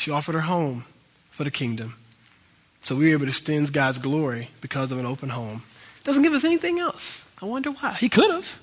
She 0.00 0.10
offered 0.10 0.34
her 0.34 0.40
home 0.40 0.86
for 1.30 1.44
the 1.44 1.50
kingdom. 1.50 1.94
So 2.84 2.96
we 2.96 3.08
were 3.08 3.12
able 3.12 3.26
to 3.26 3.28
extend 3.28 3.70
God's 3.70 3.98
glory 3.98 4.48
because 4.62 4.92
of 4.92 4.98
an 4.98 5.04
open 5.04 5.28
home. 5.28 5.62
Doesn't 6.04 6.22
give 6.22 6.32
us 6.32 6.42
anything 6.42 6.78
else. 6.78 7.26
I 7.42 7.44
wonder 7.44 7.70
why. 7.70 7.92
He 7.92 8.08
could 8.08 8.30
have, 8.30 8.58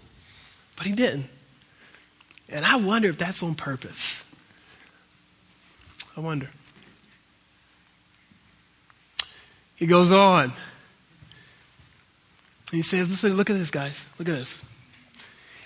but 0.75 0.88
he 0.88 0.93
didn't. 0.93 1.29
And 2.49 2.65
I 2.65 2.77
wonder 2.77 3.07
if 3.09 3.19
that's 3.19 3.43
on 3.43 3.53
purpose. 3.53 4.25
I 6.17 6.21
wonder. 6.21 6.49
He 9.75 9.85
goes 9.85 10.11
on. 10.11 10.53
He 12.71 12.81
says, 12.81 13.11
listen, 13.11 13.38
look 13.38 13.51
at 13.51 13.57
this, 13.57 13.69
guys. 13.69 14.07
Look 14.17 14.27
at 14.27 14.35
this. 14.35 14.65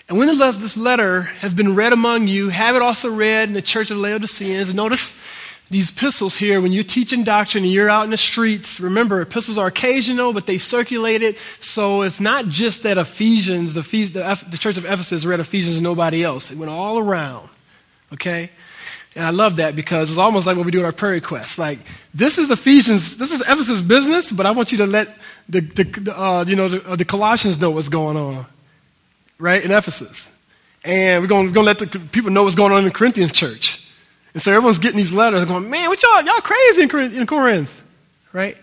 And 0.06 0.18
when 0.18 0.28
this 0.28 0.76
letter 0.76 1.22
has 1.22 1.54
been 1.54 1.74
read 1.74 1.94
among 1.94 2.28
you, 2.28 2.50
have 2.50 2.76
it 2.76 2.82
also 2.82 3.10
read 3.10 3.48
in 3.48 3.54
the 3.54 3.62
church 3.62 3.90
of 3.90 3.96
Laodiceans. 3.96 4.74
Notice 4.74 5.24
these 5.72 5.90
epistles 5.90 6.36
here, 6.36 6.60
when 6.60 6.70
you're 6.70 6.84
teaching 6.84 7.24
doctrine 7.24 7.64
and 7.64 7.72
you're 7.72 7.88
out 7.88 8.04
in 8.04 8.10
the 8.10 8.16
streets, 8.18 8.78
remember, 8.78 9.22
epistles 9.22 9.56
are 9.56 9.68
occasional, 9.68 10.34
but 10.34 10.46
they 10.46 10.58
circulate 10.58 11.22
it. 11.22 11.38
So 11.60 12.02
it's 12.02 12.20
not 12.20 12.48
just 12.48 12.82
that 12.82 12.98
Ephesians, 12.98 13.72
the, 13.72 13.80
the 14.50 14.58
church 14.58 14.76
of 14.76 14.84
Ephesus 14.84 15.24
read 15.24 15.40
Ephesians 15.40 15.76
and 15.76 15.82
nobody 15.82 16.22
else. 16.22 16.50
It 16.50 16.58
went 16.58 16.70
all 16.70 16.98
around. 16.98 17.48
Okay? 18.12 18.50
And 19.16 19.24
I 19.24 19.30
love 19.30 19.56
that 19.56 19.74
because 19.74 20.10
it's 20.10 20.18
almost 20.18 20.46
like 20.46 20.58
what 20.58 20.66
we 20.66 20.72
do 20.72 20.80
in 20.80 20.84
our 20.84 20.92
prayer 20.92 21.12
requests. 21.12 21.58
Like, 21.58 21.78
this 22.12 22.36
is 22.36 22.50
Ephesians, 22.50 23.16
this 23.16 23.32
is 23.32 23.40
Ephesus 23.40 23.80
business, 23.80 24.30
but 24.30 24.44
I 24.44 24.50
want 24.50 24.72
you 24.72 24.78
to 24.78 24.86
let 24.86 25.16
the, 25.48 25.60
the 25.60 26.14
uh, 26.14 26.44
you 26.46 26.54
know, 26.54 26.68
the, 26.68 26.86
uh, 26.86 26.96
the, 26.96 27.06
Colossians 27.06 27.58
know 27.58 27.70
what's 27.70 27.88
going 27.88 28.18
on, 28.18 28.44
right, 29.38 29.62
in 29.64 29.70
Ephesus. 29.70 30.30
And 30.84 31.22
we're 31.22 31.28
going 31.28 31.52
to 31.52 31.62
let 31.62 31.78
the 31.78 31.86
people 31.86 32.30
know 32.30 32.42
what's 32.42 32.56
going 32.56 32.72
on 32.72 32.80
in 32.80 32.84
the 32.84 32.90
Corinthian 32.90 33.30
church. 33.30 33.81
And 34.34 34.42
so 34.42 34.52
everyone's 34.52 34.78
getting 34.78 34.96
these 34.96 35.12
letters 35.12 35.44
going, 35.44 35.68
man, 35.68 35.88
what 35.88 36.02
y'all, 36.02 36.22
y'all 36.22 36.40
crazy 36.40 36.82
in 36.82 36.88
Corinth, 36.88 37.14
in 37.14 37.26
Corinth, 37.26 37.82
right? 38.32 38.56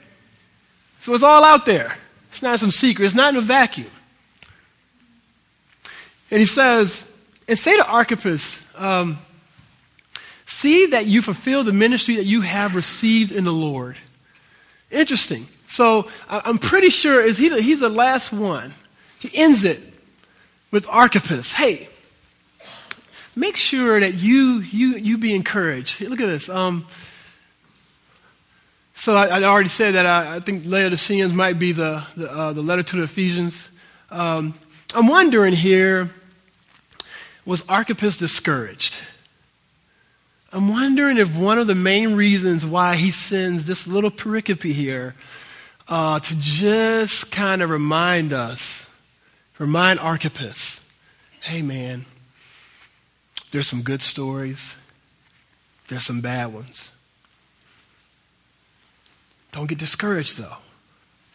So 1.01 1.13
it's 1.13 1.23
all 1.23 1.43
out 1.43 1.65
there. 1.65 1.97
It's 2.29 2.41
not 2.41 2.59
some 2.59 2.71
secret. 2.71 3.05
It's 3.05 3.15
not 3.15 3.33
in 3.33 3.37
a 3.37 3.41
vacuum. 3.41 3.89
And 6.31 6.39
he 6.39 6.45
says, 6.45 7.09
and 7.47 7.57
say 7.57 7.75
to 7.75 7.85
Archippus, 7.85 8.67
um, 8.77 9.17
See 10.49 10.87
that 10.87 11.05
you 11.05 11.21
fulfill 11.21 11.63
the 11.63 11.73
ministry 11.73 12.15
that 12.15 12.25
you 12.25 12.41
have 12.41 12.73
received 12.73 13.31
in 13.31 13.43
the 13.43 13.53
Lord. 13.53 13.97
Interesting. 14.89 15.45
So 15.67 16.09
I'm 16.27 16.57
pretty 16.57 16.89
sure 16.89 17.23
is 17.23 17.37
he, 17.37 17.61
he's 17.61 17.81
the 17.81 17.89
last 17.89 18.33
one. 18.33 18.73
He 19.19 19.29
ends 19.37 19.63
it 19.63 19.79
with 20.71 20.87
Archippus. 20.89 21.53
Hey, 21.53 21.87
make 23.39 23.55
sure 23.55 23.99
that 23.99 24.15
you 24.15 24.59
you 24.59 24.97
you 24.97 25.17
be 25.17 25.33
encouraged. 25.33 26.01
Look 26.01 26.19
at 26.19 26.27
this. 26.27 26.49
Um, 26.49 26.85
so 28.95 29.15
I, 29.15 29.39
I, 29.39 29.43
already 29.43 29.69
said 29.69 29.95
that 29.95 30.05
I, 30.05 30.35
I 30.35 30.39
think 30.41 30.65
Laodiceans 30.65 31.33
might 31.33 31.57
be 31.57 31.71
the 31.71 32.03
the, 32.17 32.29
uh, 32.29 32.53
the 32.53 32.61
letter 32.61 32.83
to 32.83 32.97
the 32.97 33.03
Ephesians. 33.03 33.69
Um, 34.11 34.53
I'm 34.93 35.07
wondering 35.07 35.53
here, 35.53 36.09
was 37.45 37.63
Archippus 37.69 38.17
discouraged? 38.17 38.97
I'm 40.51 40.67
wondering 40.67 41.17
if 41.17 41.33
one 41.33 41.59
of 41.59 41.67
the 41.67 41.75
main 41.75 42.15
reasons 42.15 42.65
why 42.65 42.95
he 42.95 43.11
sends 43.11 43.65
this 43.65 43.85
little 43.85 44.09
pericope 44.09 44.73
here 44.73 45.15
uh, 45.87 46.19
to 46.19 46.35
just 46.39 47.31
kind 47.31 47.61
of 47.61 47.69
remind 47.69 48.33
us, 48.33 48.91
remind 49.59 49.99
Archippus, 49.99 50.89
hey 51.41 51.61
man, 51.61 52.05
there's 53.51 53.67
some 53.67 53.81
good 53.81 54.01
stories, 54.01 54.75
there's 55.87 56.05
some 56.05 56.21
bad 56.21 56.53
ones. 56.53 56.91
Don't 59.51 59.67
get 59.67 59.77
discouraged 59.77 60.37
though, 60.37 60.57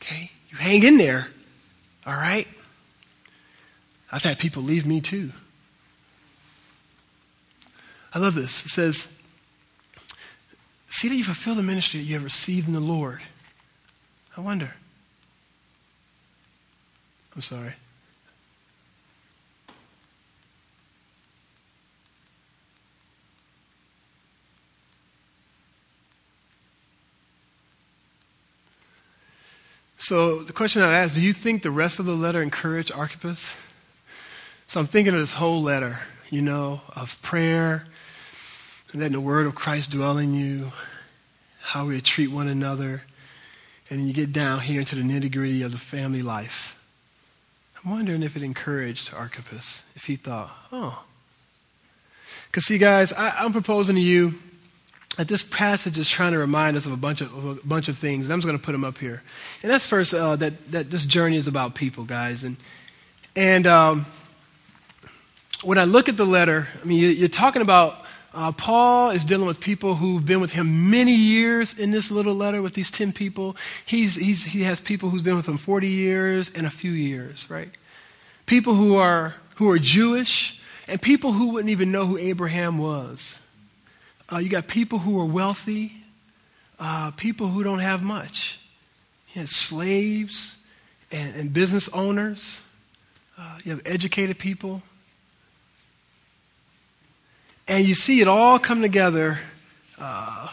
okay? 0.01 0.31
You 0.51 0.59
hang 0.59 0.83
in 0.83 0.99
there, 0.99 1.29
all 2.07 2.15
right? 2.15 2.47
I've 4.13 4.23
had 4.23 4.39
people 4.39 4.63
leave 4.63 4.87
me 4.87 5.01
too. 5.01 5.33
I 8.13 8.21
love 8.21 8.35
this. 8.37 8.65
It 8.65 8.69
says, 8.69 9.13
See 10.87 11.09
that 11.09 11.17
you 11.17 11.25
fulfill 11.25 11.57
the 11.57 11.63
ministry 11.65 11.99
that 11.99 12.07
you 12.07 12.15
have 12.15 12.23
received 12.23 12.69
in 12.69 12.73
the 12.73 12.79
Lord. 12.79 13.21
I 14.37 14.41
wonder. 14.41 14.75
I'm 17.35 17.43
sorry. 17.43 17.75
So 30.05 30.43
the 30.43 30.53
question 30.53 30.83
I 30.83 30.99
ask, 30.99 31.15
do 31.15 31.23
you 31.23 31.33
think 31.33 31.63
the 31.63 31.71
rest 31.71 31.99
of 31.99 32.05
the 32.05 32.15
letter 32.15 32.43
encouraged 32.43 32.93
Archippus? 32.93 33.57
So 34.67 34.79
I'm 34.79 34.87
thinking 34.87 35.15
of 35.15 35.21
this 35.21 35.33
whole 35.33 35.63
letter, 35.63 36.01
you 36.29 36.43
know, 36.43 36.83
of 36.95 37.19
prayer, 37.23 37.87
and 38.93 39.01
letting 39.01 39.15
the 39.15 39.21
word 39.23 39.47
of 39.47 39.55
Christ 39.55 39.93
dwell 39.93 40.19
in 40.19 40.35
you, 40.35 40.73
how 41.63 41.87
we 41.87 42.03
treat 42.03 42.27
one 42.27 42.49
another, 42.49 43.05
and 43.89 43.99
then 43.99 44.07
you 44.07 44.13
get 44.13 44.31
down 44.31 44.61
here 44.61 44.81
into 44.81 44.95
the 44.95 45.01
nitty 45.01 45.33
gritty 45.33 45.63
of 45.63 45.73
the 45.73 45.79
family 45.79 46.21
life. 46.21 46.79
I'm 47.83 47.91
wondering 47.91 48.23
if 48.23 48.37
it 48.37 48.43
encouraged 48.43 49.11
Archippus, 49.15 49.85
if 49.97 50.05
he 50.05 50.17
thought, 50.17 50.55
oh. 50.71 51.03
Because, 52.49 52.67
see, 52.67 52.77
guys, 52.77 53.11
I, 53.15 53.43
am 53.43 53.53
proposing 53.53 53.95
to 53.95 54.03
you 54.03 54.35
that 55.17 55.29
this 55.29 55.43
passage 55.43 55.97
is 55.99 56.09
trying 56.09 56.33
to 56.33 56.39
remind 56.39 56.77
us 56.77 56.87
of 56.87 56.93
a 56.93 56.97
bunch 56.97 57.21
of, 57.21 57.33
of 57.35 57.59
a 57.59 57.67
bunch 57.67 57.89
of 57.89 57.97
things, 57.97 58.27
and 58.27 58.33
I'm 58.33 58.41
just 58.41 58.47
going 58.47 58.59
to 58.59 58.65
put 58.65 58.73
them 58.73 58.85
up 58.85 58.99
here. 58.99 59.23
And 59.63 59.71
that's 59.71 59.87
first 59.87 60.13
uh, 60.15 60.37
that, 60.37 60.73
that 60.73 60.91
this 60.91 61.05
journey 61.05 61.37
is 61.37 61.47
about 61.47 61.75
people, 61.75 62.05
guys. 62.05 62.43
And, 62.43 62.57
and 63.37 63.67
um, 63.67 64.07
when 65.63 65.79
I 65.79 65.85
look 65.85 66.09
at 66.09 66.17
the 66.17 66.27
letter, 66.27 66.69
I 66.83 66.85
mean, 66.85 66.99
you, 66.99 67.09
you're 67.09 67.29
talking 67.29 67.63
about 67.63 68.05
uh, 68.35 68.51
Paul 68.51 69.11
is 69.11 69.25
dealing 69.25 69.47
with 69.47 69.61
people 69.61 69.95
who've 69.95 70.25
been 70.25 70.41
with 70.41 70.53
him 70.53 70.91
many 70.91 71.15
years 71.15 71.79
in 71.79 71.93
this 71.93 72.11
little 72.11 72.35
letter 72.35 72.61
with 72.61 72.75
these 72.75 72.91
10 72.91 73.13
people. 73.13 73.57
He's, 73.87 74.17
he's, 74.17 74.45
he 74.45 74.65
has 74.65 74.81
people 74.81 75.11
who's 75.11 75.23
been 75.23 75.37
with 75.37 75.49
him 75.49 75.57
40 75.57 75.87
years 75.87 76.51
and 76.51 76.67
a 76.67 76.71
few 76.71 76.91
years, 76.91 77.49
right? 77.49 77.71
People 78.47 78.75
who 78.75 78.97
are, 78.97 79.35
who 79.55 79.71
are 79.71 79.79
Jewish 79.79 80.61
and 80.89 81.01
people 81.01 81.33
who 81.33 81.51
wouldn't 81.51 81.71
even 81.71 81.93
know 81.93 82.07
who 82.07 82.19
Abraham 82.19 82.79
was. 82.79 83.39
Uh, 84.33 84.39
you 84.39 84.49
got 84.49 84.69
people 84.69 84.99
who 84.99 85.21
are 85.21 85.27
wealthy, 85.27 85.93
uh, 86.79 87.11
people 87.13 87.49
who 87.49 87.63
don't 87.63 87.81
have 87.81 88.03
much. 88.03 88.59
You 89.35 89.41
have 89.41 89.51
slaves 89.51 90.57
and, 91.11 91.35
and 91.37 91.53
business 91.53 91.89
owners. 91.91 92.63
Uh, 93.39 93.59
you 93.65 93.73
have 93.73 93.83
educated 93.85 94.39
people 94.39 94.83
and 97.67 97.87
you 97.87 97.95
see 97.95 98.21
it 98.21 98.29
all 98.29 98.59
come 98.59 98.83
together 98.83 99.39
uh, 99.99 100.49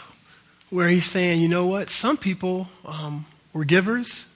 where 0.70 0.88
he's 0.88 1.06
saying, 1.06 1.42
you 1.42 1.50
know 1.50 1.68
what? 1.68 1.90
Some 1.90 2.18
people 2.18 2.70
um, 2.86 3.26
were 3.54 3.66
givers, 3.66 4.32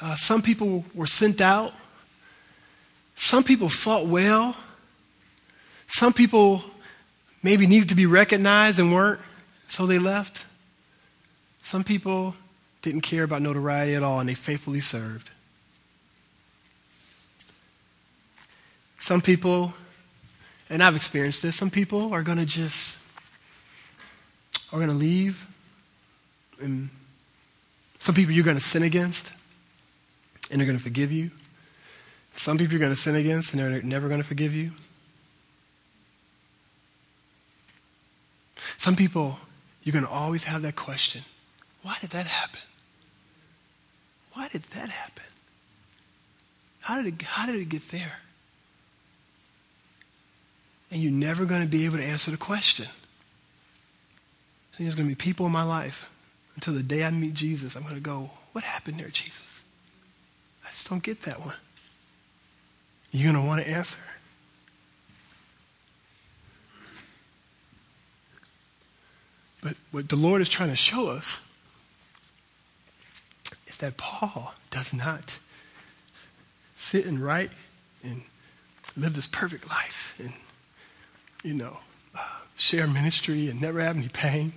uh, 0.00 0.14
some 0.14 0.40
people 0.40 0.84
were 0.94 1.06
sent 1.06 1.40
out, 1.40 1.74
some 3.14 3.44
people 3.44 3.68
fought 3.68 4.06
well, 4.06 4.56
some 5.86 6.12
people 6.12 6.62
maybe 7.42 7.66
needed 7.66 7.88
to 7.90 7.94
be 7.94 8.06
recognized 8.06 8.78
and 8.78 8.92
weren't, 8.92 9.20
so 9.68 9.86
they 9.86 9.98
left. 9.98 10.44
Some 11.62 11.84
people 11.84 12.34
didn't 12.82 13.02
care 13.02 13.24
about 13.24 13.42
notoriety 13.42 13.94
at 13.94 14.02
all 14.02 14.20
and 14.20 14.28
they 14.28 14.34
faithfully 14.34 14.80
served. 14.80 15.30
Some 18.98 19.20
people 19.20 19.74
and 20.70 20.82
I've 20.82 20.96
experienced 20.96 21.42
this. 21.42 21.56
Some 21.56 21.70
people 21.70 22.12
are 22.12 22.22
going 22.22 22.38
to 22.38 22.46
just 22.46 22.98
are 24.72 24.76
going 24.76 24.90
to 24.90 24.94
leave, 24.94 25.46
and 26.60 26.90
some 27.98 28.14
people 28.14 28.34
you're 28.34 28.44
going 28.44 28.58
to 28.58 28.62
sin 28.62 28.82
against, 28.82 29.32
and 30.50 30.60
they're 30.60 30.66
going 30.66 30.76
to 30.76 30.84
forgive 30.84 31.10
you. 31.10 31.30
Some 32.34 32.58
people 32.58 32.72
you're 32.72 32.80
going 32.80 32.92
to 32.92 32.96
sin 32.96 33.16
against, 33.16 33.54
and 33.54 33.62
they're 33.62 33.82
never 33.82 34.08
going 34.08 34.20
to 34.20 34.26
forgive 34.26 34.54
you. 34.54 34.72
Some 38.76 38.96
people 38.96 39.38
you're 39.82 39.92
going 39.92 40.04
to 40.04 40.10
always 40.10 40.44
have 40.44 40.62
that 40.62 40.76
question: 40.76 41.22
Why 41.82 41.96
did 42.00 42.10
that 42.10 42.26
happen? 42.26 42.60
Why 44.32 44.48
did 44.48 44.64
that 44.64 44.90
happen? 44.90 45.24
How 46.80 47.02
did 47.02 47.20
it, 47.20 47.22
how 47.22 47.46
did 47.46 47.56
it 47.56 47.68
get 47.68 47.88
there? 47.90 48.20
and 50.90 51.02
you're 51.02 51.12
never 51.12 51.44
going 51.44 51.62
to 51.62 51.68
be 51.68 51.84
able 51.84 51.98
to 51.98 52.04
answer 52.04 52.30
the 52.30 52.36
question. 52.36 52.86
I 52.86 54.76
think 54.76 54.86
there's 54.86 54.94
going 54.94 55.08
to 55.08 55.14
be 55.14 55.16
people 55.16 55.46
in 55.46 55.52
my 55.52 55.64
life 55.64 56.10
until 56.54 56.74
the 56.74 56.82
day 56.82 57.04
I 57.04 57.10
meet 57.10 57.34
Jesus. 57.34 57.76
I'm 57.76 57.82
going 57.82 57.94
to 57.94 58.00
go, 58.00 58.30
What 58.52 58.64
happened 58.64 58.98
there, 58.98 59.08
Jesus? 59.08 59.62
I 60.64 60.70
just 60.70 60.88
don't 60.88 61.02
get 61.02 61.22
that 61.22 61.40
one. 61.40 61.54
You're 63.10 63.32
going 63.32 63.42
to 63.42 63.48
want 63.48 63.62
to 63.62 63.70
answer. 63.70 63.98
But 69.68 69.76
what 69.90 70.08
the 70.08 70.16
Lord 70.16 70.40
is 70.40 70.48
trying 70.48 70.70
to 70.70 70.76
show 70.76 71.08
us 71.08 71.38
is 73.66 73.76
that 73.76 73.98
Paul 73.98 74.54
does 74.70 74.94
not 74.94 75.38
sit 76.74 77.04
and 77.04 77.20
write 77.20 77.52
and 78.02 78.22
live 78.96 79.12
this 79.12 79.26
perfect 79.26 79.68
life 79.68 80.14
and, 80.18 80.32
you 81.44 81.52
know, 81.52 81.80
uh, 82.14 82.38
share 82.56 82.86
ministry 82.86 83.50
and 83.50 83.60
never 83.60 83.82
have 83.82 83.98
any 83.98 84.08
pain. 84.08 84.54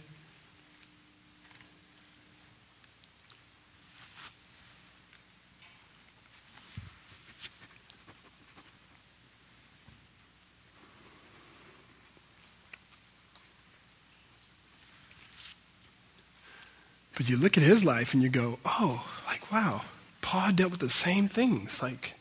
But 17.16 17.30
you 17.30 17.38
look 17.38 17.58
at 17.58 17.64
his 17.64 17.84
life 17.84 18.14
and 18.14 18.24
you 18.24 18.30
go, 18.30 18.60
oh, 18.66 19.06
like, 19.28 19.52
wow, 19.52 19.82
Paul 20.22 20.52
dealt 20.52 20.72
with 20.72 20.80
the 20.80 20.90
same 20.90 21.28
things. 21.28 21.82
Like, 21.82 22.16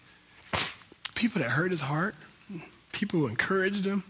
people 1.14 1.41
that 1.43 1.51
hurt 1.51 1.70
his 1.70 1.82
heart, 1.82 2.14
people 2.93 3.20
who 3.20 3.28
encouraged 3.28 3.84
him, 3.84 4.05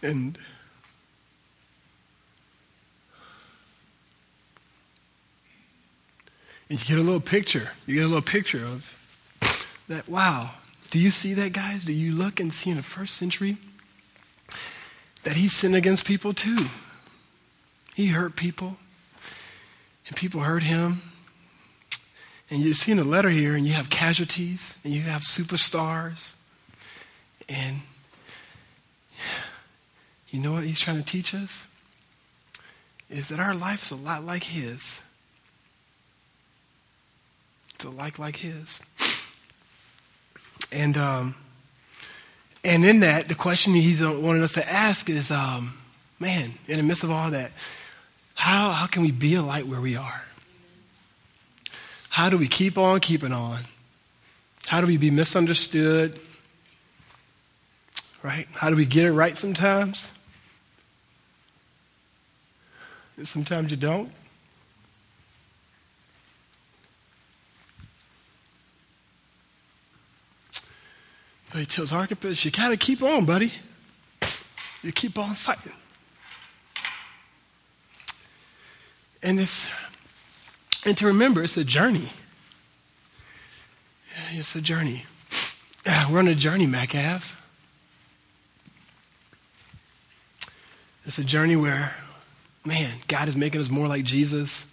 And 0.00 0.38
you 6.68 6.78
get 6.78 6.98
a 6.98 7.02
little 7.02 7.20
picture. 7.20 7.70
You 7.86 7.94
get 7.96 8.04
a 8.04 8.08
little 8.08 8.22
picture 8.22 8.64
of 8.64 8.94
that. 9.88 10.08
Wow. 10.08 10.50
Do 10.90 10.98
you 10.98 11.10
see 11.10 11.34
that, 11.34 11.52
guys? 11.52 11.84
Do 11.84 11.92
you 11.92 12.12
look 12.12 12.40
and 12.40 12.52
see 12.52 12.70
in 12.70 12.76
the 12.76 12.82
first 12.82 13.14
century 13.14 13.56
that 15.24 15.36
he 15.36 15.48
sinned 15.48 15.74
against 15.74 16.06
people 16.06 16.32
too? 16.32 16.66
He 17.94 18.08
hurt 18.08 18.36
people, 18.36 18.76
and 20.06 20.16
people 20.16 20.42
hurt 20.42 20.62
him. 20.62 21.02
And 22.50 22.62
you're 22.62 22.72
seeing 22.72 22.98
a 22.98 23.04
letter 23.04 23.28
here, 23.28 23.54
and 23.54 23.66
you 23.66 23.72
have 23.74 23.90
casualties, 23.90 24.78
and 24.84 24.94
you 24.94 25.02
have 25.02 25.22
superstars. 25.22 26.36
And 27.48 27.80
you 30.30 30.40
know 30.40 30.52
what 30.52 30.64
he's 30.64 30.80
trying 30.80 30.98
to 30.98 31.04
teach 31.04 31.34
us? 31.34 31.66
Is 33.08 33.28
that 33.28 33.40
our 33.40 33.54
life 33.54 33.84
is 33.84 33.90
a 33.90 33.96
lot 33.96 34.24
like 34.24 34.44
his 34.44 35.00
It's 37.78 37.84
a 37.84 37.90
like 37.90 38.18
like 38.18 38.34
his. 38.34 38.80
And 40.72 40.96
um, 40.96 41.36
and 42.64 42.84
in 42.84 42.98
that, 43.00 43.28
the 43.28 43.36
question 43.36 43.72
he's 43.72 44.02
wanting 44.02 44.42
us 44.42 44.54
to 44.54 44.68
ask 44.68 45.08
is, 45.08 45.30
um, 45.30 45.78
man, 46.18 46.50
in 46.66 46.78
the 46.78 46.82
midst 46.82 47.04
of 47.04 47.12
all 47.12 47.30
that, 47.30 47.52
how 48.34 48.72
how 48.72 48.88
can 48.88 49.02
we 49.02 49.12
be 49.12 49.36
a 49.36 49.42
light 49.42 49.68
where 49.68 49.80
we 49.80 49.94
are? 49.94 50.24
How 52.08 52.30
do 52.30 52.36
we 52.36 52.48
keep 52.48 52.76
on 52.76 52.98
keeping 52.98 53.32
on? 53.32 53.60
How 54.66 54.80
do 54.80 54.88
we 54.88 54.96
be 54.96 55.12
misunderstood? 55.12 56.18
Right? 58.24 58.48
How 58.54 58.70
do 58.70 58.76
we 58.76 58.86
get 58.86 59.04
it 59.04 59.12
right 59.12 59.38
sometimes? 59.38 60.02
And 60.02 60.12
sometimes 63.26 63.70
you 63.70 63.76
don't. 63.76 64.10
But 71.50 71.60
he 71.60 71.66
tells 71.66 71.92
Archippus, 71.92 72.44
you 72.44 72.50
got 72.50 72.68
to 72.68 72.76
keep 72.76 73.02
on, 73.02 73.24
buddy. 73.24 73.52
You 74.82 74.92
keep 74.92 75.18
on 75.18 75.34
fighting. 75.34 75.72
And 79.22 79.40
it's 79.40 79.68
and 80.84 80.96
to 80.98 81.06
remember, 81.06 81.42
it's 81.42 81.56
a 81.56 81.64
journey. 81.64 82.08
It's 84.32 84.54
a 84.54 84.60
journey. 84.60 85.04
We're 86.10 86.18
on 86.18 86.28
a 86.28 86.34
journey, 86.34 86.66
Macav. 86.66 87.34
It's 91.04 91.18
a 91.18 91.24
journey 91.24 91.56
where, 91.56 91.94
man, 92.68 92.92
God 93.08 93.28
is 93.28 93.36
making 93.36 93.62
us 93.62 93.70
more 93.70 93.88
like 93.88 94.04
Jesus, 94.04 94.66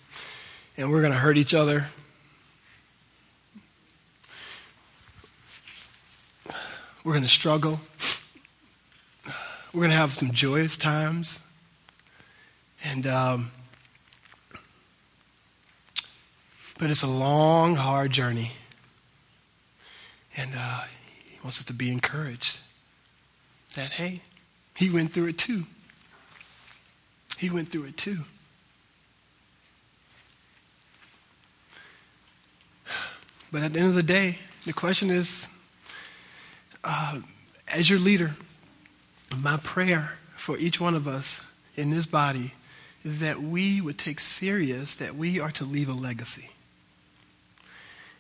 and 0.75 0.91
we're 0.91 0.99
going 0.99 1.13
to 1.13 1.17
hurt 1.17 1.37
each 1.37 1.53
other. 1.53 1.85
We're 7.05 7.13
going 7.13 7.23
to 7.23 7.29
struggle. 7.29 7.79
We're 9.73 9.79
going 9.79 9.91
to 9.91 9.95
have 9.95 10.11
some 10.11 10.31
joyous 10.31 10.75
times. 10.75 11.39
And, 12.83 13.07
um, 13.07 13.51
but 16.77 16.89
it's 16.89 17.03
a 17.03 17.07
long, 17.07 17.75
hard 17.75 18.11
journey. 18.11 18.51
And 20.35 20.51
uh, 20.53 20.81
he 21.23 21.37
wants 21.43 21.59
us 21.59 21.65
to 21.65 21.73
be 21.73 21.89
encouraged 21.89 22.59
that, 23.75 23.91
hey, 23.91 24.21
he 24.75 24.89
went 24.89 25.13
through 25.13 25.27
it 25.27 25.37
too. 25.37 25.65
He 27.37 27.49
went 27.49 27.69
through 27.69 27.85
it 27.85 27.97
too. 27.97 28.19
But 33.51 33.63
at 33.63 33.73
the 33.73 33.79
end 33.79 33.89
of 33.89 33.95
the 33.95 34.03
day, 34.03 34.39
the 34.65 34.73
question 34.73 35.09
is 35.09 35.47
uh, 36.83 37.19
as 37.67 37.89
your 37.89 37.99
leader, 37.99 38.31
my 39.37 39.57
prayer 39.57 40.17
for 40.35 40.57
each 40.57 40.79
one 40.79 40.93
of 40.93 41.07
us 41.07 41.41
in 41.75 41.89
this 41.89 42.05
body 42.05 42.53
is 43.03 43.19
that 43.19 43.41
we 43.41 43.81
would 43.81 43.97
take 43.97 44.19
serious 44.19 44.95
that 44.95 45.15
we 45.15 45.39
are 45.39 45.51
to 45.51 45.65
leave 45.65 45.89
a 45.89 45.93
legacy. 45.93 46.49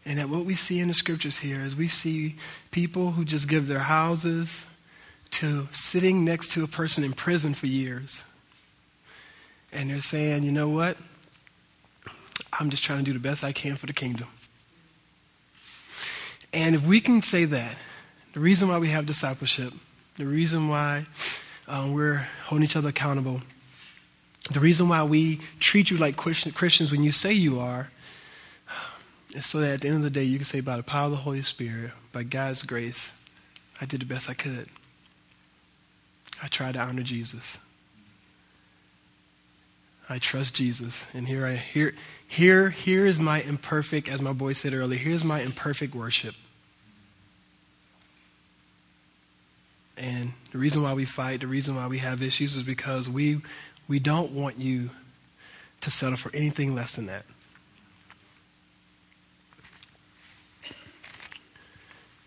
And 0.05 0.19
that 0.19 0.29
what 0.29 0.45
we 0.45 0.53
see 0.53 0.79
in 0.79 0.87
the 0.87 0.93
scriptures 0.93 1.39
here 1.39 1.61
is 1.61 1.75
we 1.75 1.87
see 1.87 2.35
people 2.71 3.11
who 3.11 3.25
just 3.25 3.49
give 3.49 3.67
their 3.67 3.79
houses 3.79 4.67
to 5.31 5.67
sitting 5.71 6.23
next 6.23 6.51
to 6.51 6.63
a 6.63 6.67
person 6.67 7.03
in 7.03 7.13
prison 7.13 7.53
for 7.53 7.67
years. 7.67 8.23
And 9.75 9.89
they're 9.89 9.99
saying, 9.99 10.43
you 10.43 10.53
know 10.53 10.69
what? 10.69 10.97
I'm 12.57 12.69
just 12.69 12.81
trying 12.81 12.99
to 12.99 13.03
do 13.03 13.11
the 13.11 13.19
best 13.19 13.43
I 13.43 13.51
can 13.51 13.75
for 13.75 13.87
the 13.87 13.93
kingdom. 13.93 14.27
And 16.53 16.75
if 16.75 16.87
we 16.87 17.01
can 17.01 17.21
say 17.21 17.43
that, 17.43 17.75
the 18.31 18.39
reason 18.39 18.69
why 18.69 18.77
we 18.77 18.87
have 18.89 19.05
discipleship, 19.05 19.73
the 20.15 20.25
reason 20.25 20.69
why 20.69 21.07
um, 21.67 21.93
we're 21.93 22.25
holding 22.45 22.63
each 22.63 22.77
other 22.77 22.87
accountable, 22.87 23.41
the 24.49 24.61
reason 24.61 24.87
why 24.87 25.03
we 25.03 25.41
treat 25.59 25.91
you 25.91 25.97
like 25.97 26.15
Christians 26.15 26.89
when 26.89 27.03
you 27.03 27.11
say 27.11 27.33
you 27.33 27.59
are, 27.59 27.91
is 29.33 29.45
so 29.45 29.59
that 29.59 29.73
at 29.73 29.81
the 29.81 29.89
end 29.89 29.97
of 29.97 30.03
the 30.03 30.09
day 30.09 30.23
you 30.23 30.37
can 30.37 30.45
say, 30.45 30.61
by 30.61 30.77
the 30.77 30.83
power 30.83 31.07
of 31.07 31.11
the 31.11 31.17
Holy 31.17 31.41
Spirit, 31.41 31.91
by 32.13 32.23
God's 32.23 32.63
grace, 32.63 33.13
I 33.81 33.85
did 33.85 33.99
the 33.99 34.05
best 34.05 34.29
I 34.29 34.35
could. 34.35 34.69
I 36.41 36.47
tried 36.47 36.75
to 36.75 36.79
honor 36.79 37.03
Jesus. 37.03 37.59
I 40.07 40.19
trust 40.19 40.53
Jesus. 40.53 41.05
And 41.13 41.27
here 41.27 41.45
I 41.45 41.55
here 41.55 41.93
here 42.27 42.69
here 42.69 43.05
is 43.05 43.19
my 43.19 43.41
imperfect, 43.41 44.07
as 44.07 44.21
my 44.21 44.33
boy 44.33 44.53
said 44.53 44.73
earlier, 44.73 44.99
here's 44.99 45.23
my 45.23 45.41
imperfect 45.41 45.95
worship. 45.95 46.35
And 49.97 50.33
the 50.51 50.57
reason 50.57 50.83
why 50.83 50.93
we 50.93 51.05
fight, 51.05 51.41
the 51.41 51.47
reason 51.47 51.75
why 51.75 51.87
we 51.87 51.99
have 51.99 52.21
issues 52.21 52.55
is 52.55 52.63
because 52.63 53.07
we, 53.07 53.41
we 53.87 53.99
don't 53.99 54.31
want 54.31 54.59
you 54.59 54.89
to 55.81 55.91
settle 55.91 56.17
for 56.17 56.35
anything 56.35 56.75
less 56.75 56.95
than 56.95 57.05
that. 57.05 57.25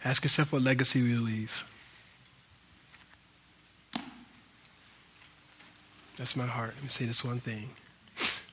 Ask 0.05 0.25
yourself 0.25 0.53
what 0.53 0.63
legacy 0.63 1.03
we 1.03 1.17
leave. 1.17 1.65
That's 6.19 6.35
my 6.37 6.47
heart. 6.47 6.75
Let 6.75 6.83
me 6.83 6.89
say 6.89 7.05
this 7.05 7.25
one 7.25 7.39
thing 7.39 7.71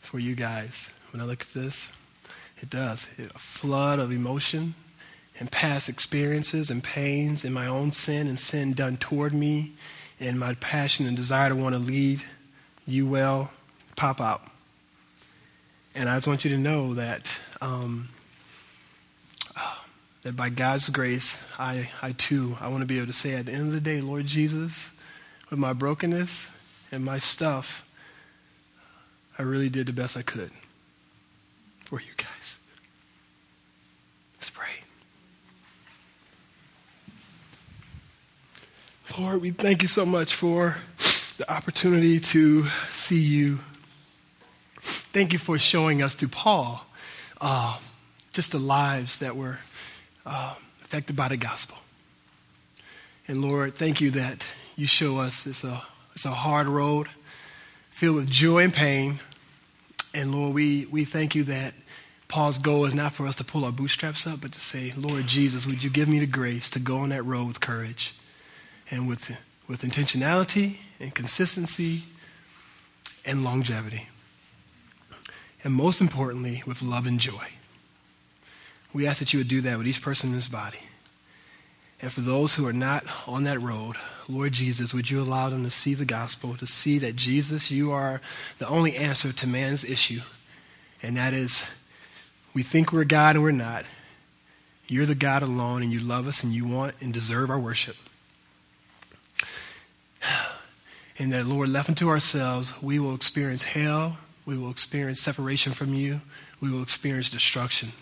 for 0.01 0.19
you 0.19 0.35
guys. 0.35 0.93
When 1.11 1.21
I 1.21 1.25
look 1.25 1.41
at 1.41 1.53
this, 1.53 1.91
it 2.61 2.69
does. 2.69 3.07
A 3.19 3.39
flood 3.39 3.97
of 3.97 4.11
emotion, 4.11 4.75
and 5.39 5.51
past 5.51 5.89
experiences 5.89 6.69
and 6.69 6.83
pains 6.83 7.43
and 7.43 7.53
my 7.53 7.67
own 7.67 7.91
sin 7.91 8.27
and 8.27 8.39
sin 8.39 8.73
done 8.73 8.97
toward 8.97 9.33
me 9.33 9.73
and 10.19 10.39
my 10.39 10.53
passion 10.55 11.05
and 11.05 11.17
desire 11.17 11.49
to 11.49 11.55
want 11.55 11.75
to 11.75 11.79
lead 11.79 12.23
you 12.87 13.05
well 13.07 13.51
pop 13.95 14.21
out. 14.21 14.43
And 15.93 16.09
I 16.09 16.15
just 16.15 16.27
want 16.27 16.45
you 16.45 16.51
to 16.51 16.57
know 16.57 16.93
that 16.93 17.27
um, 17.61 18.09
that 20.23 20.35
by 20.35 20.49
God's 20.49 20.89
grace, 20.89 21.45
I, 21.59 21.89
I 22.01 22.13
too, 22.13 22.57
I 22.59 22.67
want 22.69 22.81
to 22.81 22.87
be 22.87 22.97
able 22.97 23.07
to 23.07 23.13
say 23.13 23.33
at 23.33 23.45
the 23.45 23.51
end 23.51 23.67
of 23.67 23.73
the 23.73 23.81
day, 23.81 24.01
Lord 24.01 24.25
Jesus, 24.25 24.91
with 25.49 25.59
my 25.59 25.73
brokenness 25.73 26.54
and 26.95 27.03
my 27.03 27.19
stuff, 27.19 27.85
I 29.37 29.41
really 29.43 29.69
did 29.69 29.87
the 29.87 29.93
best 29.93 30.15
I 30.15 30.21
could 30.21 30.49
for 31.83 31.99
you 31.99 32.11
guys. 32.15 32.57
Let's 34.37 34.49
pray. 34.49 34.71
Lord, 39.19 39.41
we 39.41 39.51
thank 39.51 39.81
you 39.81 39.89
so 39.89 40.05
much 40.05 40.33
for 40.35 40.77
the 41.37 41.51
opportunity 41.51 42.21
to 42.21 42.67
see 42.89 43.19
you. 43.19 43.59
Thank 44.79 45.33
you 45.33 45.39
for 45.39 45.59
showing 45.59 46.01
us 46.01 46.15
through 46.15 46.29
Paul 46.29 46.85
uh, 47.41 47.77
just 48.31 48.53
the 48.53 48.59
lives 48.59 49.19
that 49.19 49.35
were 49.35 49.59
uh, 50.25 50.55
affected 50.81 51.17
by 51.17 51.27
the 51.27 51.37
gospel. 51.37 51.77
And 53.27 53.41
Lord, 53.41 53.75
thank 53.75 53.99
you 53.99 54.11
that 54.11 54.47
you 54.77 54.87
show 54.87 55.17
us 55.17 55.45
it's 55.45 55.65
a, 55.65 55.83
it's 56.15 56.25
a 56.25 56.31
hard 56.31 56.67
road 56.67 57.07
filled 57.91 58.15
with 58.15 58.29
joy 58.29 58.63
and 58.63 58.73
pain. 58.73 59.19
And 60.13 60.33
Lord, 60.33 60.53
we, 60.53 60.85
we 60.85 61.05
thank 61.05 61.35
you 61.35 61.43
that 61.45 61.73
Paul's 62.27 62.57
goal 62.57 62.85
is 62.85 62.95
not 62.95 63.13
for 63.13 63.27
us 63.27 63.35
to 63.37 63.43
pull 63.43 63.65
our 63.65 63.71
bootstraps 63.71 64.25
up, 64.25 64.41
but 64.41 64.51
to 64.53 64.59
say, 64.59 64.91
Lord 64.97 65.27
Jesus, 65.27 65.65
would 65.65 65.83
you 65.83 65.89
give 65.89 66.07
me 66.07 66.19
the 66.19 66.25
grace 66.25 66.69
to 66.71 66.79
go 66.79 66.97
on 66.99 67.09
that 67.09 67.23
road 67.23 67.47
with 67.47 67.59
courage 67.59 68.15
and 68.89 69.07
with, 69.07 69.37
with 69.67 69.81
intentionality 69.81 70.77
and 70.99 71.13
consistency 71.13 72.03
and 73.25 73.43
longevity. 73.43 74.07
And 75.63 75.73
most 75.73 75.99
importantly, 75.99 76.63
with 76.65 76.81
love 76.81 77.07
and 77.07 77.19
joy. 77.19 77.47
We 78.93 79.07
ask 79.07 79.19
that 79.19 79.33
you 79.33 79.39
would 79.39 79.47
do 79.47 79.61
that 79.61 79.77
with 79.77 79.87
each 79.87 80.01
person 80.01 80.29
in 80.29 80.35
this 80.35 80.47
body. 80.47 80.79
And 82.05 82.13
for 82.13 82.21
those 82.21 82.53
who 82.53 82.67
are 82.67 82.71
not 82.71 83.03
on 83.27 83.45
that 83.45 83.59
road, 83.59 83.95
Lord 84.29 84.53
Jesus, 84.53 84.93
would 84.93 85.09
you 85.09 85.19
allow 85.19 85.49
them 85.49 85.63
to 85.63 85.71
see 85.71 85.95
the 85.95 86.05
gospel, 86.05 86.53
to 86.57 86.67
see 86.67 86.99
that 86.99 87.15
Jesus, 87.15 87.71
you 87.71 87.91
are 87.91 88.21
the 88.59 88.67
only 88.67 88.95
answer 88.95 89.33
to 89.33 89.47
man's 89.47 89.83
issue. 89.83 90.21
And 91.01 91.17
that 91.17 91.33
is, 91.33 91.67
we 92.53 92.61
think 92.61 92.93
we're 92.93 93.05
God 93.05 93.37
and 93.37 93.43
we're 93.43 93.49
not. 93.49 93.85
You're 94.87 95.07
the 95.07 95.15
God 95.15 95.41
alone, 95.41 95.81
and 95.81 95.91
you 95.91 95.99
love 95.99 96.27
us, 96.27 96.43
and 96.43 96.53
you 96.53 96.67
want 96.67 96.93
and 97.01 97.11
deserve 97.11 97.49
our 97.49 97.57
worship. 97.57 97.95
And 101.17 101.33
that, 101.33 101.47
Lord, 101.47 101.69
left 101.69 101.89
unto 101.89 102.09
ourselves, 102.09 102.73
we 102.83 102.99
will 102.99 103.15
experience 103.15 103.63
hell, 103.63 104.17
we 104.45 104.59
will 104.59 104.69
experience 104.69 105.21
separation 105.21 105.73
from 105.73 105.95
you, 105.95 106.21
we 106.61 106.69
will 106.69 106.83
experience 106.83 107.31
destruction. 107.31 107.93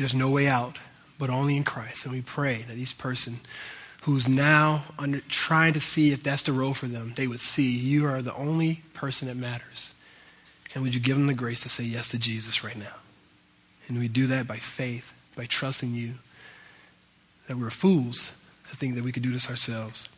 There's 0.00 0.14
no 0.14 0.30
way 0.30 0.48
out, 0.48 0.78
but 1.18 1.28
only 1.28 1.58
in 1.58 1.62
Christ. 1.62 2.06
And 2.06 2.14
we 2.14 2.22
pray 2.22 2.64
that 2.66 2.78
each 2.78 2.96
person 2.96 3.34
who's 4.04 4.26
now 4.26 4.84
under, 4.98 5.20
trying 5.28 5.74
to 5.74 5.80
see 5.80 6.10
if 6.10 6.22
that's 6.22 6.44
the 6.44 6.54
role 6.54 6.72
for 6.72 6.86
them, 6.86 7.12
they 7.16 7.26
would 7.26 7.38
see 7.38 7.76
you 7.76 8.06
are 8.06 8.22
the 8.22 8.34
only 8.34 8.80
person 8.94 9.28
that 9.28 9.36
matters. 9.36 9.94
And 10.74 10.82
would 10.82 10.94
you 10.94 11.02
give 11.02 11.18
them 11.18 11.26
the 11.26 11.34
grace 11.34 11.64
to 11.64 11.68
say 11.68 11.84
yes 11.84 12.08
to 12.12 12.18
Jesus 12.18 12.64
right 12.64 12.78
now? 12.78 12.94
And 13.88 13.98
we 13.98 14.08
do 14.08 14.26
that 14.28 14.46
by 14.46 14.56
faith, 14.56 15.12
by 15.36 15.44
trusting 15.44 15.92
you, 15.92 16.14
that 17.46 17.58
we're 17.58 17.68
fools 17.68 18.32
to 18.70 18.76
think 18.76 18.94
that 18.94 19.04
we 19.04 19.12
could 19.12 19.22
do 19.22 19.32
this 19.32 19.50
ourselves. 19.50 20.08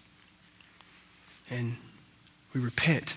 And 1.50 1.76
we 2.54 2.60
repent. 2.60 3.16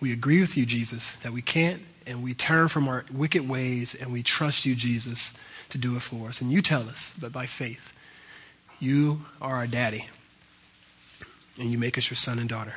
We 0.00 0.14
agree 0.14 0.40
with 0.40 0.56
you, 0.56 0.64
Jesus, 0.64 1.12
that 1.16 1.32
we 1.32 1.42
can't, 1.42 1.82
and 2.06 2.22
we 2.22 2.32
turn 2.32 2.68
from 2.68 2.88
our 2.88 3.04
wicked 3.12 3.46
ways 3.46 3.94
and 3.94 4.10
we 4.10 4.22
trust 4.22 4.64
you, 4.64 4.74
Jesus, 4.74 5.34
to 5.70 5.78
do 5.78 5.96
it 5.96 6.02
for 6.02 6.28
us. 6.28 6.40
And 6.40 6.50
you 6.50 6.62
tell 6.62 6.88
us, 6.88 7.14
but 7.20 7.32
by 7.32 7.46
faith, 7.46 7.92
you 8.80 9.26
are 9.40 9.56
our 9.56 9.66
daddy, 9.66 10.06
and 11.60 11.70
you 11.70 11.78
make 11.78 11.98
us 11.98 12.10
your 12.10 12.16
son 12.16 12.38
and 12.38 12.48
daughter. 12.48 12.76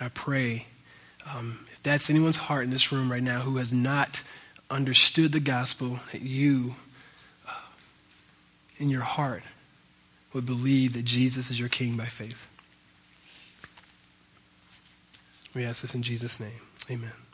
I 0.00 0.08
pray 0.08 0.66
um, 1.34 1.66
if 1.72 1.82
that's 1.82 2.08
anyone's 2.08 2.36
heart 2.36 2.64
in 2.64 2.70
this 2.70 2.92
room 2.92 3.10
right 3.10 3.22
now 3.22 3.40
who 3.40 3.56
has 3.56 3.72
not 3.72 4.22
understood 4.70 5.32
the 5.32 5.40
gospel, 5.40 5.98
that 6.12 6.22
you, 6.22 6.74
uh, 7.48 7.52
in 8.78 8.90
your 8.90 9.02
heart, 9.02 9.42
would 10.32 10.46
believe 10.46 10.92
that 10.92 11.04
Jesus 11.04 11.50
is 11.50 11.58
your 11.58 11.68
king 11.68 11.96
by 11.96 12.04
faith. 12.04 12.46
We 15.54 15.64
ask 15.64 15.82
this 15.82 15.94
in 15.94 16.02
Jesus' 16.02 16.38
name. 16.38 16.60
Amen. 16.90 17.27